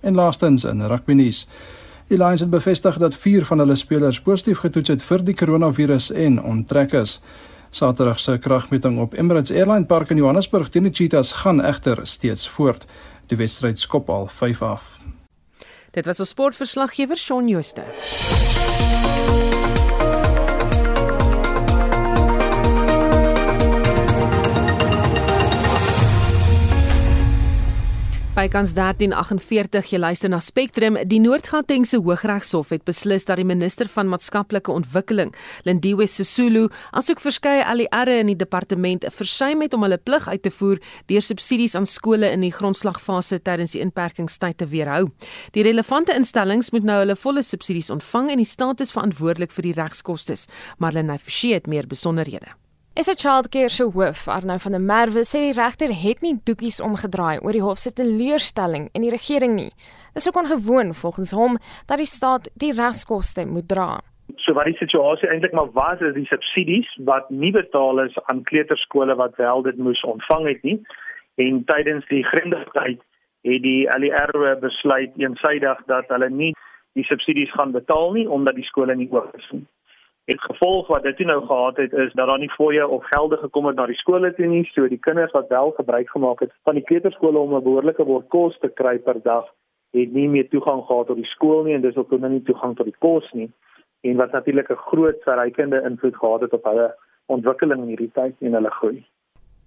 En 0.00 0.16
laastens 0.16 0.64
in 0.64 0.80
rugby 0.88 1.12
nuus. 1.12 1.44
Die 2.08 2.16
Lions 2.16 2.40
het 2.40 2.50
bevestig 2.50 2.96
dat 2.96 3.14
4 3.14 3.44
van 3.44 3.60
hulle 3.60 3.76
spelers 3.76 4.22
positief 4.24 4.64
getoets 4.64 4.88
het 4.88 5.04
vir 5.04 5.20
die 5.24 5.36
koronavirus 5.36 6.14
en 6.16 6.40
onttrek 6.42 6.96
is. 7.04 7.20
Saterdag 7.74 8.20
se 8.20 8.38
kragmeting 8.38 9.00
op 9.00 9.14
Emirates 9.14 9.50
Airline 9.50 9.86
Park 9.86 10.10
in 10.10 10.16
Johannesburg 10.16 10.68
teen 10.70 10.86
die 10.86 10.92
Cheetahs 10.94 11.32
gaan 11.42 11.58
egter 11.58 12.04
steeds 12.06 12.46
voort. 12.48 12.86
Die 13.26 13.36
wedstryd 13.36 13.80
skop 13.82 14.10
al 14.14 14.28
5 14.30 14.62
af. 14.62 14.84
Dit 15.90 16.06
was 16.06 16.20
'n 16.20 16.24
sportverslaggewer 16.24 17.16
Shaun 17.16 17.48
Jooste. 17.48 17.82
Bykans 28.34 28.72
1348 28.74 29.92
jy 29.92 29.98
luister 30.02 30.30
na 30.32 30.40
Spectrum. 30.42 30.96
Die 31.06 31.20
Noord-Gautengse 31.22 32.00
Hooggeregshof 32.02 32.72
het 32.74 32.82
beslis 32.82 33.28
dat 33.28 33.38
die 33.38 33.46
minister 33.46 33.86
van 33.86 34.08
maatskaplike 34.10 34.74
ontwikkeling, 34.74 35.30
Lindiwe 35.62 36.08
Sisulu, 36.10 36.64
asook 36.98 37.22
verskeie 37.22 37.62
ALR 37.62 38.10
in 38.16 38.32
die 38.32 38.40
departement 38.40 39.06
versuim 39.14 39.62
het 39.62 39.76
om 39.78 39.86
hulle 39.86 40.00
plig 40.02 40.26
uit 40.26 40.42
te 40.42 40.50
voer 40.50 40.82
deur 41.12 41.22
subsidies 41.22 41.78
aan 41.78 41.86
skole 41.86 42.32
in 42.34 42.42
die 42.42 42.50
grondslagfase 42.50 43.38
tydens 43.46 43.76
die 43.78 43.84
inperkingstyd 43.86 44.58
te 44.58 44.66
weerhou. 44.74 45.12
Die 45.54 45.62
relevante 45.62 46.18
instellings 46.18 46.72
moet 46.74 46.90
nou 46.90 46.98
hulle 47.04 47.14
volle 47.14 47.46
subsidies 47.46 47.94
ontvang 47.94 48.34
en 48.34 48.42
die 48.42 48.50
staat 48.50 48.82
is 48.82 48.90
verantwoordelik 48.98 49.54
vir 49.54 49.70
die 49.70 49.78
regskoste. 49.78 50.34
Marlene 50.82 51.20
Forsie 51.22 51.54
het 51.54 51.70
meer 51.70 51.86
besonderhede. 51.86 52.50
Is 53.00 53.08
'n 53.08 53.18
childcare 53.22 53.68
se 53.68 53.82
hoof, 53.82 54.28
Arnou 54.28 54.58
van 54.58 54.72
der 54.72 54.80
Merwe, 54.80 55.22
sê 55.26 55.38
die 55.46 55.60
regter 55.62 55.90
het 56.04 56.20
nie 56.22 56.36
doekies 56.48 56.78
omgedraai 56.88 57.42
oor 57.42 57.52
die 57.52 57.66
hof 57.68 57.78
se 57.78 57.90
teleurstelling 57.92 58.84
in 58.94 59.02
die 59.02 59.10
regering 59.10 59.54
nie. 59.54 59.72
Dis 60.14 60.28
ook 60.28 60.38
ongewoon 60.42 60.94
volgens 60.94 61.32
hom 61.32 61.58
dat 61.88 61.98
die 61.98 62.06
staat 62.06 62.44
die 62.54 62.72
regskoste 62.72 63.46
moet 63.46 63.68
dra. 63.68 63.98
So 64.36 64.54
wat 64.54 64.70
die 64.70 64.78
situasie 64.78 65.28
eintlik 65.28 65.52
maar 65.52 65.72
was 65.72 66.00
is 66.00 66.14
die 66.14 66.30
subsidies 66.30 66.88
wat 67.10 67.26
nie 67.30 67.50
betaal 67.50 67.98
is 68.06 68.14
aan 68.30 68.46
kleuterskole 68.50 69.14
wat 69.16 69.36
wel 69.42 69.62
dit 69.62 69.76
moes 69.76 70.02
ontvang 70.02 70.46
het 70.46 70.62
nie. 70.62 70.78
En 71.34 71.64
tydens 71.64 72.06
die 72.06 72.22
grendigheid 72.22 73.00
het 73.42 73.62
die 73.62 73.82
LER 73.98 74.58
besluit 74.60 75.10
eensydig 75.18 75.82
dat 75.86 76.06
hulle 76.14 76.30
nie 76.30 76.54
die 76.92 77.04
subsidies 77.04 77.50
gaan 77.58 77.72
betaal 77.72 78.12
nie 78.12 78.28
omdat 78.30 78.54
die 78.54 78.70
skole 78.70 78.94
nie 78.94 79.10
oop 79.10 79.34
is 79.34 79.50
nie. 79.50 79.66
Het 80.24 80.40
gevolg 80.40 80.86
wat 80.86 81.02
dit 81.02 81.18
nou 81.18 81.46
gehad 81.46 81.76
het 81.76 81.92
is 81.92 82.12
dat 82.12 82.26
daar 82.26 82.38
nie 82.38 82.50
fooie 82.50 82.88
of 82.88 83.04
gelde 83.04 83.36
gekom 83.36 83.66
het 83.66 83.76
na 83.76 83.86
die 83.86 83.96
skole 83.96 84.34
toe 84.34 84.46
nie, 84.46 84.64
so 84.72 84.88
die 84.88 84.98
kinders 84.98 85.32
wat 85.32 85.48
wel 85.48 85.70
gebruik 85.70 86.10
gemaak 86.10 86.40
het 86.40 86.52
van 86.62 86.74
die 86.74 86.84
kleuterskole 86.84 87.38
om 87.38 87.54
'n 87.54 87.62
behoorlike 87.62 88.04
bord 88.04 88.28
kos 88.28 88.58
te 88.58 88.68
kry 88.68 88.98
per 88.98 89.22
dag, 89.22 89.44
het 89.92 90.12
nie 90.12 90.28
meer 90.28 90.48
toegang 90.48 90.82
gehad 90.84 91.06
tot 91.06 91.16
die 91.16 91.32
skool 91.34 91.62
nie 91.64 91.74
en 91.74 91.80
dis 91.80 91.96
ook 91.96 92.10
nou 92.10 92.32
nie 92.32 92.42
toegang 92.42 92.76
tot 92.76 92.86
die 92.86 92.98
kos 92.98 93.32
nie. 93.32 93.50
En 94.00 94.16
wat 94.16 94.32
natuurlik 94.32 94.70
'n 94.70 94.84
groot 94.90 95.22
verrykende 95.22 95.82
invloed 95.82 96.16
gehad 96.16 96.40
het 96.40 96.52
op 96.52 96.64
hulle 96.64 96.94
ontwikkeling 97.26 97.80
in 97.82 97.88
hierdie 97.88 98.12
tyd 98.12 98.34
en 98.40 98.52
hulle 98.52 98.70
groei. 98.70 99.04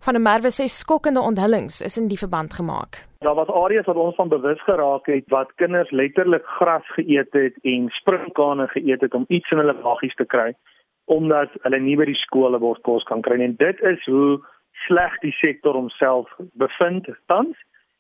Van 0.06 0.14
der 0.14 0.22
Merwe 0.22 0.52
sê 0.54 0.68
skokkende 0.72 1.22
onthullings 1.30 1.82
is 1.82 1.98
in 1.98 2.08
die 2.08 2.18
verband 2.18 2.54
gemaak. 2.54 3.04
Daar 3.26 3.36
was 3.36 3.50
areas 3.50 3.86
wat 3.86 3.95
ons 3.95 4.16
van 4.16 4.30
bewus 4.30 4.62
geraak 4.64 5.06
het 5.06 5.26
wat 5.34 5.54
kinders 5.56 5.91
letterlik 5.91 6.45
gras 6.45 6.88
geëet 6.95 7.34
het 7.34 7.56
en 7.64 7.89
springkane 7.89 8.68
geëet 8.68 9.02
het 9.02 9.14
om 9.14 9.26
iets 9.28 9.52
in 9.52 9.58
hulle 9.58 9.76
maggies 9.84 10.16
te 10.16 10.26
kry 10.26 10.54
omdat 11.08 11.50
hulle 11.64 11.80
nie 11.80 11.95
by 11.95 12.06
die 12.10 12.20
skole 12.20 12.60
word 12.60 12.82
kos 12.84 13.04
kan 13.08 13.22
kry 13.24 13.39
en 13.41 13.56
dit 13.60 13.84
is 13.91 14.06
hoe 14.12 14.38
sleg 14.86 15.16
die 15.24 15.34
sektor 15.39 15.74
homself 15.74 16.30
bevind 16.54 17.08
tans. 17.32 17.56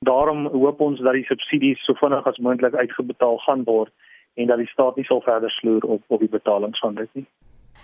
Daarom 0.05 0.45
hoop 0.53 0.81
ons 0.81 0.99
dat 1.01 1.15
die 1.17 1.25
subsidies 1.25 1.81
so 1.87 1.97
vinnig 1.97 2.27
as 2.27 2.37
moontlik 2.37 2.75
uitgebetaal 2.75 3.39
gaan 3.47 3.63
word 3.65 3.93
en 4.37 4.51
dat 4.51 4.61
die 4.61 4.69
staat 4.69 4.95
nie 4.95 5.07
sal 5.07 5.23
verder 5.25 5.51
sloer 5.51 5.87
op 5.95 6.03
op 6.07 6.19
die 6.19 6.35
betalings 6.35 6.79
van 6.79 6.99
dit 6.99 7.09
nie. 7.13 7.25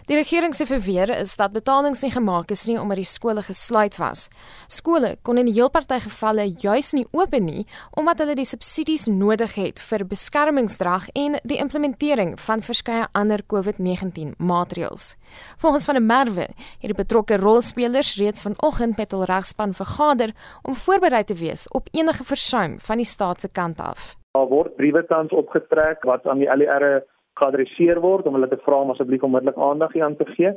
Die 0.03 0.17
regering 0.17 0.51
se 0.51 0.65
verweer 0.67 1.07
is 1.15 1.37
dat 1.39 1.53
betalings 1.55 2.01
nie 2.03 2.11
gemaak 2.11 2.49
is 2.51 2.65
nie 2.67 2.75
omdat 2.79 2.99
die 2.99 3.07
skole 3.07 3.39
gesluit 3.45 3.95
was. 4.01 4.25
Skole 4.67 5.13
kon 5.23 5.37
in 5.39 5.47
heel 5.47 5.69
party 5.71 6.01
gevalle 6.03 6.43
juis 6.59 6.91
nie 6.91 7.05
oop 7.15 7.37
nie 7.39 7.63
omdat 7.95 8.19
hulle 8.19 8.35
die 8.35 8.47
subsidies 8.49 9.05
nodig 9.07 9.55
het 9.55 9.79
vir 9.79 10.03
beskermingsdrag 10.09 11.07
en 11.15 11.37
die 11.47 11.61
implementering 11.63 12.35
van 12.47 12.65
verskeie 12.67 13.05
ander 13.15 13.45
COVID-19 13.47 14.35
maatreëls. 14.43 15.15
Volgens 15.63 15.85
van 15.87 15.95
'n 15.95 16.05
merwe 16.05 16.47
het 16.51 16.89
die 16.91 16.99
betrokke 17.03 17.37
rolspelers 17.37 18.17
reeds 18.19 18.41
vanoggend 18.41 18.97
met 18.97 19.11
hul 19.11 19.23
regspan 19.23 19.73
vergader 19.73 20.35
om 20.63 20.75
voorberei 20.75 21.23
te 21.23 21.33
wees 21.33 21.67
op 21.71 21.87
enige 21.91 22.23
versuim 22.23 22.75
van 22.79 22.97
die 22.97 23.05
staat 23.05 23.41
se 23.41 23.47
kant 23.47 23.79
af. 23.79 24.15
Daar 24.31 24.47
word 24.47 24.75
briewe 24.75 25.05
tans 25.05 25.31
opgetrek 25.31 26.03
wat 26.03 26.27
aan 26.27 26.39
die 26.39 26.55
LER 26.55 27.05
geadresseer 27.39 27.99
word 28.03 28.27
om 28.27 28.37
hulle 28.37 28.49
te 28.51 28.59
vra 28.65 28.81
om 28.83 28.93
asseblief 28.93 29.23
onmiddellik 29.23 29.57
aandag 29.57 29.93
hieraan 29.93 30.17
te 30.19 30.27
gee. 30.35 30.53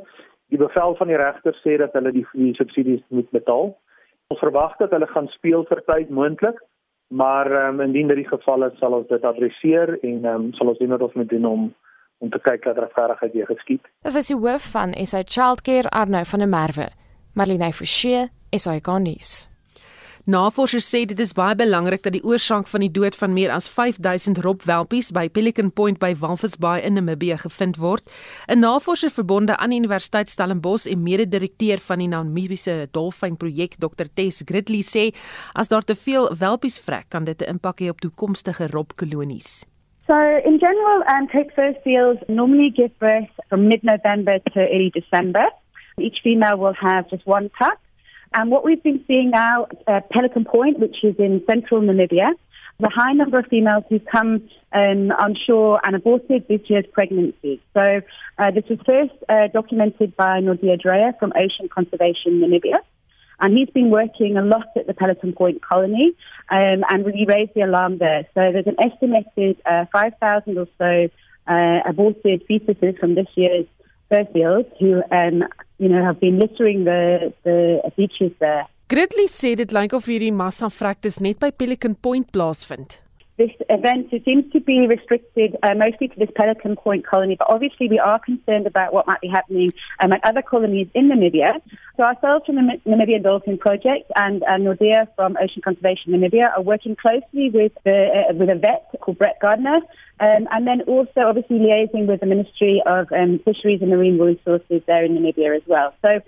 Die 0.53 0.59
bevel 0.61 0.95
van 0.95 1.11
die 1.11 1.19
regter 1.19 1.57
sê 1.63 1.77
dat 1.81 1.95
hulle 1.97 2.13
die, 2.15 2.25
die 2.33 2.53
subsidies 2.55 3.03
moet 3.09 3.29
betaal. 3.35 3.73
Ons 4.31 4.43
verwag 4.43 4.75
dat 4.81 4.93
hulle 4.95 5.07
gaan 5.11 5.27
speel 5.35 5.65
vir 5.69 5.81
tyd 5.87 6.09
moontlik, 6.11 6.59
maar 7.07 7.47
um, 7.69 7.81
indien 7.81 8.11
dit 8.11 8.23
die 8.23 8.29
geval 8.29 8.67
is, 8.67 8.77
sal 8.79 8.95
ons 8.99 9.07
dit 9.07 9.27
adresseer 9.27 9.95
en 10.03 10.25
um, 10.31 10.47
sal 10.59 10.73
ons 10.73 10.79
doen 10.79 10.95
wat 10.95 11.05
ons 11.09 11.19
moet 11.19 11.29
doen 11.35 11.51
om 11.51 11.67
om 12.17 12.31
te 12.33 12.39
kyk 12.41 12.63
dat 12.65 12.79
regverdigheid 12.81 13.33
weer 13.33 13.45
geskied. 13.45 13.83
Dit 14.01 14.13
was 14.15 14.31
die 14.31 14.37
hoof 14.41 14.71
van 14.73 14.95
SA 15.05 15.21
Childcare 15.21 15.91
Arno 15.93 16.23
van 16.25 16.41
der 16.41 16.49
Merwe, 16.49 16.87
Marlene 17.37 17.69
Forsie, 17.69 18.25
SA 18.49 18.79
Gonies. 18.81 19.45
Navorsers 20.27 20.83
sê 20.83 21.05
dit 21.07 21.19
is 21.23 21.29
baie 21.31 21.55
belangrik 21.55 22.01
dat 22.03 22.11
die 22.11 22.23
oorsaak 22.27 22.67
van 22.67 22.83
die 22.83 22.91
dood 22.91 23.15
van 23.15 23.31
meer 23.31 23.47
as 23.55 23.69
5000 23.71 24.41
robwelpies 24.43 25.13
by 25.15 25.29
Pelican 25.31 25.69
Point 25.71 26.01
by 26.01 26.09
Walvisbaai 26.19 26.81
in 26.83 26.97
Namibië 26.99 27.37
gevind 27.45 27.79
word. 27.79 28.03
'n 28.51 28.59
Navorser 28.59 29.09
verbonde 29.09 29.55
aan 29.55 29.71
die 29.71 29.79
Universiteit 29.79 30.27
Stellenbosch 30.27 30.85
en 30.91 31.03
mede-direkteur 31.03 31.79
van 31.79 31.99
die 31.99 32.09
Namibiese 32.11 32.89
dolfynprojek 32.91 33.79
Dr 33.79 34.11
Tess 34.13 34.43
Gridley 34.43 34.83
sê 34.83 35.15
as 35.55 35.71
daar 35.71 35.87
te 35.87 35.95
veel 35.95 36.27
welpies 36.35 36.77
vrek, 36.79 37.07
kan 37.09 37.23
dit 37.23 37.41
'n 37.41 37.49
impak 37.49 37.79
hê 37.79 37.87
op 37.89 38.01
toekomstige 38.01 38.67
robkolonies. 38.67 39.63
So, 40.07 40.15
in 40.43 40.59
general, 40.59 41.07
um, 41.07 41.27
take 41.27 41.53
first 41.55 41.79
seals 41.83 42.17
normally 42.27 42.71
give 42.75 42.91
birth 42.99 43.31
from 43.47 43.67
mid 43.67 43.81
November 43.83 44.39
to 44.53 44.59
early 44.59 44.89
December. 44.89 45.53
Each 45.97 46.19
female 46.21 46.57
will 46.57 46.75
have 46.75 47.09
just 47.09 47.25
one 47.25 47.49
pup. 47.57 47.79
And 48.33 48.51
what 48.51 48.63
we've 48.63 48.81
been 48.81 49.03
seeing 49.07 49.31
now 49.31 49.67
at 49.87 50.09
Pelican 50.09 50.45
Point, 50.45 50.79
which 50.79 51.03
is 51.03 51.15
in 51.17 51.43
central 51.47 51.81
Namibia, 51.81 52.29
the 52.79 52.89
high 52.89 53.13
number 53.13 53.39
of 53.39 53.47
females 53.47 53.83
who've 53.89 54.05
come 54.05 54.47
um, 54.71 55.11
on 55.11 55.35
shore 55.35 55.81
and 55.83 55.95
aborted 55.95 56.47
this 56.47 56.61
year's 56.67 56.85
pregnancy. 56.93 57.61
So 57.73 58.01
uh, 58.37 58.51
this 58.51 58.65
was 58.69 58.79
first 58.85 59.13
uh, 59.27 59.47
documented 59.51 60.15
by 60.15 60.41
Nordia 60.41 60.79
Dreyer 60.79 61.13
from 61.19 61.33
Ocean 61.35 61.69
Conservation 61.69 62.39
Namibia. 62.39 62.79
And 63.39 63.57
he's 63.57 63.69
been 63.69 63.89
working 63.89 64.37
a 64.37 64.41
lot 64.41 64.67
at 64.75 64.87
the 64.87 64.93
Pelican 64.93 65.33
Point 65.33 65.61
colony 65.63 66.13
um, 66.49 66.83
and 66.89 67.05
really 67.05 67.25
raised 67.25 67.53
the 67.53 67.61
alarm 67.61 67.99
there. 67.99 68.23
So 68.33 68.51
there's 68.51 68.67
an 68.67 68.77
estimated 68.79 69.61
uh, 69.65 69.85
5,000 69.91 70.57
or 70.57 70.67
so 70.77 71.09
uh, 71.47 71.79
aborted 71.85 72.47
fetuses 72.47 72.99
from 72.99 73.15
this 73.15 73.27
year's 73.35 73.65
birth 74.09 74.27
seals 74.33 74.65
who 74.79 75.01
um, 75.11 75.43
you 75.79 75.89
know, 75.89 76.03
have 76.03 76.19
been 76.19 76.39
littering 76.39 76.85
the 76.85 77.33
the 77.43 77.81
beaches 77.95 78.31
there. 78.39 78.65
Gridley 78.87 79.27
sê 79.27 79.55
dit 79.59 79.73
lyk 79.75 79.93
of 79.93 80.05
hierdie 80.07 80.31
massa 80.31 80.69
vrektes 80.71 81.19
net 81.19 81.39
by 81.39 81.51
Pelican 81.51 81.95
Point 81.95 82.31
plaasvind. 82.31 83.01
This 83.37 83.51
event 83.69 84.09
seems 84.25 84.51
to 84.51 84.59
be 84.59 84.87
restricted 84.87 85.55
uh, 85.61 85.75
mostly 85.75 86.07
to 86.07 86.19
this 86.19 86.29
Pelican 86.35 86.75
Point 86.75 87.05
colony, 87.05 87.35
but 87.37 87.47
obviously 87.49 87.87
we 87.87 87.99
are 87.99 88.17
concerned 88.17 88.65
about 88.65 88.93
what 88.93 89.05
might 89.05 89.21
be 89.21 89.27
happening 89.27 89.71
um, 89.99 90.11
at 90.11 90.23
other 90.23 90.41
colonies 90.41 90.87
in 90.95 91.07
Namibia. 91.07 91.61
So 91.97 92.03
ourselves 92.03 92.47
from 92.47 92.55
the 92.55 92.81
Namibian 92.87 93.21
Dolphin 93.21 93.59
Project 93.59 94.11
and 94.15 94.41
uh, 94.41 94.57
Nordea 94.57 95.07
from 95.15 95.37
Ocean 95.39 95.61
Conservation 95.61 96.13
Namibia 96.13 96.57
are 96.57 96.63
working 96.63 96.95
closely 96.95 97.51
with, 97.51 97.73
the, 97.85 98.25
uh, 98.27 98.33
with 98.33 98.49
a 98.49 98.55
vet 98.55 98.89
called 99.01 99.19
Brett 99.19 99.39
Gardner, 99.39 99.81
um, 100.19 100.47
and 100.51 100.65
then 100.65 100.81
also 100.87 101.21
obviously 101.21 101.59
liaising 101.59 102.07
with 102.07 102.21
the 102.21 102.25
Ministry 102.25 102.81
of 102.87 103.11
um, 103.11 103.39
Fisheries 103.45 103.81
and 103.81 103.91
Marine 103.91 104.17
Resources 104.17 104.81
there 104.87 105.05
in 105.05 105.11
Namibia 105.15 105.55
as 105.55 105.61
well. 105.67 105.93
So 106.01 106.21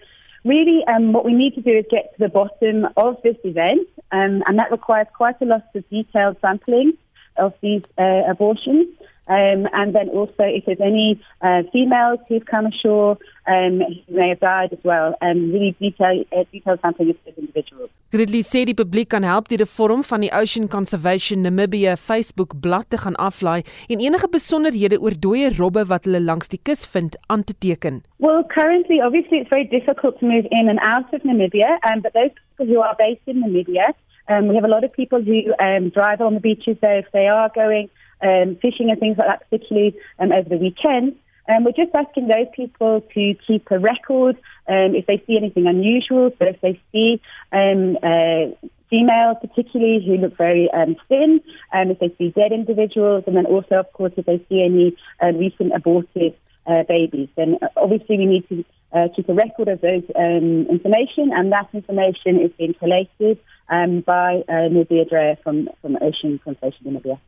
really 0.50 0.84
um, 0.88 1.14
what 1.14 1.24
we 1.24 1.34
need 1.34 1.54
to 1.54 1.62
do 1.62 1.72
is 1.72 1.86
get 1.90 2.12
to 2.14 2.20
the 2.20 2.30
bottom 2.30 2.88
of 2.98 3.18
this 3.24 3.38
event, 3.44 3.88
um, 4.12 4.44
and 4.48 4.58
that 4.58 4.72
requires 4.72 5.08
quite 5.16 5.40
a 5.42 5.46
lot 5.46 5.64
of 5.76 5.90
detailed 5.90 6.38
sampling 6.42 6.98
of 7.40 7.54
these 7.62 7.84
uh, 7.98 8.24
abortions. 8.30 8.88
Um, 9.30 9.68
and 9.74 9.94
then 9.94 10.10
also, 10.10 10.44
if 10.58 10.66
there's 10.66 10.82
any 10.82 11.22
uh, 11.42 11.62
females 11.72 12.20
who've 12.28 12.46
come 12.46 12.66
ashore 12.66 13.20
um, 13.46 13.80
who 14.08 14.16
may 14.16 14.30
have 14.30 14.40
died 14.40 14.74
as 14.74 14.80
well, 14.84 15.14
and 15.22 15.54
really 15.54 15.76
detail, 15.80 16.24
uh, 16.36 16.44
detailed 16.52 16.80
sampling 16.82 17.12
of 17.12 17.18
those 17.26 17.38
individuals. 17.38 17.92
Gridley 18.10 18.42
sê 18.42 18.64
die 18.66 18.74
publiek 18.74 19.12
kan 19.14 19.22
help 19.30 19.52
deur 19.52 19.62
die 19.62 19.70
vorm 19.70 20.02
van 20.02 20.26
die 20.26 20.32
Ocean 20.34 20.66
Conservation 20.68 21.46
Namibia 21.46 21.94
Facebook 21.94 22.58
bladsy 22.58 22.90
te 22.90 22.98
gaan 23.04 23.18
aflaai 23.22 23.62
en 23.94 24.02
enige 24.02 24.30
besonderhede 24.34 24.98
oor 24.98 25.14
dooie 25.14 25.54
robbe 25.60 25.86
wat 25.94 26.10
hulle 26.10 26.24
langs 26.26 26.50
die 26.50 26.62
kus 26.64 26.88
vind 26.90 27.18
aan 27.30 27.44
te 27.46 27.54
teken. 27.54 28.02
Well, 28.18 28.42
currently, 28.50 28.98
obviously, 29.06 29.38
it's 29.44 29.54
very 29.54 29.70
difficult 29.70 30.18
to 30.20 30.26
move 30.26 30.50
in 30.50 30.74
and 30.74 30.82
out 30.82 31.14
of 31.14 31.22
Namibia, 31.22 31.78
um, 31.86 32.02
but 32.02 32.18
those 32.18 32.34
people 32.34 32.66
who 32.74 32.82
are 32.82 32.96
based 32.98 33.30
in 33.30 33.44
Namibia, 33.46 33.94
um, 34.30 34.48
we 34.48 34.56
have 34.56 34.64
a 34.64 34.70
lot 34.70 34.84
of 34.84 34.94
people 34.94 35.22
who 35.22 35.54
um, 35.60 35.90
drive 35.90 36.22
on 36.22 36.36
the 36.36 36.40
beaches 36.40 36.78
there 36.82 37.00
if 37.00 37.12
they 37.12 37.28
are 37.28 37.52
going 37.54 37.90
um, 38.22 38.58
fishing 38.62 38.90
and 38.90 39.00
things 39.00 39.18
like 39.18 39.28
that, 39.28 39.50
particularly 39.50 39.96
um, 40.20 40.32
over 40.32 40.48
the 40.48 40.58
weekend. 40.58 41.16
Um, 41.48 41.64
we're 41.64 41.72
just 41.72 41.96
asking 41.96 42.28
those 42.28 42.46
people 42.54 43.02
to 43.02 43.36
keep 43.48 43.72
a 43.72 43.80
record 43.80 44.36
um, 44.68 44.94
if 44.94 45.08
they 45.08 45.24
see 45.26 45.36
anything 45.36 45.66
unusual. 45.66 46.32
So 46.38 46.46
if 46.46 46.62
they 46.62 46.80
see 46.92 47.20
um, 47.52 47.98
uh, 48.04 48.54
females, 48.90 49.38
particularly 49.42 50.06
who 50.06 50.18
look 50.18 50.38
very 50.38 50.70
um, 50.72 50.96
thin, 51.08 51.42
um, 51.74 51.90
if 51.90 52.00
they 52.00 52.14
see 52.20 52.30
dead 52.30 52.52
individuals, 52.52 53.24
and 53.26 53.36
then 53.36 53.48
also, 53.48 53.76
of 53.76 53.92
course, 53.94 54.14
if 54.18 54.28
they 54.28 54.38
see 54.48 54.64
any 54.64 54.96
uh, 55.24 55.36
recent 55.38 55.74
aborted 55.74 56.36
uh, 56.68 56.84
babies, 56.84 57.30
then 57.36 57.58
obviously 57.76 58.18
we 58.18 58.26
need 58.28 58.48
to 58.50 58.64
uh, 58.92 59.08
keep 59.16 59.30
a 59.30 59.34
record 59.34 59.68
of 59.68 59.82
those 59.82 60.04
um, 60.16 60.66
information, 60.70 61.32
and 61.34 61.52
that 61.52 61.68
information 61.74 62.40
is 62.40 62.52
being 62.58 62.74
collated 62.74 63.38
um, 63.70 64.02
by 64.02 64.44
uh, 64.48 64.68
Nubia 64.70 65.06
Drea 65.06 65.38
from, 65.44 65.70
from 65.82 65.98
Ocean 66.02 66.40
Conservation 66.44 66.86
Namibia. 66.86 67.20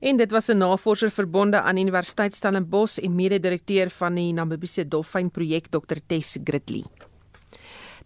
En 0.00 0.16
dit 0.16 0.30
was 0.30 0.48
'n 0.48 0.58
navorser 0.58 1.10
verbonde 1.10 1.60
aan 1.60 1.76
Universiteit 1.76 2.34
Stellenbosch 2.34 2.98
en 2.98 3.14
mede-direkteur 3.14 3.90
van 3.90 4.14
die 4.14 4.32
Namibiese 4.32 4.88
dolfynprojek 4.88 5.70
Dr 5.70 5.96
Tess 6.06 6.38
Gridley. 6.44 6.84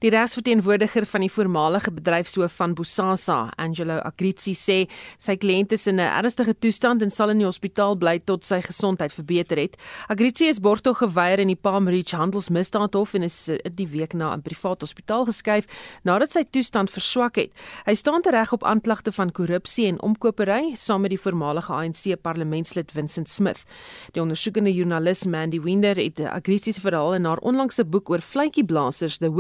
Die 0.05 0.11
regsverteenwoordiger 0.13 1.07
van 1.09 1.23
die 1.25 1.31
voormalige 1.33 1.89
bedryfshoof 1.97 2.53
van 2.59 2.75
Bosasa, 2.77 3.39
Angelo 3.57 3.95
Agrizi 4.05 4.53
sê 4.53 4.75
sy 5.17 5.33
kliënt 5.41 5.73
is 5.73 5.87
in 5.89 5.97
'n 5.97 6.05
ernstige 6.05 6.53
toestand 6.53 7.01
en 7.03 7.11
sal 7.11 7.31
in 7.31 7.39
die 7.39 7.47
hospitaal 7.47 7.97
bly 7.97 8.19
tot 8.19 8.45
sy 8.45 8.61
gesondheid 8.61 9.15
verbeter 9.15 9.57
het. 9.57 9.77
Agrizi 10.09 10.45
is 10.45 10.61
borgtog 10.61 10.99
geweier 10.99 11.39
in 11.39 11.49
die 11.49 11.57
Palm 11.57 11.89
Ridge 11.89 12.17
Handelsmisdaadhof 12.17 13.15
en 13.15 13.23
is 13.23 13.49
eh, 13.49 13.57
die 13.73 13.89
week 13.89 14.13
na 14.13 14.37
'n 14.37 14.43
privaat 14.43 14.81
hospitaal 14.83 15.25
geskuif 15.25 15.65
nadat 16.05 16.33
sy 16.33 16.45
toestand 16.51 16.91
verswak 16.91 17.37
het. 17.37 17.51
Hy 17.87 17.95
staan 17.95 18.21
tereg 18.21 18.53
op 18.53 18.63
aanklagte 18.63 19.11
van 19.11 19.33
korrupsie 19.33 19.87
en 19.87 20.03
omkopery 20.03 20.75
saam 20.77 21.01
met 21.01 21.11
die 21.11 21.21
voormalige 21.21 21.73
ANC 21.73 22.21
parlementslid 22.21 22.93
Vincent 22.93 23.29
Smith. 23.29 23.65
Die 24.13 24.21
ondersoekende 24.21 24.75
joernalis 24.75 25.25
Mandy 25.25 25.61
Winder 25.61 25.97
het 25.97 26.21
Agrizi 26.21 26.73
se 26.73 26.81
verhaal 26.81 27.15
in 27.15 27.25
haar 27.25 27.39
onlangse 27.39 27.85
boek 27.85 28.11
oor 28.11 28.21
vletjieblassers, 28.21 29.19
The 29.19 29.31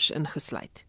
Whistleblowers 0.00 0.12
ingesluit. 0.12 0.84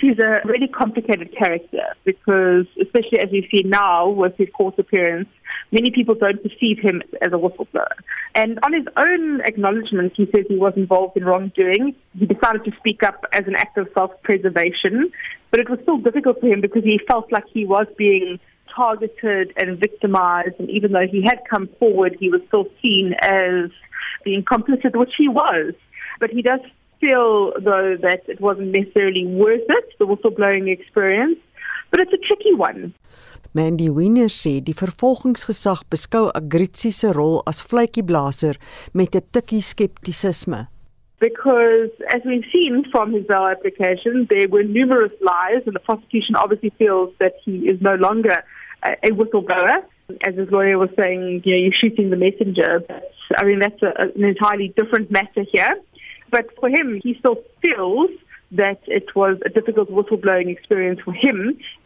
He's 0.00 0.18
a 0.18 0.40
really 0.44 0.66
complicated 0.66 1.32
character 1.36 1.84
because, 2.04 2.66
especially 2.80 3.20
as 3.20 3.30
we 3.30 3.48
see 3.48 3.62
now 3.62 4.08
with 4.08 4.36
his 4.36 4.48
court 4.56 4.76
appearance, 4.76 5.28
many 5.70 5.92
people 5.92 6.16
don't 6.16 6.42
perceive 6.42 6.80
him 6.80 7.00
as 7.20 7.32
a 7.32 7.36
whistleblower. 7.36 7.94
And 8.34 8.58
on 8.64 8.72
his 8.72 8.86
own 8.96 9.40
acknowledgement, 9.42 10.14
he 10.16 10.26
says 10.34 10.46
he 10.48 10.56
was 10.56 10.72
involved 10.76 11.16
in 11.16 11.24
wrongdoing. 11.24 11.94
He 12.18 12.26
decided 12.26 12.64
to 12.64 12.72
speak 12.78 13.04
up 13.04 13.24
as 13.32 13.46
an 13.46 13.54
act 13.54 13.78
of 13.78 13.88
self 13.94 14.10
preservation, 14.22 15.12
but 15.52 15.60
it 15.60 15.70
was 15.70 15.78
still 15.82 15.98
difficult 15.98 16.40
for 16.40 16.48
him 16.48 16.60
because 16.60 16.82
he 16.82 16.98
felt 17.06 17.30
like 17.30 17.44
he 17.52 17.64
was 17.64 17.86
being 17.96 18.40
targeted 18.74 19.52
and 19.56 19.78
victimized. 19.78 20.58
And 20.58 20.70
even 20.70 20.90
though 20.90 21.06
he 21.08 21.22
had 21.22 21.38
come 21.48 21.68
forward, 21.78 22.16
he 22.18 22.30
was 22.30 22.40
still 22.48 22.66
seen 22.80 23.14
as 23.20 23.70
being 24.24 24.42
complicit, 24.42 24.96
which 24.96 25.12
he 25.16 25.28
was. 25.28 25.74
But 26.18 26.30
he 26.30 26.42
does 26.42 26.60
feel 27.02 27.52
though 27.66 27.98
that 28.06 28.22
it 28.32 28.40
wasn't 28.40 28.70
necessarily 28.78 29.26
worth 29.26 29.68
it, 29.78 29.86
the 29.98 30.06
whistleblowing 30.06 30.70
experience, 30.70 31.38
but 31.90 32.00
it's 32.00 32.14
a 32.14 32.22
tricky 32.28 32.54
one. 32.54 32.94
Mandy 33.54 33.90
Wiener 33.90 34.30
sê 34.32 34.54
die 34.64 34.72
vervolgingsgesag 34.72 35.82
beskou 35.92 36.30
Agritzi 36.32 36.88
se 36.96 37.10
rol 37.12 37.42
as 37.50 37.60
vletjieblaser 37.68 38.56
met 38.94 39.16
'n 39.18 39.26
tikkie 39.34 39.60
skeptisisme. 39.60 40.68
Because 41.20 41.92
as 42.14 42.22
we've 42.24 42.48
seen 42.50 42.82
from 42.90 43.12
his 43.12 43.24
bail 43.30 43.46
application, 43.46 44.26
there 44.30 44.48
were 44.48 44.64
numerous 44.64 45.12
lies, 45.20 45.62
and 45.66 45.74
the 45.76 45.84
prosecution 45.88 46.34
obviously 46.34 46.72
feels 46.78 47.10
that 47.20 47.34
he 47.44 47.68
is 47.72 47.78
no 47.80 47.94
longer 47.94 48.42
a, 48.82 48.90
a 49.08 49.10
whistleblower. 49.18 49.84
As 50.26 50.34
his 50.34 50.50
lawyer 50.50 50.78
was 50.78 50.90
saying, 50.98 51.42
you 51.44 51.52
know, 51.52 51.60
you're 51.62 51.80
shooting 51.82 52.10
the 52.10 52.16
messenger. 52.26 52.82
But, 52.88 53.04
I 53.38 53.44
mean, 53.44 53.60
that's 53.60 53.80
a, 53.82 53.92
an 54.16 54.24
entirely 54.24 54.74
different 54.76 55.10
matter 55.10 55.44
here. 55.52 55.74
But 56.32 56.46
for 56.58 56.68
him, 56.68 57.00
he 57.04 57.14
still 57.20 57.38
feels 57.62 58.10
that 58.52 58.80
it 58.86 59.08
was 59.14 59.36
a 59.48 59.50
difficult 59.58 59.88
whistleblowing 59.96 60.48
experience 60.48 61.00
for 61.06 61.14
him, 61.24 61.38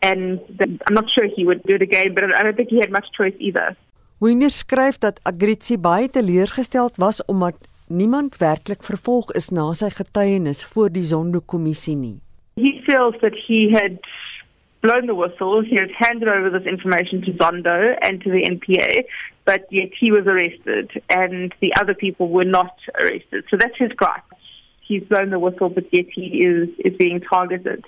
and 0.03 0.41
I'm 0.87 0.95
not 0.95 1.09
sure 1.15 1.27
he 1.27 1.45
would 1.45 1.63
do 1.71 1.75
it 1.79 1.83
again, 1.83 2.15
but 2.15 2.25
I 2.25 2.43
don't 2.43 2.57
think 2.57 2.71
he 2.71 2.81
had 2.85 2.91
much 2.91 3.09
choice 3.19 3.37
either. 3.39 3.77
Wiener 4.19 4.51
skryf 4.51 4.99
dat 4.99 5.21
Agritzi 5.31 5.77
baie 5.79 6.09
teleurgesteld 6.11 6.97
was 6.97 7.25
omdat 7.25 7.69
niemand 7.87 8.39
werklik 8.41 8.83
vervolg 8.83 9.31
is 9.41 9.51
na 9.51 9.67
sy 9.77 9.91
getuienis 9.93 10.65
voor 10.73 10.89
die 10.91 11.05
Zondo-kommissie 11.05 11.97
nie. 11.97 12.17
He 12.57 12.81
feels 12.87 13.15
that 13.21 13.37
he 13.47 13.69
had 13.75 14.01
blown 14.81 15.07
the 15.07 15.15
whistle, 15.15 15.63
he 15.63 15.77
had 15.77 15.93
handed 15.93 16.29
over 16.29 16.51
this 16.51 16.67
information 16.67 17.21
to 17.23 17.33
Zondo 17.33 17.95
and 18.01 18.23
to 18.23 18.31
the 18.31 18.43
NPA, 18.49 19.05
but 19.45 19.67
yet 19.71 19.91
he 20.01 20.11
was 20.11 20.27
arrested 20.27 20.91
and 21.11 21.55
the 21.61 21.75
other 21.81 21.95
people 21.95 22.29
were 22.29 22.49
not 22.59 22.75
arrested. 23.03 23.45
So 23.51 23.57
that's 23.57 23.77
his 23.77 23.93
gripe. 23.93 24.25
He's 24.87 25.03
blown 25.05 25.31
the 25.31 25.39
whistle, 25.39 25.69
but 25.69 25.85
yet 25.93 26.07
he 26.15 26.45
is, 26.45 26.69
is 26.79 26.97
being 26.97 27.21
targeted. 27.21 27.85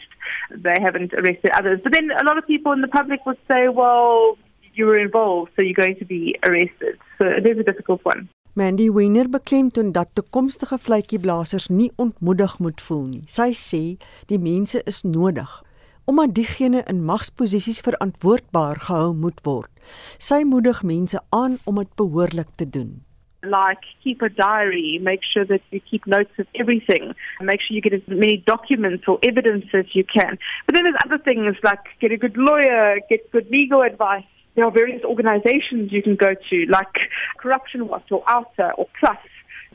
They 0.51 0.77
haven't 0.81 1.13
arrested 1.15 1.51
others. 1.53 1.81
But 1.83 1.93
then 1.93 2.11
a 2.11 2.25
lot 2.25 2.39
of 2.39 2.47
people 2.47 2.73
in 2.73 2.81
the 2.81 2.89
public 2.89 3.25
would 3.27 3.39
say, 3.47 3.69
well, 3.69 4.37
you 4.75 4.87
were 4.87 4.97
involved, 4.97 5.53
so 5.55 5.63
you're 5.63 5.75
going 5.75 5.97
to 5.97 6.05
be 6.05 6.37
arrested. 6.45 6.99
So 7.19 7.27
it 7.27 7.47
is 7.47 7.59
a 7.59 7.63
difficult 7.63 8.05
one. 8.05 8.29
Mandy 8.53 8.91
Weiner 8.91 9.29
beklemtoon 9.31 9.93
dat 9.93 10.09
toekomstige 10.13 10.79
vletjieblassers 10.79 11.69
nie 11.69 11.93
ontmoedig 11.97 12.59
moet 12.59 12.81
voel 12.81 13.05
nie. 13.07 13.23
Sy 13.31 13.53
sê 13.55 13.83
die 14.27 14.39
mense 14.43 14.83
is 14.83 15.03
nodig 15.07 15.63
omdat 16.09 16.33
diegene 16.35 16.81
in 16.89 17.03
magsposisies 17.05 17.83
verantwoordbaar 17.85 18.79
gehou 18.81 19.11
moet 19.13 19.43
word. 19.45 19.69
Sy 20.17 20.41
moedig 20.49 20.81
mense 20.83 21.21
aan 21.37 21.59
om 21.69 21.83
dit 21.83 21.91
behoorlik 22.01 22.49
te 22.57 22.65
doen. 22.65 22.95
Like 23.43 23.79
keep 24.03 24.23
a 24.23 24.29
diary, 24.29 24.99
make 25.03 25.21
sure 25.33 25.45
that 25.45 25.61
you 25.71 25.81
keep 25.81 26.07
notes 26.07 26.31
of 26.39 26.47
everything, 26.59 27.15
make 27.41 27.61
sure 27.61 27.75
you 27.75 27.81
get 27.81 27.95
as 27.95 28.03
many 28.09 28.39
documents 28.39 29.05
or 29.07 29.19
evidence 29.23 29.67
as 29.73 29.87
you 29.93 30.05
can. 30.05 30.39
But 30.67 30.75
then 30.75 30.85
there's 30.85 30.97
other 31.05 31.19
things 31.19 31.57
like 31.63 31.81
get 32.01 32.13
a 32.13 32.17
good 32.17 32.37
lawyer, 32.37 32.99
get 33.09 33.31
good 33.31 33.49
legal 33.51 33.83
advice. 33.83 34.25
There 34.57 34.65
are 34.65 34.73
various 34.73 35.05
organizations 35.05 35.93
you 35.93 36.03
can 36.03 36.17
go 36.17 36.35
to, 36.35 36.67
like 36.69 36.93
Corruption 37.39 37.87
Watch 37.87 38.11
or 38.11 38.25
OUTA 38.29 38.73
or 38.77 38.89
Plus. 38.99 39.19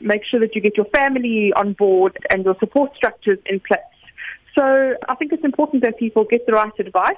Make 0.01 0.23
sure 0.29 0.41
that 0.41 0.55
you 0.55 0.61
get 0.61 0.75
your 0.75 0.87
family 0.87 1.53
on 1.55 1.73
board 1.73 2.17
and 2.31 2.43
your 2.43 2.57
support 2.59 2.93
structures 2.95 3.39
in 3.45 3.61
place. 3.61 3.79
So 4.57 4.95
I 5.07 5.15
think 5.15 5.31
it's 5.31 5.45
important 5.45 5.83
that 5.83 5.97
people 5.97 6.25
get 6.29 6.45
the 6.45 6.51
right 6.51 6.73
advice 6.79 7.15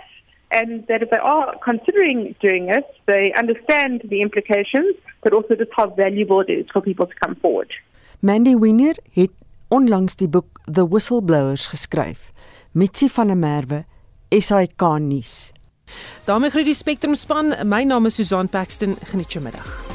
and 0.49 0.85
that 0.87 1.01
if 1.01 1.09
they 1.09 1.21
are 1.21 1.55
considering 1.63 2.35
doing 2.39 2.69
it, 2.69 2.85
they 3.05 3.33
understand 3.33 4.01
the 4.09 4.21
implications, 4.21 4.95
but 5.23 5.33
also 5.33 5.55
just 5.55 5.71
how 5.71 5.89
valuable 5.95 6.41
it 6.41 6.49
is 6.49 6.65
for 6.71 6.81
people 6.81 7.05
to 7.07 7.15
come 7.25 7.35
forward. 7.41 7.71
Mandy 8.19 8.55
Wiener 8.55 8.95
het 9.13 9.31
onlangs 9.67 10.15
die 10.15 10.27
boek 10.27 10.59
The 10.71 10.87
Whistleblowers 10.87 11.67
geskryf. 11.67 12.31
Mitsi 12.71 13.09
van 13.09 13.27
der 13.27 13.37
Merwe, 13.37 13.83
SAK 14.29 14.81
nuus. 14.99 15.51
daarmee 16.25 16.49
groet 16.49 16.65
die 16.65 16.73
Spectrum 16.73 17.15
span. 17.15 17.53
My 17.63 17.83
naam 17.83 18.05
is 18.05 18.15
Susan 18.15 18.49
Paxton. 18.49 18.97
Geniet 19.03 19.31
jou 19.31 19.43
middag. 19.43 19.94